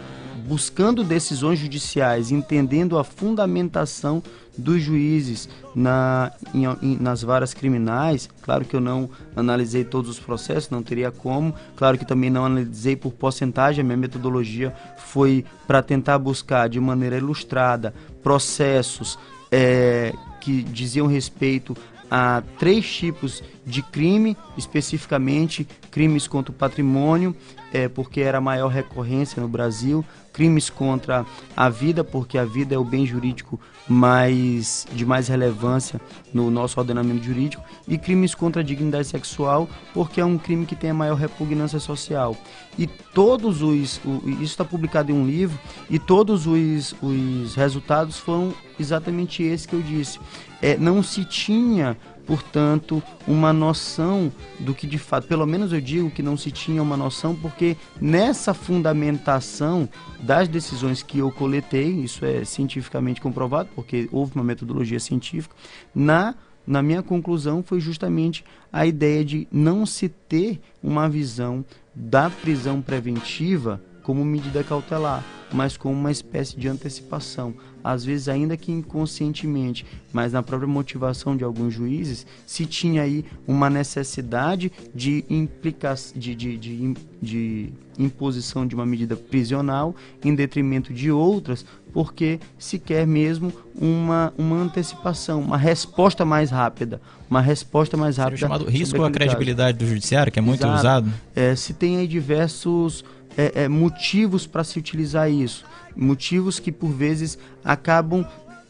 buscando 0.46 1.02
decisões 1.02 1.58
judiciais, 1.58 2.30
entendendo 2.30 2.98
a 2.98 3.04
fundamentação 3.04 4.22
dos 4.56 4.82
juízes 4.82 5.48
na, 5.74 6.32
em, 6.54 6.64
em, 6.82 6.96
nas 7.00 7.22
varas 7.22 7.52
criminais. 7.52 8.28
Claro 8.42 8.64
que 8.64 8.74
eu 8.74 8.80
não 8.80 9.10
analisei 9.34 9.84
todos 9.84 10.10
os 10.10 10.20
processos, 10.20 10.70
não 10.70 10.82
teria 10.82 11.10
como. 11.10 11.54
Claro 11.76 11.98
que 11.98 12.06
também 12.06 12.30
não 12.30 12.44
analisei 12.44 12.96
por 12.96 13.12
porcentagem. 13.12 13.82
A 13.82 13.84
minha 13.84 13.96
metodologia 13.96 14.74
foi 14.98 15.44
para 15.66 15.82
tentar 15.82 16.18
buscar 16.18 16.68
de 16.68 16.80
maneira 16.80 17.16
ilustrada 17.16 17.94
processos 18.22 19.18
é, 19.50 20.12
que 20.40 20.62
diziam 20.62 21.06
respeito 21.06 21.76
a 22.10 22.42
três 22.58 22.88
tipos 22.88 23.42
de 23.64 23.82
crime, 23.82 24.36
especificamente 24.56 25.66
crimes 25.90 26.28
contra 26.28 26.52
o 26.52 26.54
patrimônio, 26.54 27.34
é, 27.76 27.88
porque 27.88 28.22
era 28.22 28.38
a 28.38 28.40
maior 28.40 28.68
recorrência 28.68 29.40
no 29.42 29.48
Brasil, 29.48 30.02
crimes 30.32 30.70
contra 30.70 31.26
a 31.54 31.68
vida, 31.68 32.02
porque 32.02 32.38
a 32.38 32.44
vida 32.44 32.74
é 32.74 32.78
o 32.78 32.84
bem 32.84 33.04
jurídico 33.04 33.60
mais 33.86 34.86
de 34.92 35.04
mais 35.04 35.28
relevância 35.28 36.00
no 36.32 36.50
nosso 36.50 36.80
ordenamento 36.80 37.22
jurídico, 37.22 37.62
e 37.86 37.98
crimes 37.98 38.34
contra 38.34 38.62
a 38.62 38.64
dignidade 38.64 39.06
sexual, 39.06 39.68
porque 39.92 40.20
é 40.20 40.24
um 40.24 40.38
crime 40.38 40.64
que 40.64 40.74
tem 40.74 40.90
a 40.90 40.94
maior 40.94 41.16
repugnância 41.16 41.78
social. 41.78 42.34
E 42.78 42.86
todos 42.86 43.60
os. 43.60 44.00
O, 44.04 44.22
isso 44.26 44.44
está 44.44 44.64
publicado 44.64 45.12
em 45.12 45.14
um 45.14 45.26
livro, 45.26 45.58
e 45.90 45.98
todos 45.98 46.46
os, 46.46 46.94
os 47.02 47.54
resultados 47.54 48.18
foram 48.18 48.54
exatamente 48.80 49.42
esse 49.42 49.68
que 49.68 49.74
eu 49.74 49.82
disse. 49.82 50.18
É, 50.62 50.78
não 50.78 51.02
se 51.02 51.26
tinha 51.26 51.96
portanto, 52.26 53.02
uma 53.26 53.52
noção 53.52 54.32
do 54.58 54.74
que 54.74 54.86
de 54.86 54.98
fato, 54.98 55.28
pelo 55.28 55.46
menos 55.46 55.72
eu 55.72 55.80
digo 55.80 56.10
que 56.10 56.22
não 56.22 56.36
se 56.36 56.50
tinha 56.50 56.82
uma 56.82 56.96
noção, 56.96 57.34
porque 57.34 57.76
nessa 58.00 58.52
fundamentação 58.52 59.88
das 60.20 60.48
decisões 60.48 61.02
que 61.02 61.18
eu 61.18 61.30
coletei, 61.30 61.88
isso 61.88 62.24
é 62.24 62.44
cientificamente 62.44 63.20
comprovado, 63.20 63.68
porque 63.74 64.08
houve 64.10 64.34
uma 64.34 64.44
metodologia 64.44 65.00
científica, 65.00 65.54
na 65.94 66.34
na 66.66 66.82
minha 66.82 67.00
conclusão 67.00 67.62
foi 67.62 67.78
justamente 67.78 68.44
a 68.72 68.84
ideia 68.84 69.24
de 69.24 69.46
não 69.52 69.86
se 69.86 70.08
ter 70.08 70.60
uma 70.82 71.08
visão 71.08 71.64
da 71.94 72.28
prisão 72.28 72.82
preventiva 72.82 73.80
como 74.02 74.24
medida 74.24 74.64
cautelar, 74.64 75.24
mas 75.52 75.76
como 75.76 75.94
uma 75.94 76.10
espécie 76.10 76.56
de 76.56 76.68
antecipação. 76.68 77.54
Às 77.86 78.04
vezes, 78.04 78.28
ainda 78.28 78.56
que 78.56 78.72
inconscientemente, 78.72 79.86
mas 80.12 80.32
na 80.32 80.42
própria 80.42 80.66
motivação 80.66 81.36
de 81.36 81.44
alguns 81.44 81.72
juízes, 81.72 82.26
se 82.44 82.66
tinha 82.66 83.02
aí 83.02 83.24
uma 83.46 83.70
necessidade 83.70 84.72
de, 84.92 85.24
implica 85.30 85.94
de, 86.16 86.34
de, 86.34 86.56
de, 86.58 86.94
de 87.22 87.72
imposição 87.96 88.66
de 88.66 88.74
uma 88.74 88.84
medida 88.84 89.14
prisional 89.14 89.94
em 90.24 90.34
detrimento 90.34 90.92
de 90.92 91.12
outras, 91.12 91.64
porque 91.92 92.40
se 92.58 92.76
quer 92.76 93.06
mesmo 93.06 93.52
uma, 93.80 94.34
uma 94.36 94.56
antecipação, 94.56 95.40
uma 95.40 95.56
resposta 95.56 96.24
mais 96.24 96.50
rápida. 96.50 97.00
Uma 97.30 97.40
resposta 97.40 97.96
mais 97.96 98.16
rápida. 98.16 98.36
Seria 98.36 98.48
chamado 98.48 98.68
risco 98.68 99.02
à 99.04 99.10
credibilidade 99.12 99.78
do 99.78 99.86
judiciário, 99.86 100.32
que 100.32 100.40
é 100.40 100.42
muito 100.42 100.60
Exato. 100.60 100.78
usado. 100.78 101.12
É, 101.34 101.54
se 101.54 101.72
tem 101.72 101.98
aí 101.98 102.08
diversos 102.08 103.04
é, 103.36 103.64
é, 103.64 103.68
motivos 103.68 104.46
para 104.46 104.64
se 104.64 104.78
utilizar 104.78 105.30
isso. 105.30 105.64
Motivos 105.94 106.58
que 106.58 106.72
por 106.72 106.90
vezes 106.90 107.38
acabam 107.64 108.26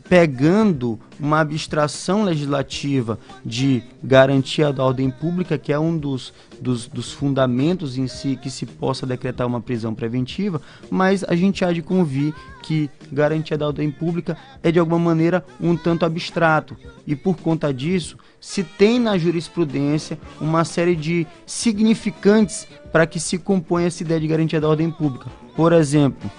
pegando 0.09 0.99
uma 1.19 1.41
abstração 1.41 2.23
legislativa 2.23 3.19
de 3.45 3.83
garantia 4.03 4.73
da 4.73 4.85
ordem 4.85 5.11
pública, 5.11 5.59
que 5.59 5.73
é 5.73 5.79
um 5.79 5.97
dos, 5.97 6.33
dos, 6.61 6.87
dos, 6.87 7.13
fundamentos 7.13 7.97
em 7.99 8.07
si 8.07 8.39
que 8.41 8.51
se 8.51 8.67
possa 8.67 9.07
decretar 9.07 9.47
uma 9.47 9.61
prisão 9.61 9.95
preventiva, 9.95 10.61
mas 10.91 11.25
a 11.25 11.35
gente 11.35 11.65
há 11.65 11.73
de 11.73 11.83
convir 11.83 12.35
que 12.63 12.91
garantia 13.11 13.57
da 13.57 13.67
ordem 13.67 13.91
pública 13.91 14.37
é 14.63 14.71
de 14.71 14.79
alguma 14.79 14.99
maneira 14.99 15.45
um 15.61 15.77
tanto 15.77 16.05
abstrato. 16.05 16.77
E 17.07 17.15
por 17.15 17.37
conta 17.37 17.73
disso, 17.73 18.19
se 18.41 18.63
tem 18.63 18.99
na 18.99 19.17
jurisprudência 19.17 20.19
uma 20.41 20.65
série 20.65 20.97
de 20.97 21.27
significantes 21.47 22.67
para 22.93 23.07
que 23.07 23.19
se 23.19 23.39
componha 23.39 23.87
essa 23.87 24.03
ideia 24.03 24.21
de 24.21 24.27
garantia 24.27 24.61
da 24.61 24.69
ordem 24.69 24.91
pública. 24.91 25.31
Por 25.55 25.73
exemplo, 25.73 26.31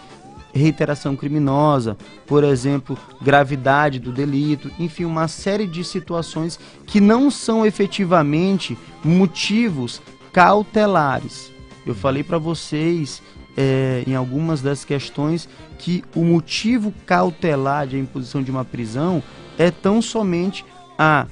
reiteração 0.57 1.15
criminosa, 1.15 1.97
por 2.25 2.43
exemplo, 2.43 2.97
gravidade 3.21 3.99
do 3.99 4.11
delito, 4.11 4.71
enfim, 4.77 5.05
uma 5.05 5.27
série 5.27 5.65
de 5.65 5.83
situações 5.83 6.59
que 6.85 6.99
não 6.99 7.31
são 7.31 7.65
efetivamente 7.65 8.77
motivos 9.03 10.01
cautelares. 10.33 11.51
Eu 11.85 11.95
falei 11.95 12.23
para 12.23 12.37
vocês 12.37 13.21
é, 13.55 14.03
em 14.05 14.13
algumas 14.13 14.61
das 14.61 14.85
questões 14.85 15.49
que 15.79 16.03
o 16.15 16.23
motivo 16.23 16.93
cautelar 17.05 17.87
de 17.87 17.97
imposição 17.97 18.43
de 18.43 18.51
uma 18.51 18.65
prisão 18.65 19.23
é 19.57 19.71
tão 19.71 20.01
somente 20.01 20.65
a 20.97 21.27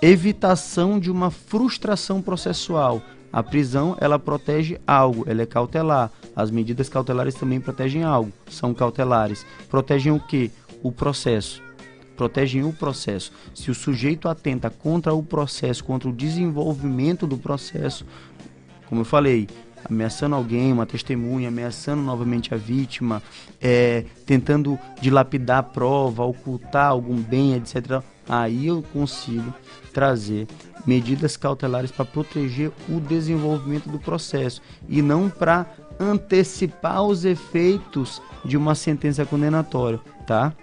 evitação 0.00 0.98
de 0.98 1.10
uma 1.10 1.30
frustração 1.30 2.22
processual, 2.22 3.02
a 3.32 3.42
prisão, 3.42 3.96
ela 4.00 4.18
protege 4.18 4.80
algo, 4.86 5.24
ela 5.26 5.42
é 5.42 5.46
cautelar. 5.46 6.10
As 6.34 6.50
medidas 6.50 6.88
cautelares 6.88 7.34
também 7.34 7.60
protegem 7.60 8.02
algo, 8.02 8.32
são 8.50 8.72
cautelares. 8.72 9.44
Protegem 9.68 10.12
o 10.12 10.20
que? 10.20 10.50
O 10.82 10.90
processo. 10.90 11.62
Protegem 12.16 12.64
o 12.64 12.72
processo. 12.72 13.32
Se 13.54 13.70
o 13.70 13.74
sujeito 13.74 14.28
atenta 14.28 14.70
contra 14.70 15.14
o 15.14 15.22
processo, 15.22 15.84
contra 15.84 16.08
o 16.08 16.12
desenvolvimento 16.12 17.26
do 17.26 17.36
processo, 17.36 18.04
como 18.88 19.02
eu 19.02 19.04
falei, 19.04 19.46
ameaçando 19.84 20.34
alguém, 20.34 20.72
uma 20.72 20.86
testemunha, 20.86 21.48
ameaçando 21.48 22.02
novamente 22.02 22.54
a 22.54 22.56
vítima, 22.56 23.22
é, 23.60 24.04
tentando 24.26 24.78
dilapidar 25.00 25.58
a 25.58 25.62
prova, 25.62 26.24
ocultar 26.24 26.88
algum 26.88 27.16
bem, 27.16 27.54
etc. 27.54 28.02
Aí 28.28 28.66
eu 28.66 28.82
consigo 28.92 29.54
trazer 29.92 30.46
medidas 30.88 31.36
cautelares 31.36 31.90
para 31.90 32.06
proteger 32.06 32.72
o 32.88 32.98
desenvolvimento 32.98 33.90
do 33.90 33.98
processo 33.98 34.62
e 34.88 35.02
não 35.02 35.28
para 35.28 35.66
antecipar 36.00 37.02
os 37.02 37.26
efeitos 37.26 38.22
de 38.42 38.56
uma 38.56 38.74
sentença 38.74 39.26
condenatória, 39.26 40.00
tá? 40.26 40.54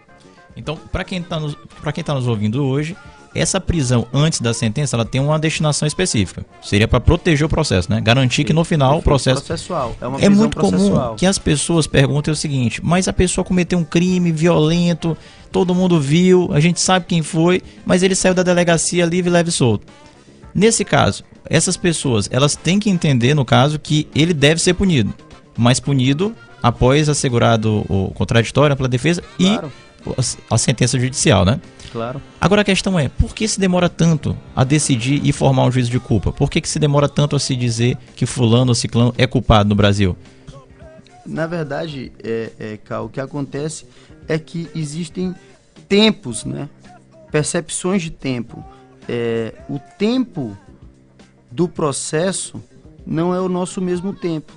Então, 0.57 0.76
para 0.91 1.03
quem 1.03 1.19
está 1.19 1.39
nos, 1.39 1.55
pra 1.80 1.91
quem 1.91 2.03
tá 2.03 2.15
nos 2.15 2.28
ouvindo 2.28 2.65
hoje, 2.65 2.97
essa 3.36 3.61
prisão 3.61 4.07
antes 4.11 4.41
da 4.41 4.51
sentença, 4.51 4.95
ela 4.95 5.05
tem 5.05 5.21
uma 5.21 5.38
destinação 5.38 5.86
específica. 5.86 6.43
Seria 6.63 6.88
para 6.88 7.01
proteger 7.01 7.45
o 7.45 7.49
processo, 7.49 7.91
né? 7.91 8.01
Garantir 8.01 8.45
que 8.45 8.53
no 8.53 8.63
final 8.63 8.97
o 8.97 9.03
processo 9.03 9.43
processual. 9.43 9.95
É, 10.01 10.07
uma 10.07 10.19
é 10.21 10.30
muito 10.30 10.55
processual. 10.55 11.03
comum 11.03 11.15
que 11.17 11.26
as 11.26 11.38
pessoas 11.38 11.86
perguntem 11.86 12.32
o 12.32 12.36
seguinte: 12.36 12.80
mas 12.84 13.07
a 13.07 13.13
pessoa 13.13 13.43
cometeu 13.45 13.78
um 13.78 13.84
crime 13.84 14.32
violento, 14.32 15.15
todo 15.51 15.76
mundo 15.76 15.99
viu, 15.99 16.49
a 16.53 16.59
gente 16.59 16.80
sabe 16.80 17.05
quem 17.05 17.21
foi, 17.21 17.61
mas 17.86 18.01
ele 18.01 18.15
saiu 18.15 18.34
da 18.34 18.41
delegacia 18.41 19.05
livre, 19.05 19.30
leve 19.30 19.49
e 19.49 19.51
solto. 19.51 19.86
Nesse 20.56 20.86
caso, 20.86 21.26
essas 21.49 21.76
pessoas, 21.76 22.30
elas 22.32 22.56
têm 22.56 22.80
que 22.80 22.89
entender, 22.89 23.34
no 23.34 23.43
caso, 23.43 23.78
que 23.78 24.08
ele 24.16 24.34
deve 24.34 24.62
ser 24.62 24.74
punido, 24.74 25.14
mas 25.58 25.82
punido 25.82 26.34
após 26.64 27.10
assegurado 27.10 27.86
o 27.89 28.10
contraditório 28.16 28.74
pela 28.74 28.88
defesa 28.88 29.22
Claro. 29.38 29.70
e 30.08 30.45
a, 30.49 30.58
sentença 30.58 30.97
judicial, 30.97 31.43
né? 31.43 31.60
Claro. 31.91 32.22
Agora 32.39 32.62
a 32.62 32.64
questão 32.64 32.97
é, 32.97 33.10
por 33.10 33.36
que 33.36 33.47
se 33.49 33.60
demora 33.60 33.89
tanto 33.89 34.38
a 34.56 34.64
decidir 34.64 35.20
e 35.26 35.34
formar 35.34 35.66
um 35.66 35.72
juízo 35.72 35.91
de 35.91 35.99
culpa? 35.99 36.32
Por 36.32 36.49
que, 36.49 36.62
que 36.62 36.70
se 36.70 36.80
demora 36.80 37.10
tanto 37.10 37.36
a 37.36 37.39
se 37.39 37.53
dizer 37.56 37.97
que 38.16 38.26
fulano 38.26 38.72
ou 38.72 38.76
ciclano 38.76 39.14
é 39.18 39.28
culpado 39.28 39.68
no 39.68 39.76
Brasil? 39.76 40.16
Na 41.26 41.47
verdade, 41.47 42.12
é, 42.24 42.51
é, 42.60 42.78
Cal, 42.78 43.06
o 43.06 43.10
que 43.10 43.20
acontece 43.20 43.86
é 44.28 44.38
que 44.39 44.70
existem 44.74 45.36
tempos, 45.89 46.45
né? 46.45 46.70
Percepções 47.32 48.01
de 48.01 48.12
tempo. 48.12 48.64
É, 49.08 49.53
o 49.70 49.80
tempo 49.80 50.58
do 51.51 51.68
processo 51.68 52.62
não 53.06 53.34
é 53.34 53.39
o 53.39 53.47
nosso 53.47 53.82
mesmo 53.82 54.14
tempo. 54.14 54.53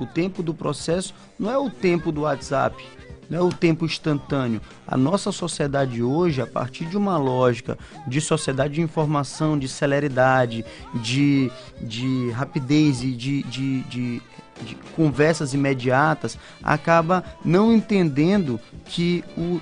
O 0.00 0.06
tempo 0.06 0.42
do 0.42 0.52
processo 0.54 1.14
não 1.38 1.50
é 1.50 1.58
o 1.58 1.70
tempo 1.70 2.10
do 2.10 2.22
WhatsApp, 2.22 2.84
não 3.28 3.38
é 3.38 3.42
o 3.42 3.52
tempo 3.52 3.84
instantâneo. 3.84 4.60
A 4.86 4.96
nossa 4.96 5.30
sociedade 5.30 6.02
hoje, 6.02 6.40
a 6.40 6.46
partir 6.46 6.86
de 6.86 6.96
uma 6.96 7.16
lógica 7.16 7.78
de 8.06 8.20
sociedade 8.20 8.74
de 8.74 8.80
informação, 8.80 9.58
de 9.58 9.68
celeridade, 9.68 10.64
de, 10.96 11.50
de 11.80 12.30
rapidez 12.30 13.02
e 13.02 13.12
de, 13.12 13.42
de, 13.44 13.82
de, 13.82 14.22
de 14.62 14.74
conversas 14.96 15.54
imediatas, 15.54 16.38
acaba 16.62 17.24
não 17.44 17.72
entendendo 17.72 18.60
que 18.84 19.22
o 19.36 19.60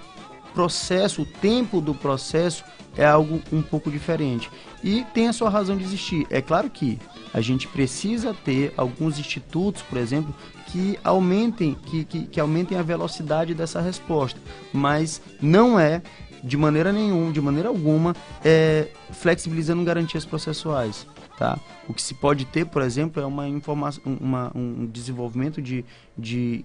processo, 0.55 1.23
o 1.23 1.27
tempo 1.27 1.81
do 1.81 1.95
processo 1.95 2.65
é 2.97 3.05
algo 3.05 3.41
um 3.53 3.63
pouco 3.63 3.91
diferente. 3.91 4.51
E 4.83 5.05
tem 5.15 5.29
a 5.29 5.33
sua 5.33 5.49
razão 5.49 5.77
de 5.77 5.85
existir. 5.85 6.27
É 6.31 6.41
claro 6.41 6.69
que 6.69 6.99
a 7.33 7.41
gente 7.41 7.67
precisa 7.69 8.35
ter 8.35 8.73
alguns 8.77 9.19
institutos, 9.19 9.83
por 9.83 9.99
exemplo, 9.99 10.35
que 10.67 10.99
aumentem, 11.03 11.75
que, 11.75 12.05
que, 12.05 12.27
que 12.27 12.41
aumentem 12.41 12.79
a 12.79 12.83
velocidade 12.83 13.55
dessa 13.55 13.81
resposta. 13.81 14.39
Mas 14.73 15.23
não 15.41 15.79
é, 15.79 16.03
de 16.43 16.57
maneira 16.57 16.93
nenhuma, 16.93 17.33
de 17.33 17.41
maneira 17.41 17.69
alguma, 17.69 18.15
é, 18.45 18.89
flexibilizando 19.11 19.85
garantias 19.85 20.25
processuais. 20.25 21.07
Tá? 21.39 21.59
O 21.89 21.95
que 21.95 22.03
se 22.03 22.15
pode 22.15 22.45
ter, 22.45 22.67
por 22.67 22.83
exemplo, 22.83 23.23
é 23.23 23.27
uma 23.27 23.49
informação, 23.49 24.03
uma, 24.05 24.53
um 24.55 24.87
desenvolvimento 24.87 25.63
de, 25.63 25.85
de, 26.17 26.65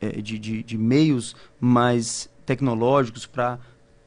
é, 0.00 0.20
de, 0.20 0.38
de, 0.38 0.62
de 0.62 0.78
meios 0.78 1.34
mais 1.58 2.28
tecnológicos 2.44 3.26
para 3.26 3.58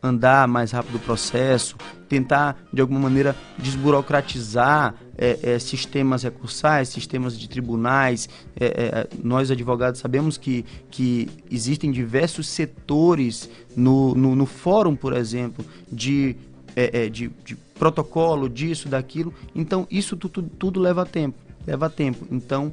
andar 0.01 0.47
mais 0.47 0.71
rápido 0.71 0.95
o 0.95 0.99
processo, 0.99 1.75
tentar 2.07 2.57
de 2.71 2.81
alguma 2.81 2.99
maneira 2.99 3.35
desburocratizar 3.57 4.95
é, 5.17 5.37
é, 5.43 5.59
sistemas 5.59 6.23
recursais, 6.23 6.89
sistemas 6.89 7.37
de 7.37 7.49
tribunais. 7.49 8.29
É, 8.59 8.65
é, 8.65 9.07
nós 9.21 9.51
advogados 9.51 9.99
sabemos 9.99 10.37
que, 10.37 10.65
que 10.89 11.29
existem 11.51 11.91
diversos 11.91 12.47
setores 12.47 13.49
no, 13.75 14.15
no, 14.15 14.35
no 14.35 14.45
fórum, 14.45 14.95
por 14.95 15.13
exemplo, 15.13 15.65
de, 15.91 16.35
é, 16.75 17.05
é, 17.05 17.09
de, 17.09 17.29
de 17.43 17.55
protocolo, 17.77 18.49
disso, 18.49 18.87
daquilo. 18.87 19.33
Então 19.53 19.85
isso 19.91 20.15
tudo, 20.15 20.43
tudo 20.43 20.79
leva 20.79 21.05
tempo, 21.05 21.37
leva 21.67 21.89
tempo. 21.89 22.25
Então 22.31 22.71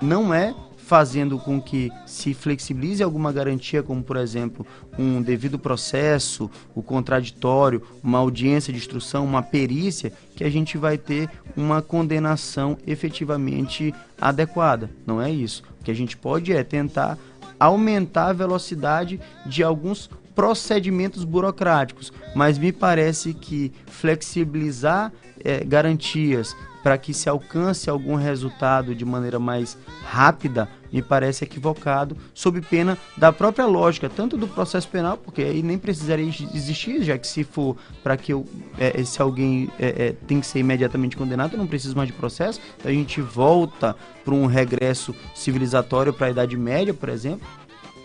não 0.00 0.32
é 0.32 0.54
fazendo 0.88 1.38
com 1.38 1.60
que 1.60 1.92
se 2.06 2.32
flexibilize 2.32 3.02
alguma 3.02 3.30
garantia, 3.30 3.82
como 3.82 4.02
por 4.02 4.16
exemplo 4.16 4.66
um 4.98 5.20
devido 5.20 5.58
processo, 5.58 6.50
o 6.74 6.82
contraditório, 6.82 7.82
uma 8.02 8.16
audiência 8.16 8.72
de 8.72 8.78
instrução, 8.78 9.26
uma 9.26 9.42
perícia, 9.42 10.10
que 10.34 10.42
a 10.42 10.50
gente 10.50 10.78
vai 10.78 10.96
ter 10.96 11.28
uma 11.54 11.82
condenação 11.82 12.78
efetivamente 12.86 13.94
adequada. 14.18 14.88
Não 15.06 15.20
é 15.20 15.30
isso. 15.30 15.62
O 15.78 15.84
que 15.84 15.90
a 15.90 15.94
gente 15.94 16.16
pode 16.16 16.54
é 16.54 16.64
tentar 16.64 17.18
aumentar 17.60 18.28
a 18.28 18.32
velocidade 18.32 19.20
de 19.44 19.62
alguns 19.62 20.08
procedimentos 20.38 21.24
burocráticos, 21.24 22.12
mas 22.32 22.58
me 22.58 22.70
parece 22.70 23.34
que 23.34 23.72
flexibilizar 23.88 25.12
eh, 25.44 25.64
garantias 25.64 26.56
para 26.80 26.96
que 26.96 27.12
se 27.12 27.28
alcance 27.28 27.90
algum 27.90 28.14
resultado 28.14 28.94
de 28.94 29.04
maneira 29.04 29.40
mais 29.40 29.76
rápida, 30.04 30.68
me 30.92 31.02
parece 31.02 31.42
equivocado, 31.42 32.16
sob 32.32 32.60
pena 32.60 32.96
da 33.16 33.32
própria 33.32 33.66
lógica, 33.66 34.08
tanto 34.08 34.36
do 34.36 34.46
processo 34.46 34.86
penal, 34.86 35.16
porque 35.16 35.42
aí 35.42 35.60
nem 35.60 35.76
precisaria 35.76 36.28
existir, 36.54 37.02
já 37.02 37.18
que 37.18 37.26
se 37.26 37.42
for 37.42 37.76
para 38.04 38.16
que 38.16 38.32
eu, 38.32 38.46
é, 38.78 39.02
se 39.02 39.20
alguém 39.20 39.68
é, 39.76 39.86
é, 39.88 40.12
tem 40.28 40.38
que 40.38 40.46
ser 40.46 40.60
imediatamente 40.60 41.16
condenado, 41.16 41.54
eu 41.54 41.58
não 41.58 41.66
preciso 41.66 41.96
mais 41.96 42.06
de 42.06 42.14
processo, 42.14 42.60
então 42.78 42.92
a 42.92 42.94
gente 42.94 43.20
volta 43.20 43.96
para 44.24 44.34
um 44.34 44.46
regresso 44.46 45.12
civilizatório 45.34 46.12
para 46.12 46.28
a 46.28 46.30
Idade 46.30 46.56
Média, 46.56 46.94
por 46.94 47.08
exemplo. 47.08 47.44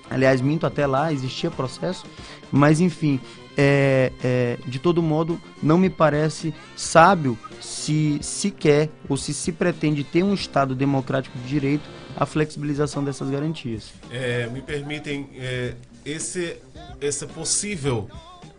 Aliás, 0.10 0.42
minto, 0.42 0.66
até 0.66 0.86
lá 0.86 1.12
existia 1.12 1.50
processo, 1.50 2.06
mas 2.52 2.80
enfim, 2.80 3.20
é, 3.58 4.12
é, 4.24 4.58
de 4.68 4.80
todo 4.80 5.02
modo, 5.02 5.40
não 5.62 5.78
me 5.78 5.90
parece 5.90 6.54
sábio 6.76 7.38
se 7.62 8.20
se 8.22 8.52
quer 8.52 8.90
ou 9.08 9.16
se 9.16 9.34
se 9.34 9.52
pretende 9.52 10.04
ter 10.04 10.24
um 10.24 10.34
Estado 10.34 10.76
democrático 10.76 11.38
de 11.40 11.48
direito 11.48 11.90
a 12.16 12.26
flexibilização 12.26 13.04
dessas 13.04 13.30
garantias. 13.30 13.92
É, 14.12 14.48
me 14.48 14.62
permitem, 14.62 15.30
é, 15.36 15.74
esse, 16.06 16.58
essa 17.02 17.26
possível 17.26 18.10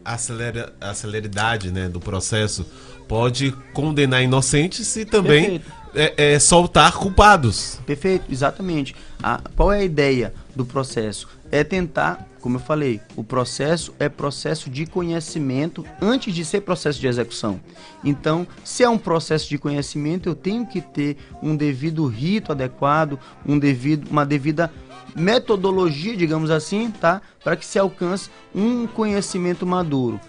acelera, 0.05 0.75
aceleridade 0.81 1.71
né, 1.71 1.89
do 1.89 2.01
processo 2.01 2.67
pode 3.09 3.53
condenar 3.73 4.23
inocentes 4.23 4.97
e 4.97 5.05
também 5.05 5.63
é, 5.95 6.35
é, 6.35 6.39
soltar 6.39 6.93
culpados. 6.93 7.79
Perfeito, 7.87 8.25
exatamente. 8.31 8.95
A, 9.23 9.41
qual 9.57 9.73
é 9.73 9.81
a 9.81 9.85
ideia 9.85 10.35
do 10.55 10.65
processo? 10.65 11.29
É 11.51 11.63
tentar, 11.63 12.27
como 12.41 12.57
eu 12.57 12.61
falei, 12.61 13.01
o 13.17 13.23
processo 13.23 13.95
é 13.99 14.09
processo 14.09 14.69
de 14.69 14.87
conhecimento 14.87 15.85
antes 16.01 16.35
de 16.35 16.45
ser 16.45 16.63
processo 16.63 17.01
de 17.01 17.07
execução. 17.07 17.61
Então, 18.03 18.47
se 18.65 18.83
é 18.83 18.89
um 18.89 18.99
processo 18.99 19.49
de 19.49 19.57
conhecimento, 19.57 20.29
eu 20.29 20.35
tenho 20.35 20.67
que 20.67 20.81
ter 20.81 21.17
um 21.43 21.57
devido 21.57 22.07
rito 22.07 22.53
adequado, 22.53 23.19
um 23.47 23.59
devido, 23.59 24.11
uma 24.11 24.27
devida 24.27 24.71
metodologia, 25.15 26.17
digamos 26.17 26.51
assim, 26.51 26.91
tá? 26.91 27.23
Para 27.43 27.57
que 27.57 27.65
se 27.65 27.79
alcance 27.79 28.31
um 28.55 28.87
conhecimento 28.87 29.65
maduro. 29.65 30.21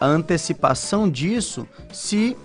A 0.00 0.06
antecipação 0.06 1.08
disso 1.08 1.66
se 1.92 2.36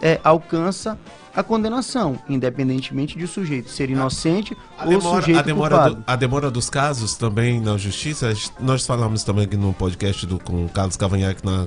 é, 0.00 0.20
alcança 0.22 0.98
a 1.38 1.42
condenação, 1.42 2.18
independentemente 2.28 3.16
de 3.18 3.24
o 3.24 3.28
sujeito 3.28 3.70
ser 3.70 3.90
inocente 3.90 4.56
A 4.78 4.84
ou 4.84 4.90
demora, 4.90 5.20
sujeito 5.20 5.38
a, 5.38 5.42
demora 5.42 5.74
culpado. 5.76 5.94
do- 5.96 6.04
a 6.06 6.16
demora 6.16 6.50
dos 6.50 6.68
casos 6.70 7.14
também 7.14 7.60
na 7.60 7.76
justiça, 7.76 8.30
a 8.30 8.62
nós 8.62 8.86
falamos 8.86 9.22
também 9.22 9.44
aqui 9.44 9.56
no 9.56 9.72
podcast 9.72 10.26
do, 10.26 10.38
com 10.38 10.64
o 10.64 10.68
Carlos 10.68 10.96
Cavanhaque 10.96 11.44
na, 11.44 11.66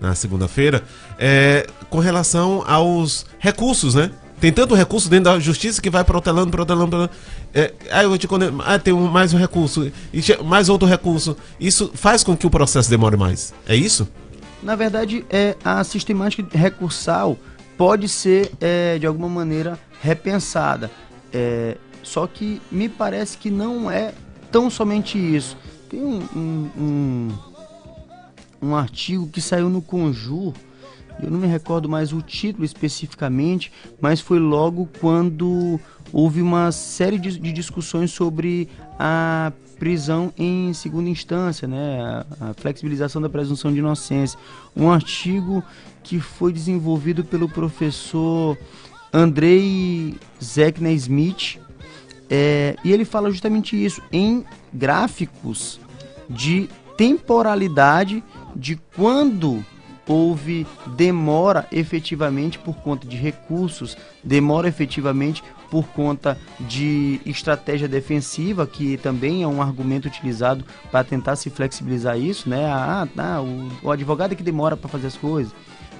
na 0.00 0.14
segunda-feira, 0.14 0.82
é, 1.18 1.66
com 1.88 1.98
relação 1.98 2.64
aos 2.66 3.24
recursos, 3.38 3.94
né? 3.94 4.10
Tem 4.40 4.52
tanto 4.52 4.74
recurso 4.74 5.08
dentro 5.08 5.32
da 5.32 5.38
justiça 5.38 5.80
que 5.80 5.88
vai 5.88 6.02
protelando, 6.02 6.50
protelando, 6.50 6.88
protelando. 6.88 7.10
É, 7.54 7.72
ah, 7.92 8.02
eu 8.02 8.08
vou 8.08 8.18
te 8.18 8.26
condenar. 8.26 8.66
Ah, 8.68 8.76
tem 8.76 8.92
um- 8.92 9.06
mais 9.06 9.32
um 9.32 9.38
recurso. 9.38 9.88
Mais 10.44 10.68
outro 10.68 10.88
recurso. 10.88 11.36
Isso 11.60 11.92
faz 11.94 12.24
com 12.24 12.36
que 12.36 12.44
o 12.44 12.50
processo 12.50 12.90
demore 12.90 13.16
mais. 13.16 13.54
É 13.68 13.76
isso? 13.76 14.08
Na 14.60 14.74
verdade, 14.74 15.24
é, 15.30 15.56
a 15.64 15.84
sistemática 15.84 16.44
recursal 16.58 17.38
pode 17.76 18.08
ser, 18.08 18.52
é, 18.60 18.98
de 18.98 19.06
alguma 19.06 19.28
maneira, 19.28 19.78
repensada. 20.00 20.90
É, 21.32 21.76
só 22.02 22.26
que 22.26 22.60
me 22.70 22.88
parece 22.88 23.38
que 23.38 23.50
não 23.50 23.90
é 23.90 24.12
tão 24.50 24.68
somente 24.68 25.18
isso. 25.18 25.56
Tem 25.88 26.02
um, 26.02 26.22
um, 26.34 26.70
um, 26.78 27.28
um 28.62 28.76
artigo 28.76 29.28
que 29.28 29.40
saiu 29.40 29.68
no 29.68 29.80
Conjur, 29.80 30.52
eu 31.22 31.30
não 31.30 31.38
me 31.38 31.46
recordo 31.46 31.88
mais 31.88 32.12
o 32.12 32.22
título 32.22 32.64
especificamente, 32.64 33.72
mas 34.00 34.20
foi 34.20 34.38
logo 34.38 34.88
quando 35.00 35.78
houve 36.12 36.42
uma 36.42 36.72
série 36.72 37.18
de, 37.18 37.38
de 37.38 37.52
discussões 37.52 38.10
sobre 38.10 38.68
a 38.98 39.52
prisão 39.78 40.32
em 40.38 40.72
segunda 40.72 41.08
instância, 41.08 41.66
né, 41.66 42.00
a, 42.00 42.50
a 42.50 42.54
flexibilização 42.54 43.20
da 43.20 43.28
presunção 43.28 43.72
de 43.72 43.78
inocência. 43.78 44.38
Um 44.76 44.90
artigo 44.90 45.62
que 46.02 46.20
foi 46.20 46.52
desenvolvido 46.52 47.24
pelo 47.24 47.48
professor 47.48 48.58
Andrei 49.12 50.16
Zeckner 50.42 50.94
Smith, 50.94 51.58
é, 52.30 52.76
e 52.82 52.92
ele 52.92 53.04
fala 53.04 53.30
justamente 53.30 53.82
isso 53.82 54.02
em 54.10 54.44
gráficos 54.72 55.78
de 56.28 56.68
temporalidade 56.96 58.22
de 58.56 58.76
quando 58.96 59.64
houve 60.06 60.66
demora 60.96 61.66
efetivamente 61.70 62.58
por 62.58 62.76
conta 62.76 63.06
de 63.06 63.16
recursos, 63.16 63.96
demora 64.22 64.68
efetivamente 64.68 65.42
por 65.70 65.86
conta 65.88 66.38
de 66.60 67.20
estratégia 67.24 67.88
defensiva, 67.88 68.66
que 68.66 68.98
também 68.98 69.42
é 69.42 69.46
um 69.46 69.62
argumento 69.62 70.06
utilizado 70.06 70.64
para 70.90 71.02
tentar 71.02 71.36
se 71.36 71.48
flexibilizar 71.48 72.18
isso, 72.18 72.48
né? 72.48 72.66
Ah, 72.66 73.08
tá, 73.16 73.40
o, 73.40 73.70
o 73.82 73.90
advogado 73.90 74.32
é 74.32 74.34
que 74.34 74.42
demora 74.42 74.76
para 74.76 74.90
fazer 74.90 75.06
as 75.06 75.16
coisas. 75.16 75.52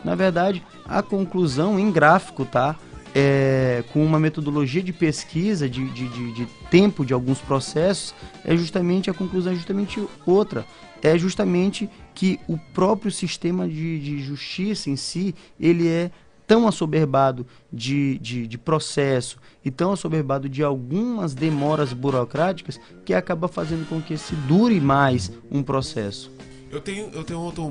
Na 0.05 0.15
verdade, 0.15 0.63
a 0.85 1.03
conclusão 1.03 1.79
em 1.79 1.91
gráfico, 1.91 2.45
tá? 2.45 2.77
É, 3.15 3.85
com 3.93 4.05
uma 4.05 4.19
metodologia 4.19 4.83
de 4.83 4.93
pesquisa, 4.93 5.69
de, 5.69 5.87
de, 5.91 6.09
de, 6.09 6.33
de 6.33 6.47
tempo 6.71 7.05
de 7.05 7.13
alguns 7.13 7.39
processos, 7.39 8.15
é 8.43 8.57
justamente 8.57 9.11
a 9.11 9.15
conclusão 9.15 9.53
é 9.53 9.57
justamente 9.57 10.03
outra. 10.27 10.65
É 11.03 11.19
justamente 11.19 11.91
que 12.15 12.41
o 12.49 12.57
próprio 12.57 13.11
sistema 13.11 13.69
de, 13.69 13.99
de 13.99 14.19
justiça 14.21 14.89
em 14.89 14.97
si, 14.97 15.35
ele 15.61 15.89
é 15.89 16.11
tão 16.47 16.67
assoberbado 16.69 17.47
de, 17.73 18.19
de, 18.19 18.47
de, 18.47 18.59
processo 18.59 19.39
e 19.65 19.71
tão 19.71 19.93
assoberbado 19.93 20.49
de 20.49 20.63
algumas 20.63 21.35
demoras 21.35 21.93
burocráticas 21.93 22.81
que 23.05 23.15
acaba 23.15 23.49
fazendo 23.49 23.89
com 23.89 24.01
que 24.01 24.17
se 24.17 24.35
dure 24.35 24.81
mais 24.81 25.33
um 25.51 25.63
processo. 25.63 26.31
Eu 26.73 26.81
tenho, 26.81 27.11
eu 27.13 27.23
tenho 27.23 27.39
outro 27.39 27.63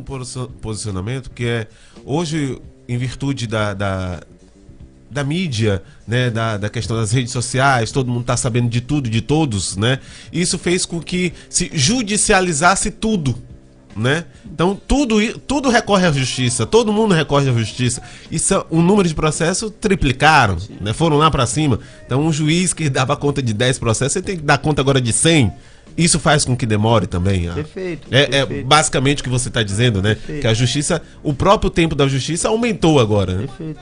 posicionamento 0.62 1.32
que 1.32 1.44
é 1.44 1.68
hoje, 2.06 2.62
em 2.88 3.00
virtude 3.00 3.48
da, 3.48 3.74
da, 3.74 4.22
da 5.10 5.24
mídia, 5.24 5.82
né, 6.08 6.30
da, 6.30 6.56
da 6.58 6.70
questão 6.70 6.96
das 6.96 7.12
redes 7.12 7.32
sociais, 7.32 7.92
todo 7.92 8.12
mundo 8.12 8.22
está 8.22 8.38
sabendo 8.38 8.70
de 8.70 8.80
tudo, 8.80 9.10
de 9.10 9.20
todos, 9.20 9.76
né? 9.76 10.00
Isso 10.32 10.60
fez 10.60 10.86
com 10.86 11.02
que 11.02 11.34
se 11.50 11.72
judicializasse 11.74 12.92
tudo 12.92 13.36
né? 13.96 14.26
Então 14.46 14.80
tudo, 14.88 15.16
tudo 15.40 15.70
recorre 15.70 16.06
à 16.06 16.12
justiça, 16.12 16.66
todo 16.66 16.94
mundo 16.94 17.14
recorre 17.14 17.50
à 17.50 17.54
justiça. 17.54 18.02
Isso, 18.32 18.66
o 18.70 18.82
número 18.82 19.08
de 19.08 19.14
processos 19.14 19.72
triplicaram, 19.82 20.58
né? 20.80 20.94
Foram 20.94 21.18
lá 21.18 21.30
para 21.30 21.46
cima. 21.46 21.80
Então 22.06 22.22
um 22.22 22.32
juiz 22.32 22.74
que 22.74 22.90
dava 22.90 23.16
conta 23.18 23.42
de 23.42 23.54
10 23.54 23.80
processos, 23.80 24.16
ele 24.16 24.26
tem 24.26 24.38
que 24.38 24.44
dar 24.44 24.58
conta 24.58 24.82
agora 24.82 25.02
de 25.02 25.12
100. 25.12 25.52
Isso 25.98 26.20
faz 26.20 26.46
com 26.46 26.56
que 26.56 26.66
demore 26.66 27.08
também. 27.08 27.52
Perfeito. 27.52 28.08
É, 28.12 28.28
perfeito. 28.28 28.62
é 28.62 28.64
basicamente 28.64 29.22
o 29.22 29.24
que 29.24 29.30
você 29.30 29.50
está 29.50 29.62
dizendo, 29.64 30.02
né? 30.02 30.16
Perfeito. 30.16 30.42
Que 30.42 30.48
a 30.48 30.54
justiça, 30.54 31.02
o 31.22 31.34
próprio 31.34 31.70
tempo 31.70 31.96
da 31.96 32.08
justiça 32.08 32.50
aumentou 32.50 33.00
agora. 33.00 33.36
Né? 33.36 33.48
Perfeito. 33.48 33.80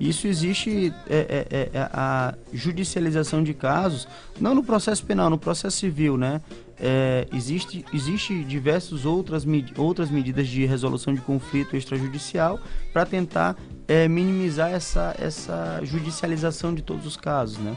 Isso 0.00 0.26
existe 0.26 0.94
é, 1.10 1.46
é, 1.50 1.70
é, 1.74 1.88
a 1.92 2.34
judicialização 2.54 3.42
de 3.42 3.52
casos, 3.52 4.08
não 4.40 4.54
no 4.54 4.64
processo 4.64 5.04
penal, 5.04 5.28
no 5.28 5.36
processo 5.36 5.76
civil, 5.76 6.16
né? 6.16 6.40
É, 6.82 7.28
existe, 7.34 7.84
existe 7.92 8.42
diversas 8.42 9.04
outras, 9.04 9.44
outras 9.76 10.10
medidas 10.10 10.48
de 10.48 10.64
resolução 10.64 11.12
de 11.12 11.20
conflito 11.20 11.76
extrajudicial 11.76 12.58
para 12.94 13.04
tentar 13.04 13.54
é, 13.86 14.08
minimizar 14.08 14.70
essa, 14.70 15.14
essa 15.18 15.78
judicialização 15.82 16.74
de 16.74 16.80
todos 16.80 17.04
os 17.04 17.18
casos, 17.18 17.58
né? 17.58 17.76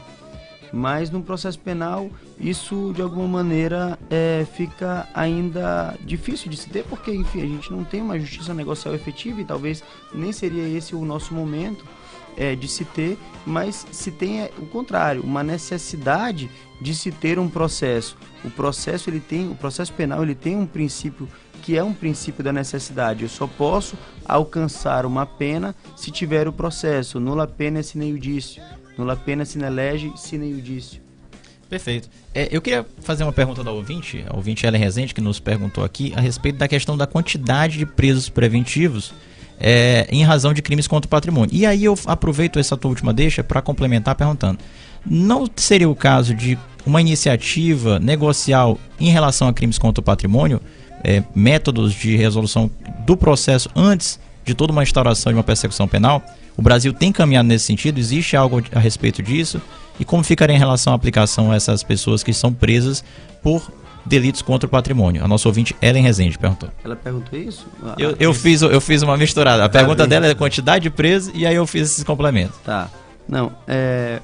Mas 0.74 1.08
no 1.08 1.22
processo 1.22 1.56
penal, 1.60 2.10
isso 2.36 2.92
de 2.96 3.00
alguma 3.00 3.28
maneira 3.28 3.96
é, 4.10 4.44
fica 4.56 5.08
ainda 5.14 5.96
difícil 6.04 6.50
de 6.50 6.56
se 6.56 6.68
ter, 6.68 6.82
porque, 6.82 7.12
enfim, 7.14 7.42
a 7.42 7.46
gente 7.46 7.70
não 7.70 7.84
tem 7.84 8.02
uma 8.02 8.18
justiça 8.18 8.52
negocial 8.52 8.92
efetiva 8.92 9.40
e 9.40 9.44
talvez 9.44 9.84
nem 10.12 10.32
seria 10.32 10.66
esse 10.66 10.92
o 10.92 11.04
nosso 11.04 11.32
momento 11.32 11.84
é, 12.36 12.56
de 12.56 12.66
se 12.66 12.84
ter, 12.84 13.16
mas 13.46 13.86
se 13.92 14.10
tem 14.10 14.42
é, 14.42 14.50
o 14.58 14.66
contrário, 14.66 15.22
uma 15.22 15.44
necessidade 15.44 16.50
de 16.80 16.92
se 16.92 17.12
ter 17.12 17.38
um 17.38 17.48
processo. 17.48 18.16
O 18.44 18.50
processo 18.50 19.08
ele 19.08 19.20
tem, 19.20 19.48
o 19.48 19.54
processo 19.54 19.92
penal 19.92 20.24
ele 20.24 20.34
tem 20.34 20.56
um 20.56 20.66
princípio 20.66 21.28
que 21.62 21.78
é 21.78 21.84
um 21.84 21.94
princípio 21.94 22.42
da 22.42 22.52
necessidade. 22.52 23.22
Eu 23.22 23.28
só 23.28 23.46
posso 23.46 23.96
alcançar 24.24 25.06
uma 25.06 25.24
pena 25.24 25.72
se 25.96 26.10
tiver 26.10 26.48
o 26.48 26.52
processo. 26.52 27.20
Nula 27.20 27.46
pena 27.46 27.80
sine 27.80 28.10
iudicio. 28.10 28.60
Nula 28.96 29.16
pena 29.16 29.44
sine 29.44 29.68
lege 29.68 30.12
sine 30.16 30.50
iudicio. 30.50 31.00
Perfeito. 31.68 32.08
É, 32.34 32.48
eu 32.50 32.62
queria 32.62 32.86
fazer 33.00 33.24
uma 33.24 33.32
pergunta 33.32 33.64
da 33.64 33.72
ouvinte, 33.72 34.24
a 34.28 34.36
ouvinte 34.36 34.66
Ellen 34.66 34.80
Rezende, 34.80 35.14
que 35.14 35.20
nos 35.20 35.40
perguntou 35.40 35.84
aqui 35.84 36.12
a 36.14 36.20
respeito 36.20 36.58
da 36.58 36.68
questão 36.68 36.96
da 36.96 37.06
quantidade 37.06 37.78
de 37.78 37.86
presos 37.86 38.28
preventivos 38.28 39.12
é, 39.58 40.06
em 40.10 40.22
razão 40.22 40.52
de 40.52 40.62
crimes 40.62 40.86
contra 40.86 41.06
o 41.06 41.10
patrimônio. 41.10 41.50
E 41.52 41.66
aí 41.66 41.84
eu 41.84 41.98
aproveito 42.06 42.58
essa 42.58 42.76
tua 42.76 42.90
última 42.90 43.12
deixa 43.12 43.42
para 43.42 43.62
complementar 43.62 44.14
perguntando: 44.14 44.58
não 45.04 45.48
seria 45.56 45.88
o 45.88 45.96
caso 45.96 46.34
de 46.34 46.58
uma 46.86 47.00
iniciativa 47.00 47.98
negocial 47.98 48.78
em 49.00 49.10
relação 49.10 49.48
a 49.48 49.52
crimes 49.52 49.78
contra 49.78 50.00
o 50.00 50.04
patrimônio, 50.04 50.60
é, 51.02 51.22
métodos 51.34 51.92
de 51.92 52.16
resolução 52.16 52.70
do 53.06 53.16
processo 53.16 53.70
antes 53.74 54.20
de 54.44 54.54
toda 54.54 54.72
uma 54.72 54.82
instauração 54.82 55.32
de 55.32 55.38
uma 55.38 55.44
persecução 55.44 55.88
penal? 55.88 56.22
O 56.56 56.62
Brasil 56.62 56.92
tem 56.92 57.10
caminhado 57.10 57.48
nesse 57.48 57.66
sentido? 57.66 57.98
Existe 57.98 58.36
algo 58.36 58.62
a 58.72 58.78
respeito 58.78 59.22
disso? 59.22 59.60
E 59.98 60.04
como 60.04 60.22
ficaria 60.22 60.54
em 60.54 60.58
relação 60.58 60.92
à 60.92 60.96
aplicação 60.96 61.50
a 61.50 61.56
essas 61.56 61.82
pessoas 61.82 62.22
que 62.22 62.32
são 62.32 62.52
presas 62.52 63.04
por 63.42 63.70
delitos 64.04 64.42
contra 64.42 64.66
o 64.66 64.70
patrimônio. 64.70 65.24
A 65.24 65.28
nossa 65.28 65.48
ouvinte 65.48 65.74
Ellen 65.80 66.02
Rezende 66.02 66.38
perguntou. 66.38 66.68
Ela 66.84 66.94
perguntou 66.94 67.38
isso? 67.38 67.66
Eu, 67.98 68.14
eu, 68.20 68.34
fiz, 68.34 68.60
eu 68.62 68.80
fiz 68.80 69.02
uma 69.02 69.16
misturada. 69.16 69.64
A 69.64 69.68
pergunta 69.68 70.06
dela 70.06 70.26
é 70.26 70.34
quantidade 70.34 70.82
de 70.82 70.90
presos 70.90 71.32
e 71.34 71.46
aí 71.46 71.54
eu 71.54 71.66
fiz 71.66 71.90
esses 71.90 72.04
complementos. 72.04 72.56
Tá. 72.64 72.90
Não, 73.26 73.52
é, 73.66 74.20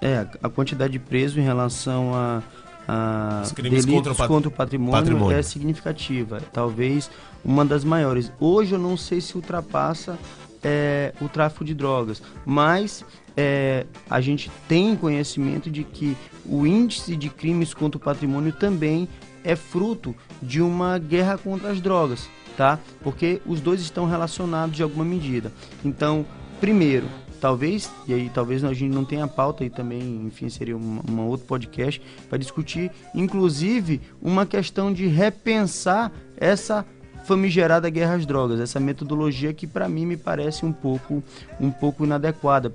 é 0.00 0.26
a 0.42 0.48
quantidade 0.48 0.92
de 0.92 0.98
presos 0.98 1.36
em 1.38 1.42
relação 1.42 2.12
a, 2.14 2.42
a 2.88 3.42
delitos 3.54 3.86
contra 3.86 4.12
o, 4.12 4.16
contra 4.16 4.48
o 4.48 4.52
patrimônio, 4.52 4.92
patrimônio, 4.92 5.38
é 5.38 5.42
significativa. 5.42 6.40
Talvez 6.52 7.08
uma 7.44 7.64
das 7.64 7.84
maiores. 7.84 8.32
Hoje 8.40 8.74
eu 8.74 8.78
não 8.78 8.96
sei 8.96 9.20
se 9.20 9.36
ultrapassa 9.36 10.18
é, 10.62 11.12
o 11.20 11.28
tráfico 11.28 11.64
de 11.64 11.74
drogas, 11.74 12.22
mas 12.44 13.04
é, 13.36 13.86
a 14.08 14.20
gente 14.20 14.50
tem 14.66 14.96
conhecimento 14.96 15.70
de 15.70 15.84
que 15.84 16.16
o 16.46 16.66
índice 16.66 17.16
de 17.16 17.28
crimes 17.28 17.74
contra 17.74 17.98
o 17.98 18.00
patrimônio 18.00 18.52
também 18.52 19.08
é 19.42 19.54
fruto 19.54 20.14
de 20.40 20.62
uma 20.62 20.98
guerra 20.98 21.36
contra 21.36 21.70
as 21.70 21.80
drogas, 21.80 22.28
tá? 22.56 22.78
Porque 23.02 23.42
os 23.44 23.60
dois 23.60 23.80
estão 23.80 24.06
relacionados 24.06 24.74
de 24.74 24.82
alguma 24.82 25.04
medida. 25.04 25.52
Então, 25.84 26.24
primeiro, 26.60 27.06
talvez, 27.40 27.90
e 28.08 28.14
aí 28.14 28.30
talvez 28.32 28.64
a 28.64 28.72
gente 28.72 28.94
não 28.94 29.04
tenha 29.04 29.28
pauta 29.28 29.66
e 29.66 29.68
também, 29.68 30.22
enfim, 30.24 30.48
seria 30.48 30.76
uma 30.76 31.24
outro 31.24 31.46
podcast 31.46 32.00
para 32.26 32.38
discutir, 32.38 32.90
inclusive, 33.14 34.00
uma 34.22 34.46
questão 34.46 34.90
de 34.90 35.06
repensar 35.06 36.10
essa 36.38 36.86
famigerada 37.24 37.88
guerra 37.90 38.14
às 38.14 38.26
drogas, 38.26 38.60
essa 38.60 38.78
metodologia 38.78 39.52
que 39.52 39.66
para 39.66 39.88
mim 39.88 40.06
me 40.06 40.16
parece 40.16 40.64
um 40.64 40.72
pouco, 40.72 41.22
um 41.60 41.70
pouco 41.70 42.04
inadequada. 42.04 42.72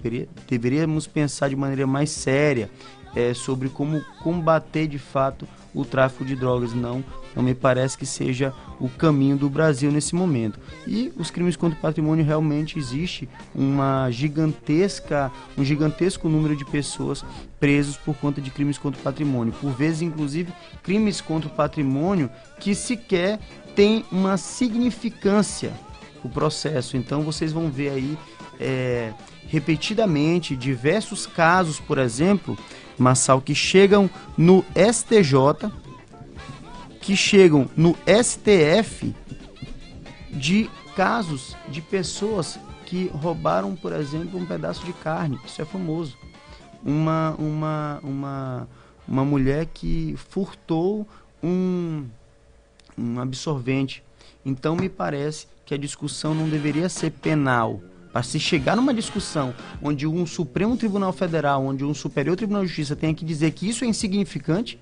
Deveríamos 0.48 1.08
pensar 1.08 1.50
de 1.50 1.56
maneira 1.56 1.88
mais 1.88 2.10
séria 2.10 2.70
é, 3.16 3.34
sobre 3.34 3.70
como 3.70 4.02
combater 4.22 4.88
de 4.88 5.00
fato 5.00 5.48
o 5.74 5.86
tráfico 5.86 6.26
de 6.26 6.36
drogas. 6.36 6.74
Não, 6.74 7.04
não 7.36 7.44
me 7.44 7.54
parece 7.54 7.98
que 7.98 8.06
seja 8.06 8.54
o 8.80 8.90
caminho 8.90 9.38
do 9.38 9.50
Brasil 9.50 9.92
nesse 9.92 10.16
momento. 10.16 10.60
E 10.88 11.14
os 11.18 11.30
crimes 11.30 11.56
contra 11.56 11.78
o 11.78 11.82
patrimônio 11.82 12.26
realmente 12.26 12.80
existe 12.80 13.30
uma 13.54 14.10
gigantesca, 14.10 15.32
um 15.58 15.64
gigantesco 15.64 16.28
número 16.28 16.56
de 16.56 16.66
pessoas 16.66 17.24
presos 17.60 17.98
por 17.98 18.16
conta 18.16 18.42
de 18.42 18.50
crimes 18.50 18.78
contra 18.78 19.00
o 19.00 19.04
patrimônio. 19.04 19.54
Por 19.54 19.72
vezes, 19.72 20.02
inclusive, 20.02 20.52
crimes 20.82 21.22
contra 21.22 21.50
o 21.50 21.54
patrimônio 21.54 22.30
que 22.60 22.74
sequer 22.74 23.40
tem 23.80 24.04
uma 24.12 24.36
significância 24.36 25.72
o 26.22 26.28
processo. 26.28 26.98
Então 26.98 27.22
vocês 27.22 27.54
vão 27.54 27.72
ver 27.72 27.92
aí 27.92 28.18
é, 28.60 29.14
repetidamente 29.48 30.54
diversos 30.54 31.26
casos, 31.26 31.80
por 31.80 31.98
exemplo, 31.98 32.58
Massal, 32.98 33.40
que 33.40 33.56
chegam 33.56 34.10
no 34.38 34.66
STJ, 34.76 35.72
que 37.00 37.16
chegam 37.16 37.70
no 37.78 37.96
STF 38.06 39.16
de 40.30 40.70
casos 40.94 41.56
de 41.70 41.82
pessoas 41.82 42.60
que 42.86 43.10
roubaram, 43.14 43.78
por 43.78 43.94
exemplo, 43.94 44.38
um 44.38 44.46
pedaço 44.46 44.86
de 44.86 44.92
carne. 44.92 45.40
Isso 45.46 45.62
é 45.62 45.64
famoso. 45.64 46.18
Uma, 46.84 47.34
uma, 47.40 48.00
uma, 48.04 48.68
uma 49.08 49.24
mulher 49.24 49.68
que 49.68 50.16
furtou 50.18 51.08
um 51.42 52.10
um 53.00 53.20
absorvente. 53.20 54.04
Então 54.46 54.76
me 54.76 54.90
parece 54.90 55.48
que 55.66 55.74
a 55.74 55.78
discussão 55.78 56.34
não 56.34 56.50
deveria 56.50 56.90
ser 56.90 57.12
penal, 57.12 57.82
para 58.12 58.24
se 58.24 58.40
chegar 58.40 58.76
numa 58.76 58.94
discussão 58.94 59.54
onde 59.82 60.08
um 60.08 60.26
Supremo 60.26 60.76
Tribunal 60.76 61.14
Federal, 61.14 61.64
onde 61.66 61.84
um 61.84 61.94
Superior 61.94 62.36
Tribunal 62.36 62.64
de 62.64 62.68
Justiça 62.68 62.96
tenha 62.96 63.14
que 63.14 63.24
dizer 63.24 63.52
que 63.52 63.70
isso 63.70 63.86
é 63.86 63.88
insignificante, 63.88 64.80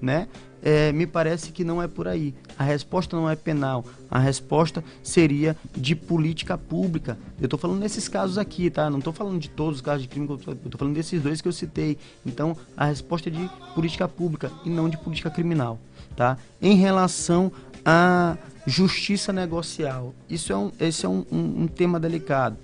né? 0.00 0.28
É, 0.62 0.92
me 0.92 1.06
parece 1.06 1.52
que 1.52 1.64
não 1.64 1.82
é 1.82 1.88
por 1.88 2.06
aí. 2.06 2.34
A 2.58 2.64
resposta 2.64 3.16
não 3.16 3.30
é 3.30 3.34
penal. 3.34 3.82
A 4.10 4.18
resposta 4.18 4.84
seria 5.02 5.56
de 5.74 5.94
política 5.94 6.58
pública. 6.58 7.18
Eu 7.40 7.46
estou 7.46 7.58
falando 7.58 7.80
nesses 7.80 8.08
casos 8.08 8.36
aqui, 8.36 8.68
tá? 8.68 8.90
Não 8.90 8.98
estou 8.98 9.12
falando 9.12 9.38
de 9.38 9.48
todos 9.48 9.76
os 9.76 9.80
casos 9.80 10.02
de 10.02 10.08
crime. 10.08 10.28
Eu 10.28 10.34
estou 10.34 10.78
falando 10.78 10.94
desses 10.94 11.22
dois 11.22 11.40
que 11.40 11.48
eu 11.48 11.52
citei. 11.52 11.96
Então, 12.26 12.54
a 12.76 12.84
resposta 12.84 13.30
é 13.30 13.32
de 13.32 13.50
política 13.74 14.06
pública 14.06 14.52
e 14.62 14.68
não 14.68 14.88
de 14.88 14.98
política 14.98 15.30
criminal, 15.30 15.78
tá? 16.20 16.36
Em 16.60 16.76
relação 16.76 17.50
à 17.82 18.36
justiça 18.66 19.32
negocial, 19.32 20.14
isso 20.28 20.52
é 20.52 20.56
um, 20.58 20.70
esse 20.78 21.06
é 21.06 21.08
um, 21.08 21.24
um, 21.32 21.62
um 21.62 21.66
tema 21.66 21.98
delicado. 21.98 22.58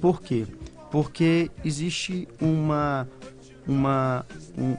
Por 0.00 0.22
quê? 0.22 0.46
Porque 0.90 1.50
existe 1.62 2.26
uma 2.40 3.06
uma 3.68 4.24
um, 4.56 4.76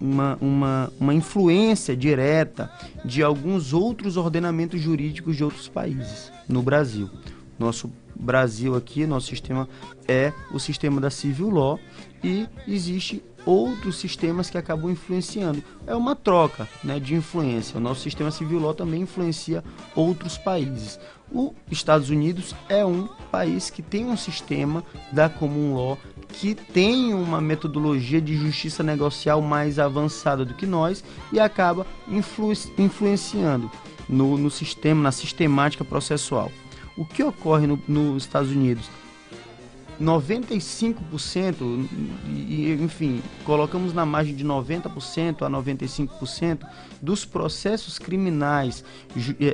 uma, 0.00 0.38
uma, 0.40 0.92
uma 1.00 1.12
influência 1.12 1.96
direta 1.96 2.70
de 3.04 3.24
alguns 3.24 3.72
outros 3.72 4.16
ordenamentos 4.16 4.80
jurídicos 4.80 5.36
de 5.36 5.42
outros 5.42 5.66
países 5.66 6.30
no 6.48 6.62
Brasil. 6.62 7.10
Nosso 7.58 7.90
Brasil 8.14 8.76
aqui, 8.76 9.04
nosso 9.04 9.26
sistema 9.26 9.68
é 10.06 10.32
o 10.52 10.60
sistema 10.60 11.00
da 11.00 11.10
civil 11.10 11.50
law 11.50 11.80
e 12.22 12.46
existe 12.68 13.20
outros 13.44 13.96
sistemas 13.96 14.50
que 14.50 14.58
acabam 14.58 14.90
influenciando. 14.90 15.62
É 15.86 15.94
uma 15.94 16.14
troca 16.14 16.68
né, 16.82 16.98
de 16.98 17.14
influência. 17.14 17.78
O 17.78 17.80
nosso 17.80 18.00
sistema 18.00 18.30
civil 18.30 18.60
law 18.60 18.74
também 18.74 19.02
influencia 19.02 19.62
outros 19.94 20.38
países. 20.38 20.98
Os 21.30 21.52
Estados 21.70 22.10
Unidos 22.10 22.54
é 22.68 22.84
um 22.84 23.08
país 23.30 23.70
que 23.70 23.82
tem 23.82 24.04
um 24.04 24.16
sistema 24.16 24.84
da 25.10 25.28
common 25.28 25.74
law 25.74 25.98
que 26.28 26.54
tem 26.54 27.12
uma 27.12 27.40
metodologia 27.40 28.20
de 28.20 28.36
justiça 28.36 28.82
negocial 28.82 29.40
mais 29.42 29.78
avançada 29.78 30.44
do 30.44 30.54
que 30.54 30.66
nós 30.66 31.04
e 31.30 31.38
acaba 31.38 31.86
influ 32.08 32.52
influenciando 32.78 33.70
no, 34.08 34.36
no, 34.38 34.50
sistema, 34.50 35.02
na 35.02 35.12
sistemática 35.12 35.84
processual. 35.84 36.50
O 36.96 37.04
que 37.04 37.22
ocorre 37.22 37.66
no, 37.66 37.78
nos 37.86 38.24
Estados 38.24 38.50
Unidos? 38.50 38.90
95%, 40.02 41.88
e, 42.28 42.72
enfim, 42.72 43.22
colocamos 43.44 43.94
na 43.94 44.04
margem 44.04 44.34
de 44.34 44.44
90% 44.44 45.42
a 45.42 45.50
95% 45.50 46.66
dos 47.00 47.24
processos 47.24 47.98
criminais 47.98 48.84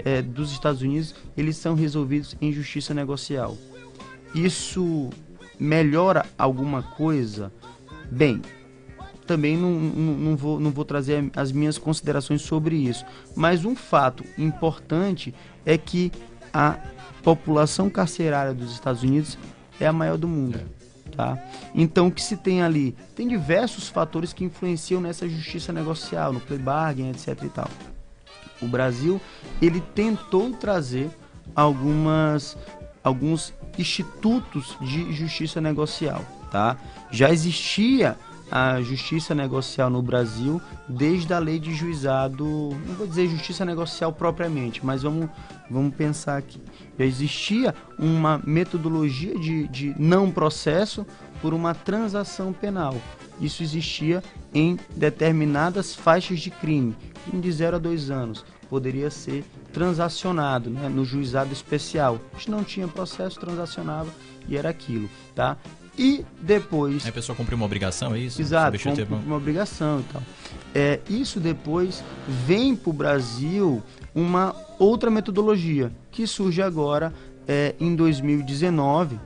é, 0.05 0.23
dos 0.23 0.51
Estados 0.51 0.81
Unidos, 0.81 1.15
eles 1.37 1.57
são 1.57 1.75
resolvidos 1.75 2.35
em 2.41 2.51
justiça 2.51 2.95
negocial. 2.95 3.57
Isso 4.35 5.11
melhora 5.59 6.25
alguma 6.39 6.83
coisa? 6.83 7.53
Bem, 8.11 8.41
também 9.27 9.57
não, 9.57 9.73
não, 9.73 10.15
não, 10.15 10.37
vou, 10.37 10.59
não 10.59 10.71
vou 10.71 10.85
trazer 10.85 11.31
as 11.37 11.53
minhas 11.53 11.77
considerações 11.77 12.41
sobre 12.41 12.75
isso. 12.75 13.05
Mas 13.37 13.67
um 13.67 13.77
fato 13.77 14.25
importante 14.39 15.35
é 15.67 15.77
que 15.77 16.11
a 16.53 16.79
população 17.23 17.91
carcerária 17.91 18.55
dos 18.55 18.73
Estados 18.73 19.03
Unidos 19.03 19.37
é 19.81 19.87
a 19.87 19.93
maior 19.93 20.17
do 20.17 20.29
mundo. 20.29 20.59
É. 20.59 20.79
Tá? 21.17 21.39
Então, 21.75 22.07
o 22.07 22.13
que 22.13 22.23
se 22.23 22.37
tem 22.37 22.63
ali? 22.63 22.95
Tem 23.17 23.27
diversos 23.27 23.89
fatores 23.89 24.33
que 24.33 24.45
influenciam 24.45 25.01
nessa 25.01 25.29
justiça 25.29 25.73
negocial, 25.73 26.33
no 26.33 26.41
play 26.41 26.59
bargain, 26.59 27.11
etc. 27.11 27.43
E 27.43 27.49
tal. 27.49 27.69
O 28.61 28.67
Brasil 28.67 29.21
ele 29.61 29.81
tentou 29.81 30.51
trazer 30.53 31.11
algumas 31.55 32.57
alguns 33.03 33.55
institutos 33.79 34.77
de 34.81 35.13
justiça 35.13 35.61
negocial, 35.61 36.23
tá? 36.51 36.77
Já 37.11 37.31
existia 37.31 38.17
a 38.51 38.81
justiça 38.81 39.35
negocial 39.35 39.91
no 39.91 40.03
Brasil 40.03 40.61
desde 40.89 41.33
a 41.35 41.39
lei 41.39 41.59
de 41.59 41.75
juizado, 41.75 42.45
não 42.87 42.95
vou 42.95 43.07
dizer 43.07 43.29
justiça 43.29 43.65
negocial 43.65 44.13
propriamente, 44.13 44.85
mas 44.85 45.03
vamos, 45.03 45.29
vamos 45.71 45.95
pensar 45.95 46.39
aqui. 46.39 46.61
Já 46.99 47.05
existia 47.05 47.75
uma 47.99 48.41
metodologia 48.45 49.39
de, 49.39 49.69
de 49.69 49.95
não 49.99 50.31
processo 50.31 51.07
por 51.41 51.55
uma 51.55 51.75
transação 51.75 52.53
penal. 52.53 52.97
Isso 53.41 53.63
existia 53.63 54.23
em 54.53 54.79
determinadas 54.97 55.95
faixas 55.95 56.41
de 56.41 56.51
crime, 56.51 56.97
crime 57.25 57.41
de 57.41 57.53
0 57.53 57.77
a 57.77 57.79
2 57.79 58.11
anos. 58.11 58.45
Poderia 58.69 59.11
ser 59.11 59.45
transacionado 59.73 60.69
né, 60.69 60.89
no 60.89 61.05
juizado 61.05 61.53
especial. 61.53 62.19
A 62.35 62.37
gente 62.37 62.51
não 62.51 62.65
tinha 62.65 62.89
processo, 62.89 63.39
transacionava 63.39 64.11
e 64.49 64.57
era 64.57 64.69
aquilo, 64.69 65.09
tá? 65.35 65.57
E 65.99 66.25
depois... 66.41 67.05
Aí 67.05 67.11
a 67.11 67.13
pessoa 67.13 67.35
cumpriu 67.35 67.57
uma 67.57 67.67
obrigação, 67.67 68.15
é 68.15 68.21
isso? 68.21 68.41
Exato, 68.41 68.79
cumpriu 68.79 69.07
uma 69.27 69.37
obrigação 69.37 70.01
e 70.01 70.13
tal. 70.13 70.23
É, 70.75 71.01
isso 71.11 71.41
depois 71.41 72.05
vem 72.47 72.77
para 72.77 72.91
o 72.91 72.93
Brasil 72.93 73.83
uma 74.15 74.55
outra 74.79 75.11
metodologia 75.11 75.91
que 76.11 76.27
surge 76.27 76.63
agora 76.63 77.13
é, 77.47 77.75
em 77.81 77.97
2019, 77.97 79.19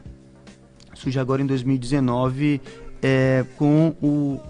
surge 0.94 1.18
agora 1.18 1.42
em 1.42 1.46
2019 1.46 2.60
é, 3.02 3.44
com 3.56 3.94
o, 4.00 4.40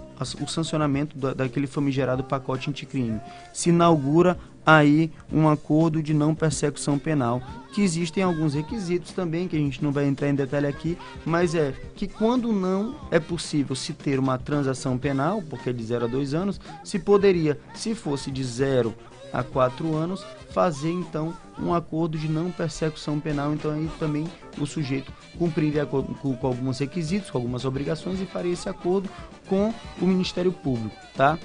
o 0.41 0.47
sancionamento 0.47 1.17
da, 1.17 1.33
daquele 1.33 1.67
famigerado 1.67 2.23
pacote 2.23 2.69
anticrime. 2.69 3.19
Se 3.51 3.69
inaugura 3.69 4.37
aí 4.65 5.11
um 5.31 5.47
acordo 5.49 6.01
de 6.01 6.13
não 6.13 6.33
persecução 6.33 6.97
penal, 6.97 7.41
que 7.73 7.81
existem 7.81 8.23
alguns 8.23 8.53
requisitos 8.53 9.11
também, 9.11 9.47
que 9.47 9.55
a 9.55 9.59
gente 9.59 9.83
não 9.83 9.91
vai 9.91 10.05
entrar 10.05 10.29
em 10.29 10.35
detalhe 10.35 10.67
aqui, 10.67 10.97
mas 11.25 11.55
é 11.55 11.73
que 11.95 12.07
quando 12.07 12.51
não 12.51 12.95
é 13.11 13.19
possível 13.19 13.75
se 13.75 13.93
ter 13.93 14.19
uma 14.19 14.37
transação 14.37 14.97
penal, 14.97 15.41
porque 15.41 15.69
é 15.69 15.73
de 15.73 15.83
0 15.83 16.05
a 16.05 16.07
2 16.07 16.33
anos, 16.33 16.61
se 16.83 16.99
poderia, 16.99 17.59
se 17.73 17.95
fosse 17.95 18.29
de 18.31 18.43
0 18.43 18.93
a 19.33 19.43
4 19.43 19.95
anos, 19.95 20.23
fazer 20.51 20.91
então 20.91 21.33
um 21.59 21.73
acordo 21.73 22.17
de 22.17 22.27
não 22.27 22.51
persecução 22.51 23.19
penal, 23.19 23.53
então 23.53 23.71
aí 23.71 23.89
também 23.99 24.27
o 24.59 24.67
sujeito 24.67 25.11
cumpriria 25.39 25.85
com, 25.85 26.03
com 26.03 26.47
alguns 26.47 26.77
requisitos, 26.77 27.31
com 27.31 27.39
algumas 27.39 27.65
obrigações 27.65 28.21
e 28.21 28.25
faria 28.25 28.53
esse 28.53 28.69
acordo 28.69 29.09
com 29.47 29.73
o 29.99 30.05
Ministério 30.05 30.51
Público, 30.51 30.95
tá? 31.15 31.39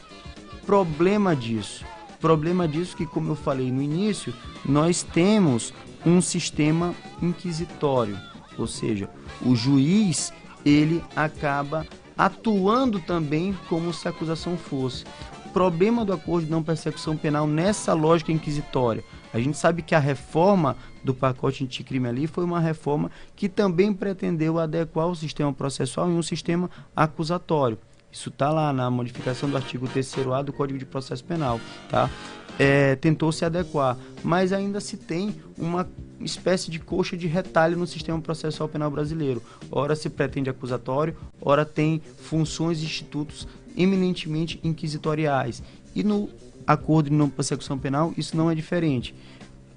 Problema 0.66 1.34
disso 1.34 1.86
Problema 2.20 2.66
disso 2.66 2.96
que, 2.96 3.06
como 3.06 3.30
eu 3.30 3.36
falei 3.36 3.70
no 3.70 3.80
início, 3.80 4.34
nós 4.64 5.02
temos 5.02 5.72
um 6.04 6.20
sistema 6.20 6.94
inquisitório, 7.22 8.18
ou 8.56 8.66
seja, 8.66 9.08
o 9.44 9.54
juiz 9.54 10.32
ele 10.64 11.02
acaba 11.14 11.86
atuando 12.16 12.98
também 12.98 13.56
como 13.68 13.92
se 13.92 14.08
a 14.08 14.10
acusação 14.10 14.56
fosse. 14.56 15.04
O 15.46 15.50
problema 15.50 16.04
do 16.04 16.12
acordo 16.12 16.46
de 16.46 16.50
não 16.50 16.62
persecução 16.62 17.16
penal 17.16 17.46
nessa 17.46 17.94
lógica 17.94 18.32
inquisitória. 18.32 19.04
A 19.32 19.38
gente 19.38 19.56
sabe 19.56 19.82
que 19.82 19.94
a 19.94 19.98
reforma 19.98 20.76
do 21.04 21.14
pacote 21.14 21.64
anticrime 21.64 22.08
ali 22.08 22.26
foi 22.26 22.44
uma 22.44 22.60
reforma 22.60 23.10
que 23.36 23.48
também 23.48 23.92
pretendeu 23.92 24.58
adequar 24.58 25.06
o 25.06 25.14
sistema 25.14 25.52
processual 25.52 26.10
em 26.10 26.16
um 26.16 26.22
sistema 26.22 26.70
acusatório. 26.94 27.78
Isso 28.10 28.30
está 28.30 28.50
lá 28.50 28.72
na 28.72 28.90
modificação 28.90 29.50
do 29.50 29.56
artigo 29.56 29.86
3A 29.86 30.42
do 30.42 30.52
Código 30.52 30.78
de 30.78 30.86
Processo 30.86 31.22
Penal, 31.24 31.60
tá? 31.90 32.10
É, 32.58 32.96
tentou 32.96 33.30
se 33.30 33.44
adequar, 33.44 33.96
mas 34.24 34.52
ainda 34.52 34.80
se 34.80 34.96
tem 34.96 35.36
uma 35.56 35.88
espécie 36.20 36.70
de 36.70 36.78
coxa 36.78 37.16
de 37.16 37.26
retalho 37.26 37.76
no 37.76 37.86
sistema 37.86 38.20
processual 38.20 38.68
penal 38.68 38.90
brasileiro. 38.90 39.42
Ora 39.70 39.94
se 39.94 40.08
pretende 40.10 40.50
acusatório, 40.50 41.16
ora 41.40 41.64
tem 41.64 42.02
funções 42.22 42.80
e 42.80 42.84
institutos 42.84 43.46
eminentemente 43.76 44.58
inquisitoriais. 44.64 45.62
E 45.94 46.02
no 46.02 46.28
acordo 46.66 47.10
de 47.10 47.16
não 47.16 47.30
persecução 47.30 47.78
penal, 47.78 48.12
isso 48.16 48.36
não 48.36 48.50
é 48.50 48.54
diferente. 48.54 49.14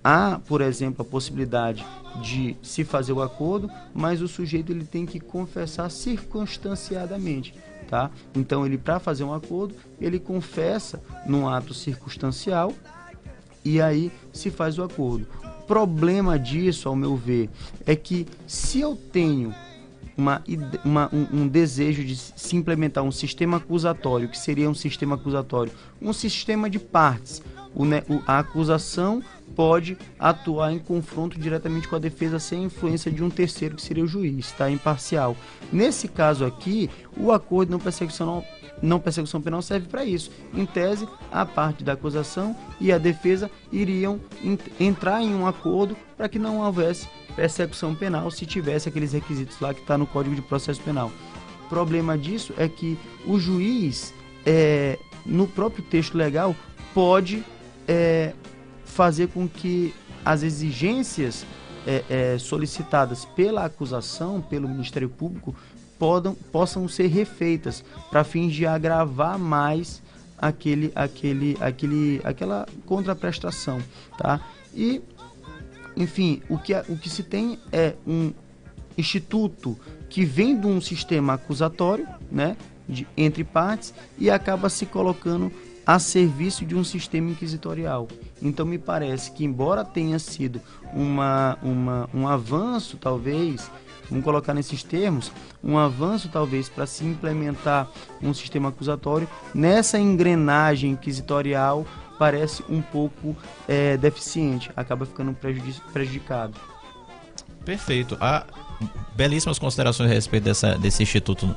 Há, 0.03 0.39
por 0.47 0.61
exemplo, 0.61 1.03
a 1.03 1.05
possibilidade 1.05 1.85
de 2.23 2.57
se 2.63 2.83
fazer 2.83 3.13
o 3.13 3.21
acordo, 3.21 3.69
mas 3.93 4.21
o 4.21 4.27
sujeito 4.27 4.71
ele 4.71 4.83
tem 4.83 5.05
que 5.05 5.19
confessar 5.19 5.91
circunstanciadamente 5.91 7.53
tá? 7.91 8.09
Então 8.33 8.65
ele 8.65 8.77
para 8.77 9.01
fazer 9.01 9.25
um 9.25 9.33
acordo, 9.33 9.75
ele 9.99 10.17
confessa 10.17 11.03
num 11.27 11.47
ato 11.47 11.73
circunstancial 11.73 12.73
e 13.65 13.81
aí 13.81 14.09
se 14.31 14.49
faz 14.49 14.79
o 14.79 14.83
acordo. 14.83 15.27
O 15.59 15.63
problema 15.63 16.39
disso, 16.39 16.87
ao 16.87 16.95
meu 16.95 17.17
ver, 17.17 17.49
é 17.85 17.93
que 17.93 18.25
se 18.47 18.79
eu 18.79 18.95
tenho 18.95 19.53
uma, 20.17 20.41
uma, 20.85 21.09
um, 21.13 21.41
um, 21.41 21.47
desejo 21.47 22.03
de 22.03 22.15
se 22.15 22.55
implementar 22.55 23.03
um 23.03 23.11
sistema 23.11 23.57
acusatório, 23.57 24.29
que 24.29 24.39
seria 24.39 24.69
um 24.69 24.73
sistema 24.73 25.15
acusatório, 25.15 25.73
um 26.01 26.13
sistema 26.13 26.69
de 26.69 26.79
partes, 26.79 27.41
o, 27.75 27.83
o, 27.83 28.23
a 28.25 28.39
acusação 28.39 29.21
pode 29.55 29.97
atuar 30.19 30.73
em 30.73 30.79
confronto 30.79 31.39
diretamente 31.39 31.87
com 31.87 31.95
a 31.95 31.99
defesa 31.99 32.39
sem 32.39 32.63
influência 32.63 33.11
de 33.11 33.23
um 33.23 33.29
terceiro, 33.29 33.75
que 33.75 33.81
seria 33.81 34.03
o 34.03 34.07
juiz, 34.07 34.51
tá? 34.51 34.69
imparcial. 34.69 35.35
Nesse 35.71 36.07
caso 36.07 36.45
aqui, 36.45 36.89
o 37.17 37.31
acordo 37.31 37.67
de 37.67 37.71
não 37.71 37.79
persecução, 37.79 38.43
não 38.81 38.99
persecução 38.99 39.41
penal 39.41 39.61
serve 39.61 39.87
para 39.87 40.05
isso. 40.05 40.31
Em 40.53 40.65
tese, 40.65 41.07
a 41.31 41.45
parte 41.45 41.83
da 41.83 41.93
acusação 41.93 42.55
e 42.79 42.91
a 42.91 42.97
defesa 42.97 43.49
iriam 43.71 44.19
entrar 44.79 45.21
em 45.21 45.33
um 45.35 45.45
acordo 45.45 45.95
para 46.17 46.29
que 46.29 46.39
não 46.39 46.59
houvesse 46.59 47.07
persecução 47.35 47.95
penal 47.95 48.29
se 48.29 48.45
tivesse 48.45 48.89
aqueles 48.89 49.13
requisitos 49.13 49.59
lá 49.59 49.73
que 49.73 49.81
está 49.81 49.97
no 49.97 50.05
Código 50.05 50.35
de 50.35 50.41
Processo 50.41 50.81
Penal. 50.81 51.11
O 51.65 51.69
problema 51.69 52.17
disso 52.17 52.53
é 52.57 52.67
que 52.67 52.97
o 53.25 53.39
juiz, 53.39 54.13
é, 54.45 54.99
no 55.25 55.47
próprio 55.47 55.83
texto 55.83 56.15
legal, 56.15 56.55
pode 56.93 57.43
é, 57.87 58.33
fazer 58.91 59.29
com 59.29 59.47
que 59.47 59.93
as 60.23 60.43
exigências 60.43 61.45
é, 61.87 62.03
é, 62.09 62.37
solicitadas 62.37 63.25
pela 63.25 63.65
acusação, 63.65 64.41
pelo 64.41 64.67
Ministério 64.67 65.09
Público, 65.09 65.55
podam, 65.97 66.35
possam 66.51 66.87
ser 66.87 67.07
refeitas 67.07 67.83
para 68.09 68.23
fins 68.23 68.53
de 68.53 68.65
agravar 68.65 69.39
mais 69.39 70.01
aquele, 70.37 70.91
aquele, 70.93 71.57
aquele, 71.59 72.21
aquela 72.23 72.67
contraprestação, 72.85 73.79
tá? 74.17 74.41
E, 74.73 75.01
enfim, 75.95 76.41
o 76.49 76.57
que, 76.57 76.73
o 76.89 76.97
que 76.97 77.09
se 77.09 77.23
tem 77.23 77.59
é 77.71 77.95
um 78.05 78.33
instituto 78.97 79.77
que 80.09 80.25
vem 80.25 80.59
de 80.59 80.67
um 80.67 80.81
sistema 80.81 81.33
acusatório, 81.33 82.07
né, 82.31 82.57
de, 82.87 83.07
entre 83.15 83.43
partes, 83.43 83.93
e 84.17 84.29
acaba 84.29 84.69
se 84.69 84.85
colocando 84.85 85.51
a 85.85 85.99
serviço 85.99 86.65
de 86.65 86.75
um 86.75 86.83
sistema 86.83 87.31
inquisitorial. 87.31 88.07
Então 88.41 88.65
me 88.65 88.77
parece 88.77 89.31
que 89.31 89.43
embora 89.43 89.83
tenha 89.83 90.19
sido 90.19 90.61
uma, 90.93 91.57
uma, 91.61 92.09
um 92.13 92.27
avanço, 92.27 92.97
talvez, 92.97 93.69
vamos 94.09 94.23
colocar 94.23 94.53
nesses 94.53 94.83
termos, 94.83 95.31
um 95.63 95.77
avanço 95.77 96.29
talvez 96.29 96.69
para 96.69 96.85
se 96.85 97.03
implementar 97.03 97.89
um 98.21 98.33
sistema 98.33 98.69
acusatório, 98.69 99.27
nessa 99.53 99.99
engrenagem 99.99 100.91
inquisitorial 100.91 101.85
parece 102.17 102.63
um 102.69 102.81
pouco 102.81 103.35
é, 103.67 103.97
deficiente, 103.97 104.69
acaba 104.75 105.05
ficando 105.05 105.35
prejudicado. 105.91 106.53
Perfeito. 107.65 108.17
Há 108.19 108.45
belíssimas 109.15 109.59
considerações 109.59 110.09
a 110.09 110.13
respeito 110.13 110.43
dessa, 110.43 110.77
desse 110.77 111.03
instituto 111.03 111.55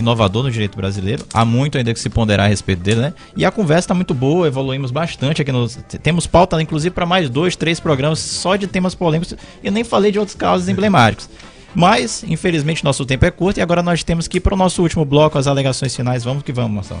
inovador 0.00 0.42
no 0.42 0.50
direito 0.50 0.76
brasileiro. 0.76 1.24
Há 1.32 1.44
muito 1.44 1.78
ainda 1.78 1.92
que 1.92 2.00
se 2.00 2.08
ponderar 2.08 2.46
a 2.46 2.48
respeito 2.48 2.82
dele, 2.82 3.00
né? 3.00 3.14
E 3.36 3.44
a 3.44 3.50
conversa 3.50 3.86
está 3.86 3.94
muito 3.94 4.12
boa, 4.12 4.46
evoluímos 4.46 4.90
bastante 4.90 5.40
aqui. 5.42 5.52
Nos, 5.52 5.78
temos 6.02 6.26
pauta, 6.26 6.60
inclusive, 6.60 6.94
para 6.94 7.06
mais 7.06 7.30
dois, 7.30 7.56
três 7.56 7.78
programas 7.78 8.18
só 8.18 8.56
de 8.56 8.66
temas 8.66 8.94
polêmicos. 8.94 9.34
Eu 9.62 9.72
nem 9.72 9.84
falei 9.84 10.10
de 10.10 10.18
outros 10.18 10.36
casos 10.36 10.68
emblemáticos. 10.68 11.28
Mas, 11.74 12.24
infelizmente, 12.24 12.82
nosso 12.82 13.06
tempo 13.06 13.24
é 13.24 13.30
curto 13.30 13.58
e 13.58 13.62
agora 13.62 13.82
nós 13.82 14.02
temos 14.02 14.26
que 14.26 14.38
ir 14.38 14.40
para 14.40 14.54
o 14.54 14.56
nosso 14.56 14.82
último 14.82 15.04
bloco, 15.04 15.38
as 15.38 15.46
alegações 15.46 15.94
finais. 15.94 16.24
Vamos 16.24 16.42
que 16.42 16.52
vamos, 16.52 16.72
Marcelo. 16.72 17.00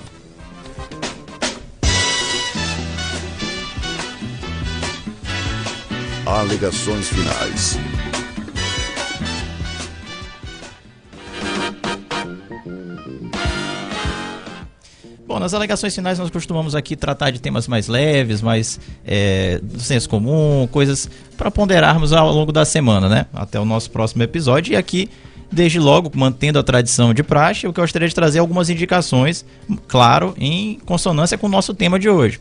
Alegações 6.26 7.08
finais. 7.08 7.89
Bom, 15.30 15.38
nas 15.38 15.54
alegações 15.54 15.94
finais 15.94 16.18
nós 16.18 16.28
costumamos 16.28 16.74
aqui 16.74 16.96
tratar 16.96 17.30
de 17.30 17.40
temas 17.40 17.68
mais 17.68 17.86
leves, 17.86 18.42
mais 18.42 18.80
é, 19.06 19.60
do 19.62 19.78
senso 19.78 20.08
comum, 20.08 20.68
coisas 20.72 21.08
para 21.36 21.52
ponderarmos 21.52 22.12
ao 22.12 22.32
longo 22.32 22.50
da 22.50 22.64
semana, 22.64 23.08
né? 23.08 23.26
Até 23.32 23.60
o 23.60 23.64
nosso 23.64 23.92
próximo 23.92 24.24
episódio. 24.24 24.72
E 24.72 24.76
aqui, 24.76 25.08
desde 25.48 25.78
logo, 25.78 26.10
mantendo 26.16 26.58
a 26.58 26.64
tradição 26.64 27.14
de 27.14 27.22
praxe, 27.22 27.64
eu 27.64 27.72
gostaria 27.72 28.08
de 28.08 28.14
trazer 28.14 28.40
algumas 28.40 28.70
indicações, 28.70 29.44
claro, 29.86 30.34
em 30.36 30.80
consonância 30.84 31.38
com 31.38 31.46
o 31.46 31.50
nosso 31.50 31.74
tema 31.74 31.96
de 31.96 32.10
hoje. 32.10 32.40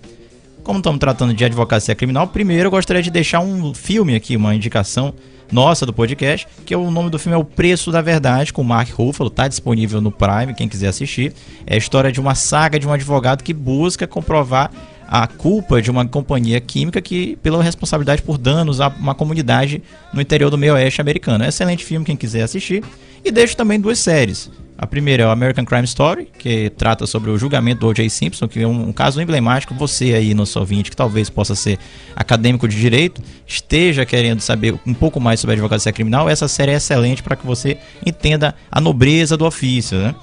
Como 0.64 0.80
estamos 0.80 0.99
tratando 0.99 1.34
de 1.34 1.45
advocacia 1.45 1.95
criminal, 1.95 2.28
primeiro 2.28 2.68
eu 2.68 2.72
gostaria 2.72 3.01
de 3.01 3.10
deixar 3.10 3.39
um 3.39 3.74
filme 3.74 4.16
aqui, 4.16 4.36
uma 4.36 4.53
indicação 4.53 5.14
nossa 5.51 5.86
do 5.86 5.93
podcast, 5.93 6.47
que 6.66 6.74
é 6.74 6.78
o 6.78 6.91
nome 6.91 7.10
do 7.10 7.18
filme 7.18 7.36
é 7.36 7.38
O 7.38 7.43
Preço 7.43 7.91
da 7.91 8.01
Verdade, 8.01 8.53
com 8.53 8.64
Mark 8.64 8.89
Ruffalo, 8.91 9.30
tá 9.30 9.47
disponível 9.47 9.99
no 9.99 10.12
Prime, 10.12 10.53
quem 10.53 10.68
quiser 10.68 10.88
assistir. 10.88 11.34
É 11.66 11.74
a 11.74 11.78
história 11.78 12.12
de 12.12 12.20
uma 12.20 12.36
saga 12.36 12.80
de 12.80 12.88
um 12.88 12.93
advogado 12.93 13.43
que 13.43 13.53
busca 13.53 14.05
comprovar 14.05 14.72
a 15.07 15.26
culpa 15.26 15.82
de 15.82 15.89
uma 15.89 16.07
companhia 16.07 16.62
química 16.62 17.01
que 17.01 17.36
pela 17.38 17.64
responsabilidade 17.64 18.22
por 18.22 18.38
danos 18.38 18.80
a 18.80 18.89
uma 18.89 19.16
comunidade 19.16 19.82
no 20.14 20.22
interior 20.22 20.51
do 20.51 20.57
meio 20.57 20.76
oeste 20.76 21.01
americano. 21.01 21.43
É 21.43 21.47
um 21.47 21.49
excelente 21.49 21.84
filme, 21.84 22.05
quem 22.05 22.16
quiser 22.16 22.43
assistir. 22.43 22.84
E 23.26 23.32
deixo 23.32 23.57
também 23.57 23.80
duas 23.80 23.97
séries. 23.97 24.51
A 24.82 24.88
primeira 24.88 25.24
é 25.24 25.26
o 25.26 25.30
American 25.30 25.66
Crime 25.66 25.84
Story, 25.84 26.30
que 26.40 26.70
trata 26.70 27.06
sobre 27.06 27.30
o 27.30 27.38
julgamento 27.38 27.82
do 27.82 27.88
O.J. 27.88 28.10
Simpson, 28.10 28.48
que 28.48 28.62
é 28.62 28.66
um, 28.66 28.88
um, 28.88 28.94
caso 28.94 29.22
emblemático. 29.22 29.74
Você 29.74 30.14
aí, 30.14 30.34
nosso 30.34 30.58
ouvinte, 30.58 30.90
que 30.90 30.96
talvez 30.96 31.30
possa 31.30 31.54
ser 31.54 31.78
acadêmico 32.16 32.66
de 32.66 32.80
direito, 32.80 33.22
esteja 33.46 34.06
querendo 34.06 34.40
saber 34.40 34.80
um 34.88 34.94
pouco 34.94 35.20
mais 35.20 35.42
sobre 35.42 35.56
a 35.56 35.56
advocacia 35.56 35.92
criminal, 35.92 36.30
essa 36.30 36.48
série 36.48 36.72
é 36.72 36.76
excelente 36.76 37.22
para 37.22 37.36
que 37.36 37.46
você 37.46 37.78
entenda 38.06 38.56
a 38.72 38.80
nobreza 38.80 39.36
do 39.36 39.46
ofício, 39.46 39.98
né? 39.98 40.16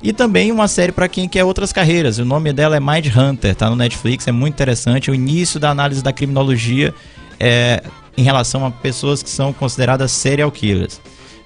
E 0.00 0.12
também 0.12 0.52
uma 0.52 0.68
série 0.68 0.92
para 0.92 1.08
quem 1.08 1.28
quer 1.28 1.42
outras 1.42 1.72
carreiras. 1.72 2.16
O 2.18 2.24
nome 2.24 2.52
dela 2.52 2.76
é 2.76 2.80
Mind 2.80 3.08
Hunter, 3.16 3.56
tá 3.56 3.68
no 3.68 3.74
Netflix, 3.74 4.28
é 4.28 4.32
muito 4.32 4.54
interessante. 4.54 5.10
O 5.10 5.14
início 5.14 5.58
da 5.58 5.70
análise 5.70 6.04
da 6.04 6.12
criminologia 6.12 6.94
é, 7.40 7.82
em 8.16 8.22
relação 8.22 8.64
a 8.64 8.70
pessoas 8.70 9.24
que 9.24 9.30
são 9.30 9.52
consideradas 9.52 10.12
serial 10.12 10.52
killers. 10.52 11.00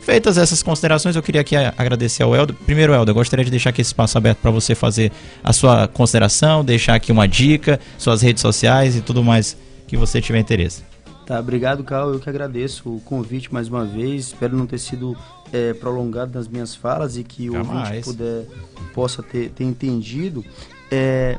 Feitas 0.08 0.38
essas 0.38 0.62
considerações, 0.62 1.16
eu 1.16 1.22
queria 1.22 1.42
aqui 1.42 1.54
agradecer 1.54 2.22
ao 2.22 2.34
Helder. 2.34 2.56
Primeiro, 2.64 2.94
Helder, 2.94 3.10
eu 3.10 3.14
gostaria 3.14 3.44
de 3.44 3.50
deixar 3.50 3.68
aqui 3.68 3.82
esse 3.82 3.90
espaço 3.90 4.16
aberto 4.16 4.38
para 4.38 4.50
você 4.50 4.74
fazer 4.74 5.12
a 5.44 5.52
sua 5.52 5.86
consideração, 5.86 6.64
deixar 6.64 6.94
aqui 6.94 7.12
uma 7.12 7.28
dica, 7.28 7.78
suas 7.98 8.22
redes 8.22 8.40
sociais 8.40 8.96
e 8.96 9.02
tudo 9.02 9.22
mais 9.22 9.54
que 9.86 9.98
você 9.98 10.18
tiver 10.18 10.38
interesse. 10.38 10.82
Tá, 11.26 11.38
obrigado, 11.38 11.84
Cal. 11.84 12.10
Eu 12.10 12.18
que 12.18 12.26
agradeço 12.26 12.88
o 12.88 13.00
convite 13.02 13.52
mais 13.52 13.68
uma 13.68 13.84
vez. 13.84 14.28
Espero 14.28 14.56
não 14.56 14.66
ter 14.66 14.78
sido 14.78 15.14
é, 15.52 15.74
prolongado 15.74 16.32
nas 16.32 16.48
minhas 16.48 16.74
falas 16.74 17.18
e 17.18 17.22
que 17.22 17.50
o 17.50 17.58
ouvinte 17.58 18.00
puder, 18.02 18.46
possa 18.94 19.22
ter, 19.22 19.50
ter 19.50 19.64
entendido. 19.64 20.42
É, 20.90 21.36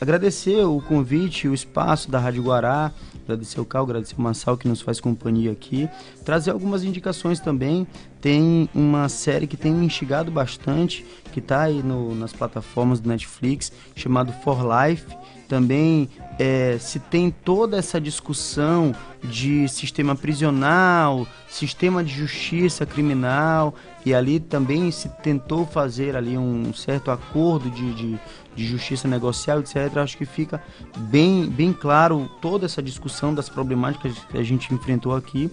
agradecer 0.00 0.64
o 0.64 0.80
convite, 0.80 1.48
o 1.48 1.54
espaço 1.54 2.08
da 2.08 2.20
Rádio 2.20 2.44
Guará, 2.44 2.92
agradecer 3.24 3.60
o 3.60 3.64
Cal, 3.64 3.82
agradecer 3.82 4.14
o 4.16 4.22
Massal 4.22 4.56
que 4.56 4.68
nos 4.68 4.80
faz 4.80 5.00
companhia 5.00 5.50
aqui, 5.50 5.88
trazer 6.24 6.52
algumas 6.52 6.84
indicações 6.84 7.40
também. 7.40 7.84
Tem 8.22 8.68
uma 8.72 9.08
série 9.08 9.48
que 9.48 9.56
tem 9.56 9.72
me 9.72 9.84
instigado 9.84 10.30
bastante, 10.30 11.04
que 11.32 11.40
está 11.40 11.62
aí 11.62 11.82
no, 11.82 12.14
nas 12.14 12.32
plataformas 12.32 13.00
do 13.00 13.08
Netflix, 13.08 13.72
chamado 13.96 14.32
For 14.44 14.58
Life. 14.62 15.04
Também 15.48 16.08
é, 16.38 16.78
se 16.78 17.00
tem 17.00 17.32
toda 17.32 17.76
essa 17.76 18.00
discussão 18.00 18.94
de 19.24 19.68
sistema 19.68 20.14
prisional, 20.14 21.26
sistema 21.48 22.04
de 22.04 22.14
justiça 22.14 22.86
criminal, 22.86 23.74
e 24.06 24.14
ali 24.14 24.38
também 24.38 24.92
se 24.92 25.08
tentou 25.08 25.66
fazer 25.66 26.14
ali 26.14 26.38
um 26.38 26.72
certo 26.72 27.10
acordo 27.10 27.68
de, 27.70 27.92
de, 27.92 28.18
de 28.54 28.64
justiça 28.64 29.08
negocial, 29.08 29.58
etc. 29.58 29.96
Acho 29.96 30.16
que 30.16 30.24
fica 30.24 30.62
bem, 30.96 31.46
bem 31.46 31.72
claro 31.72 32.30
toda 32.40 32.66
essa 32.66 32.80
discussão 32.80 33.34
das 33.34 33.48
problemáticas 33.48 34.16
que 34.30 34.38
a 34.38 34.44
gente 34.44 34.72
enfrentou 34.72 35.12
aqui. 35.12 35.50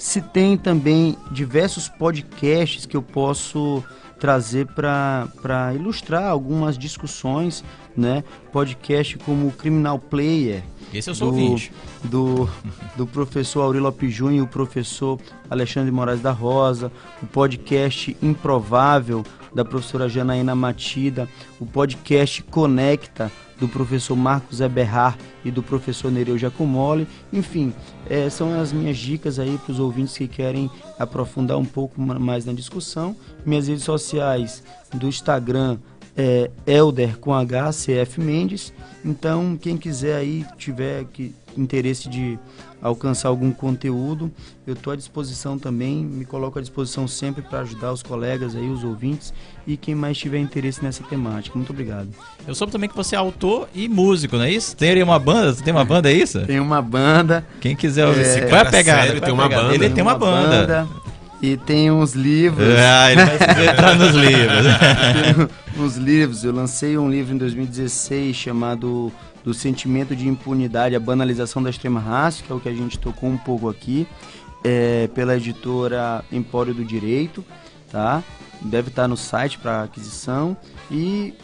Se 0.00 0.22
tem 0.22 0.56
também 0.56 1.14
diversos 1.30 1.86
podcasts 1.86 2.86
que 2.86 2.96
eu 2.96 3.02
posso 3.02 3.84
trazer 4.18 4.66
para 4.66 5.74
ilustrar 5.74 6.24
algumas 6.24 6.78
discussões, 6.78 7.62
né? 7.94 8.24
Podcast 8.50 9.18
como 9.18 9.52
Criminal 9.52 9.98
Player. 9.98 10.62
Esse 10.92 11.10
eu 11.10 11.14
sou 11.14 11.30
do, 11.30 11.38
ouvinte. 11.38 11.70
Do, 12.02 12.48
do 12.96 13.06
professor 13.06 13.60
Aurélio 13.60 13.84
Lopes 13.84 14.10
Júnior 14.10 14.38
e 14.38 14.40
o 14.40 14.46
professor 14.46 15.20
Alexandre 15.50 15.90
Moraes 15.92 16.22
da 16.22 16.32
Rosa, 16.32 16.90
o 17.22 17.26
podcast 17.26 18.16
Improvável 18.22 19.22
da 19.54 19.64
professora 19.64 20.08
Janaína 20.08 20.54
Matida, 20.54 21.28
o 21.58 21.66
podcast 21.66 22.42
Conecta 22.44 23.30
do 23.58 23.68
professor 23.68 24.16
Marcos 24.16 24.60
Eberhard 24.60 25.18
e 25.44 25.50
do 25.50 25.62
professor 25.62 26.10
Nereu 26.10 26.38
Giacomoli. 26.38 27.06
Enfim, 27.32 27.74
é, 28.08 28.30
são 28.30 28.58
as 28.58 28.72
minhas 28.72 28.96
dicas 28.96 29.38
aí 29.38 29.58
para 29.58 29.72
os 29.72 29.78
ouvintes 29.78 30.16
que 30.16 30.26
querem 30.26 30.70
aprofundar 30.98 31.58
um 31.58 31.64
pouco 31.64 32.00
mais 32.00 32.46
na 32.46 32.52
discussão. 32.52 33.14
Minhas 33.44 33.68
redes 33.68 33.84
sociais 33.84 34.62
do 34.94 35.06
Instagram 35.06 35.78
é 36.16 36.50
Elder 36.66 37.18
com 37.18 37.32
HCF 37.32 38.20
Mendes. 38.20 38.72
Então, 39.04 39.56
quem 39.56 39.76
quiser 39.76 40.16
aí, 40.16 40.44
tiver 40.56 41.04
que, 41.04 41.34
interesse 41.56 42.08
de 42.08 42.38
alcançar 42.82 43.28
algum 43.28 43.52
conteúdo, 43.52 44.30
eu 44.66 44.74
estou 44.74 44.92
à 44.92 44.96
disposição 44.96 45.58
também, 45.58 46.04
me 46.04 46.24
coloco 46.24 46.58
à 46.58 46.62
disposição 46.62 47.06
sempre 47.06 47.42
para 47.42 47.60
ajudar 47.60 47.92
os 47.92 48.02
colegas 48.02 48.56
aí, 48.56 48.68
os 48.68 48.84
ouvintes 48.84 49.32
e 49.66 49.76
quem 49.76 49.94
mais 49.94 50.16
tiver 50.18 50.38
interesse 50.38 50.82
nessa 50.82 51.02
temática. 51.04 51.56
Muito 51.56 51.70
obrigado. 51.70 52.08
Eu 52.46 52.54
soube 52.54 52.72
também 52.72 52.88
que 52.88 52.96
você 52.96 53.14
é 53.14 53.18
autor 53.18 53.68
e 53.74 53.88
músico, 53.88 54.36
não 54.36 54.44
é 54.44 54.50
isso? 54.50 54.76
Tem 54.76 55.02
uma 55.02 55.18
banda? 55.18 55.52
Você 55.52 55.62
tem 55.62 55.72
uma 55.72 55.84
banda, 55.84 56.10
é 56.10 56.14
isso? 56.14 56.40
Tem 56.46 56.60
uma 56.60 56.80
banda. 56.80 57.46
Quem 57.60 57.76
quiser 57.76 58.06
ouvir, 58.06 58.24
é, 58.24 58.40
qual 58.42 58.60
é 58.60 58.66
a 58.66 58.70
pegada? 58.70 59.06
Sério, 59.06 59.20
tem 59.20 59.32
uma 59.32 59.48
banda. 59.48 59.74
Ele 59.74 59.90
tem 59.90 60.02
uma, 60.02 60.12
uma 60.12 60.18
banda. 60.18 60.66
banda. 60.66 60.88
E 61.42 61.56
tem 61.56 61.90
uns 61.90 62.12
livros. 62.12 62.68
Ah, 62.78 63.10
ele 63.10 63.24
vai 63.24 63.68
entrar 63.68 63.96
nos 63.96 64.14
livros. 64.14 64.66
uns 65.78 65.96
livros. 65.96 66.44
Eu 66.44 66.52
lancei 66.52 66.98
um 66.98 67.10
livro 67.10 67.34
em 67.34 67.38
2016 67.38 68.36
chamado 68.36 69.10
Do 69.44 69.54
Sentimento 69.54 70.14
de 70.14 70.28
Impunidade, 70.28 70.94
a 70.94 71.00
Banalização 71.00 71.62
da 71.62 71.70
Extrema 71.70 72.00
Raça, 72.00 72.42
que 72.42 72.52
é 72.52 72.54
o 72.54 72.60
que 72.60 72.68
a 72.68 72.74
gente 72.74 72.98
tocou 72.98 73.28
um 73.28 73.38
pouco 73.38 73.68
aqui. 73.68 74.06
é, 74.64 75.08
pela 75.08 75.36
editora 75.36 76.24
Empório 76.30 76.74
do 76.74 76.84
Direito, 76.84 77.44
tá? 77.90 78.22
Deve 78.60 78.88
estar 78.88 79.08
no 79.08 79.16
site 79.16 79.58
para 79.58 79.84
aquisição 79.84 80.56
e 80.90 81.34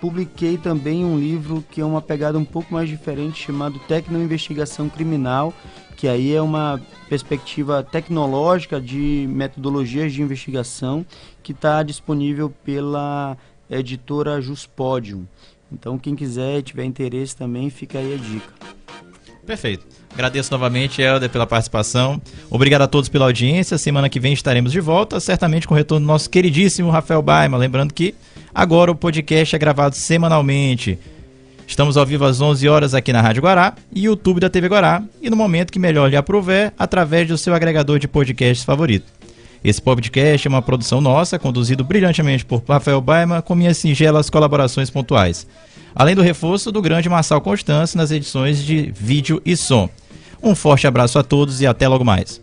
publiquei 0.00 0.58
também 0.58 1.04
um 1.04 1.18
livro 1.18 1.64
que 1.70 1.80
é 1.80 1.84
uma 1.84 2.02
pegada 2.02 2.38
um 2.38 2.44
pouco 2.44 2.74
mais 2.74 2.88
diferente 2.88 3.42
chamado 3.42 3.78
Tecnoinvestigação 3.80 4.88
Criminal, 4.88 5.54
que 5.96 6.06
aí 6.06 6.34
é 6.34 6.42
uma 6.42 6.80
perspectiva 7.08 7.82
tecnológica 7.82 8.78
de 8.78 9.26
metodologias 9.30 10.12
de 10.12 10.20
investigação 10.20 11.06
que 11.42 11.52
está 11.52 11.82
disponível 11.82 12.52
pela 12.62 13.38
editora 13.70 14.40
Juspodium. 14.40 15.24
Então 15.72 15.98
quem 15.98 16.14
quiser 16.14 16.62
tiver 16.62 16.84
interesse 16.84 17.36
também, 17.36 17.70
fica 17.70 17.98
aí 17.98 18.14
a 18.14 18.16
dica. 18.16 18.52
Perfeito. 19.46 19.86
Agradeço 20.12 20.50
novamente, 20.50 21.00
Helder, 21.00 21.30
pela 21.30 21.46
participação. 21.46 22.20
Obrigado 22.50 22.82
a 22.82 22.86
todos 22.86 23.08
pela 23.08 23.26
audiência. 23.26 23.78
Semana 23.78 24.08
que 24.08 24.18
vem 24.18 24.32
estaremos 24.32 24.72
de 24.72 24.80
volta, 24.80 25.20
certamente 25.20 25.68
com 25.68 25.74
o 25.74 25.76
retorno 25.76 26.04
do 26.04 26.08
nosso 26.08 26.28
queridíssimo 26.28 26.90
Rafael 26.90 27.22
Baima. 27.22 27.56
Lembrando 27.56 27.94
que 27.94 28.14
agora 28.54 28.90
o 28.90 28.94
podcast 28.94 29.54
é 29.54 29.58
gravado 29.58 29.94
semanalmente. 29.94 30.98
Estamos 31.66 31.96
ao 31.96 32.06
vivo 32.06 32.24
às 32.24 32.40
11 32.40 32.68
horas 32.68 32.94
aqui 32.94 33.12
na 33.12 33.20
Rádio 33.20 33.42
Guará 33.42 33.74
e 33.92 34.04
YouTube 34.04 34.40
da 34.40 34.48
TV 34.48 34.68
Guará 34.68 35.02
e 35.20 35.28
no 35.28 35.36
momento 35.36 35.72
que 35.72 35.78
melhor 35.78 36.08
lhe 36.08 36.16
aprover, 36.16 36.72
através 36.78 37.28
do 37.28 37.36
seu 37.36 37.54
agregador 37.54 37.98
de 37.98 38.08
podcasts 38.08 38.64
favorito. 38.64 39.15
Esse 39.66 39.82
podcast 39.82 40.46
é 40.46 40.48
uma 40.48 40.62
produção 40.62 41.00
nossa, 41.00 41.40
conduzido 41.40 41.82
brilhantemente 41.82 42.44
por 42.44 42.62
Rafael 42.68 43.00
Baima, 43.00 43.42
com 43.42 43.52
minhas 43.52 43.76
singelas 43.76 44.30
colaborações 44.30 44.90
pontuais. 44.90 45.44
Além 45.92 46.14
do 46.14 46.22
reforço 46.22 46.70
do 46.70 46.80
grande 46.80 47.08
Marçal 47.08 47.40
Constância 47.40 47.98
nas 47.98 48.12
edições 48.12 48.62
de 48.62 48.92
vídeo 48.94 49.42
e 49.44 49.56
som. 49.56 49.90
Um 50.40 50.54
forte 50.54 50.86
abraço 50.86 51.18
a 51.18 51.24
todos 51.24 51.60
e 51.60 51.66
até 51.66 51.88
logo 51.88 52.04
mais. 52.04 52.40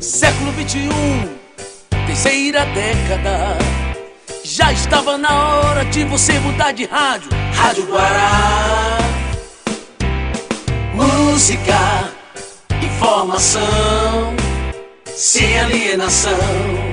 Século 0.00 0.50
21, 0.50 0.90
terceira 2.08 2.64
década. 2.74 3.67
Já 4.58 4.72
estava 4.72 5.16
na 5.16 5.60
hora 5.60 5.84
de 5.84 6.02
você 6.02 6.32
mudar 6.40 6.72
de 6.72 6.84
rádio. 6.84 7.30
Rádio 7.54 7.86
Guará. 7.86 8.98
Música, 10.96 12.12
informação, 12.82 14.34
sem 15.06 15.60
alienação 15.60 16.87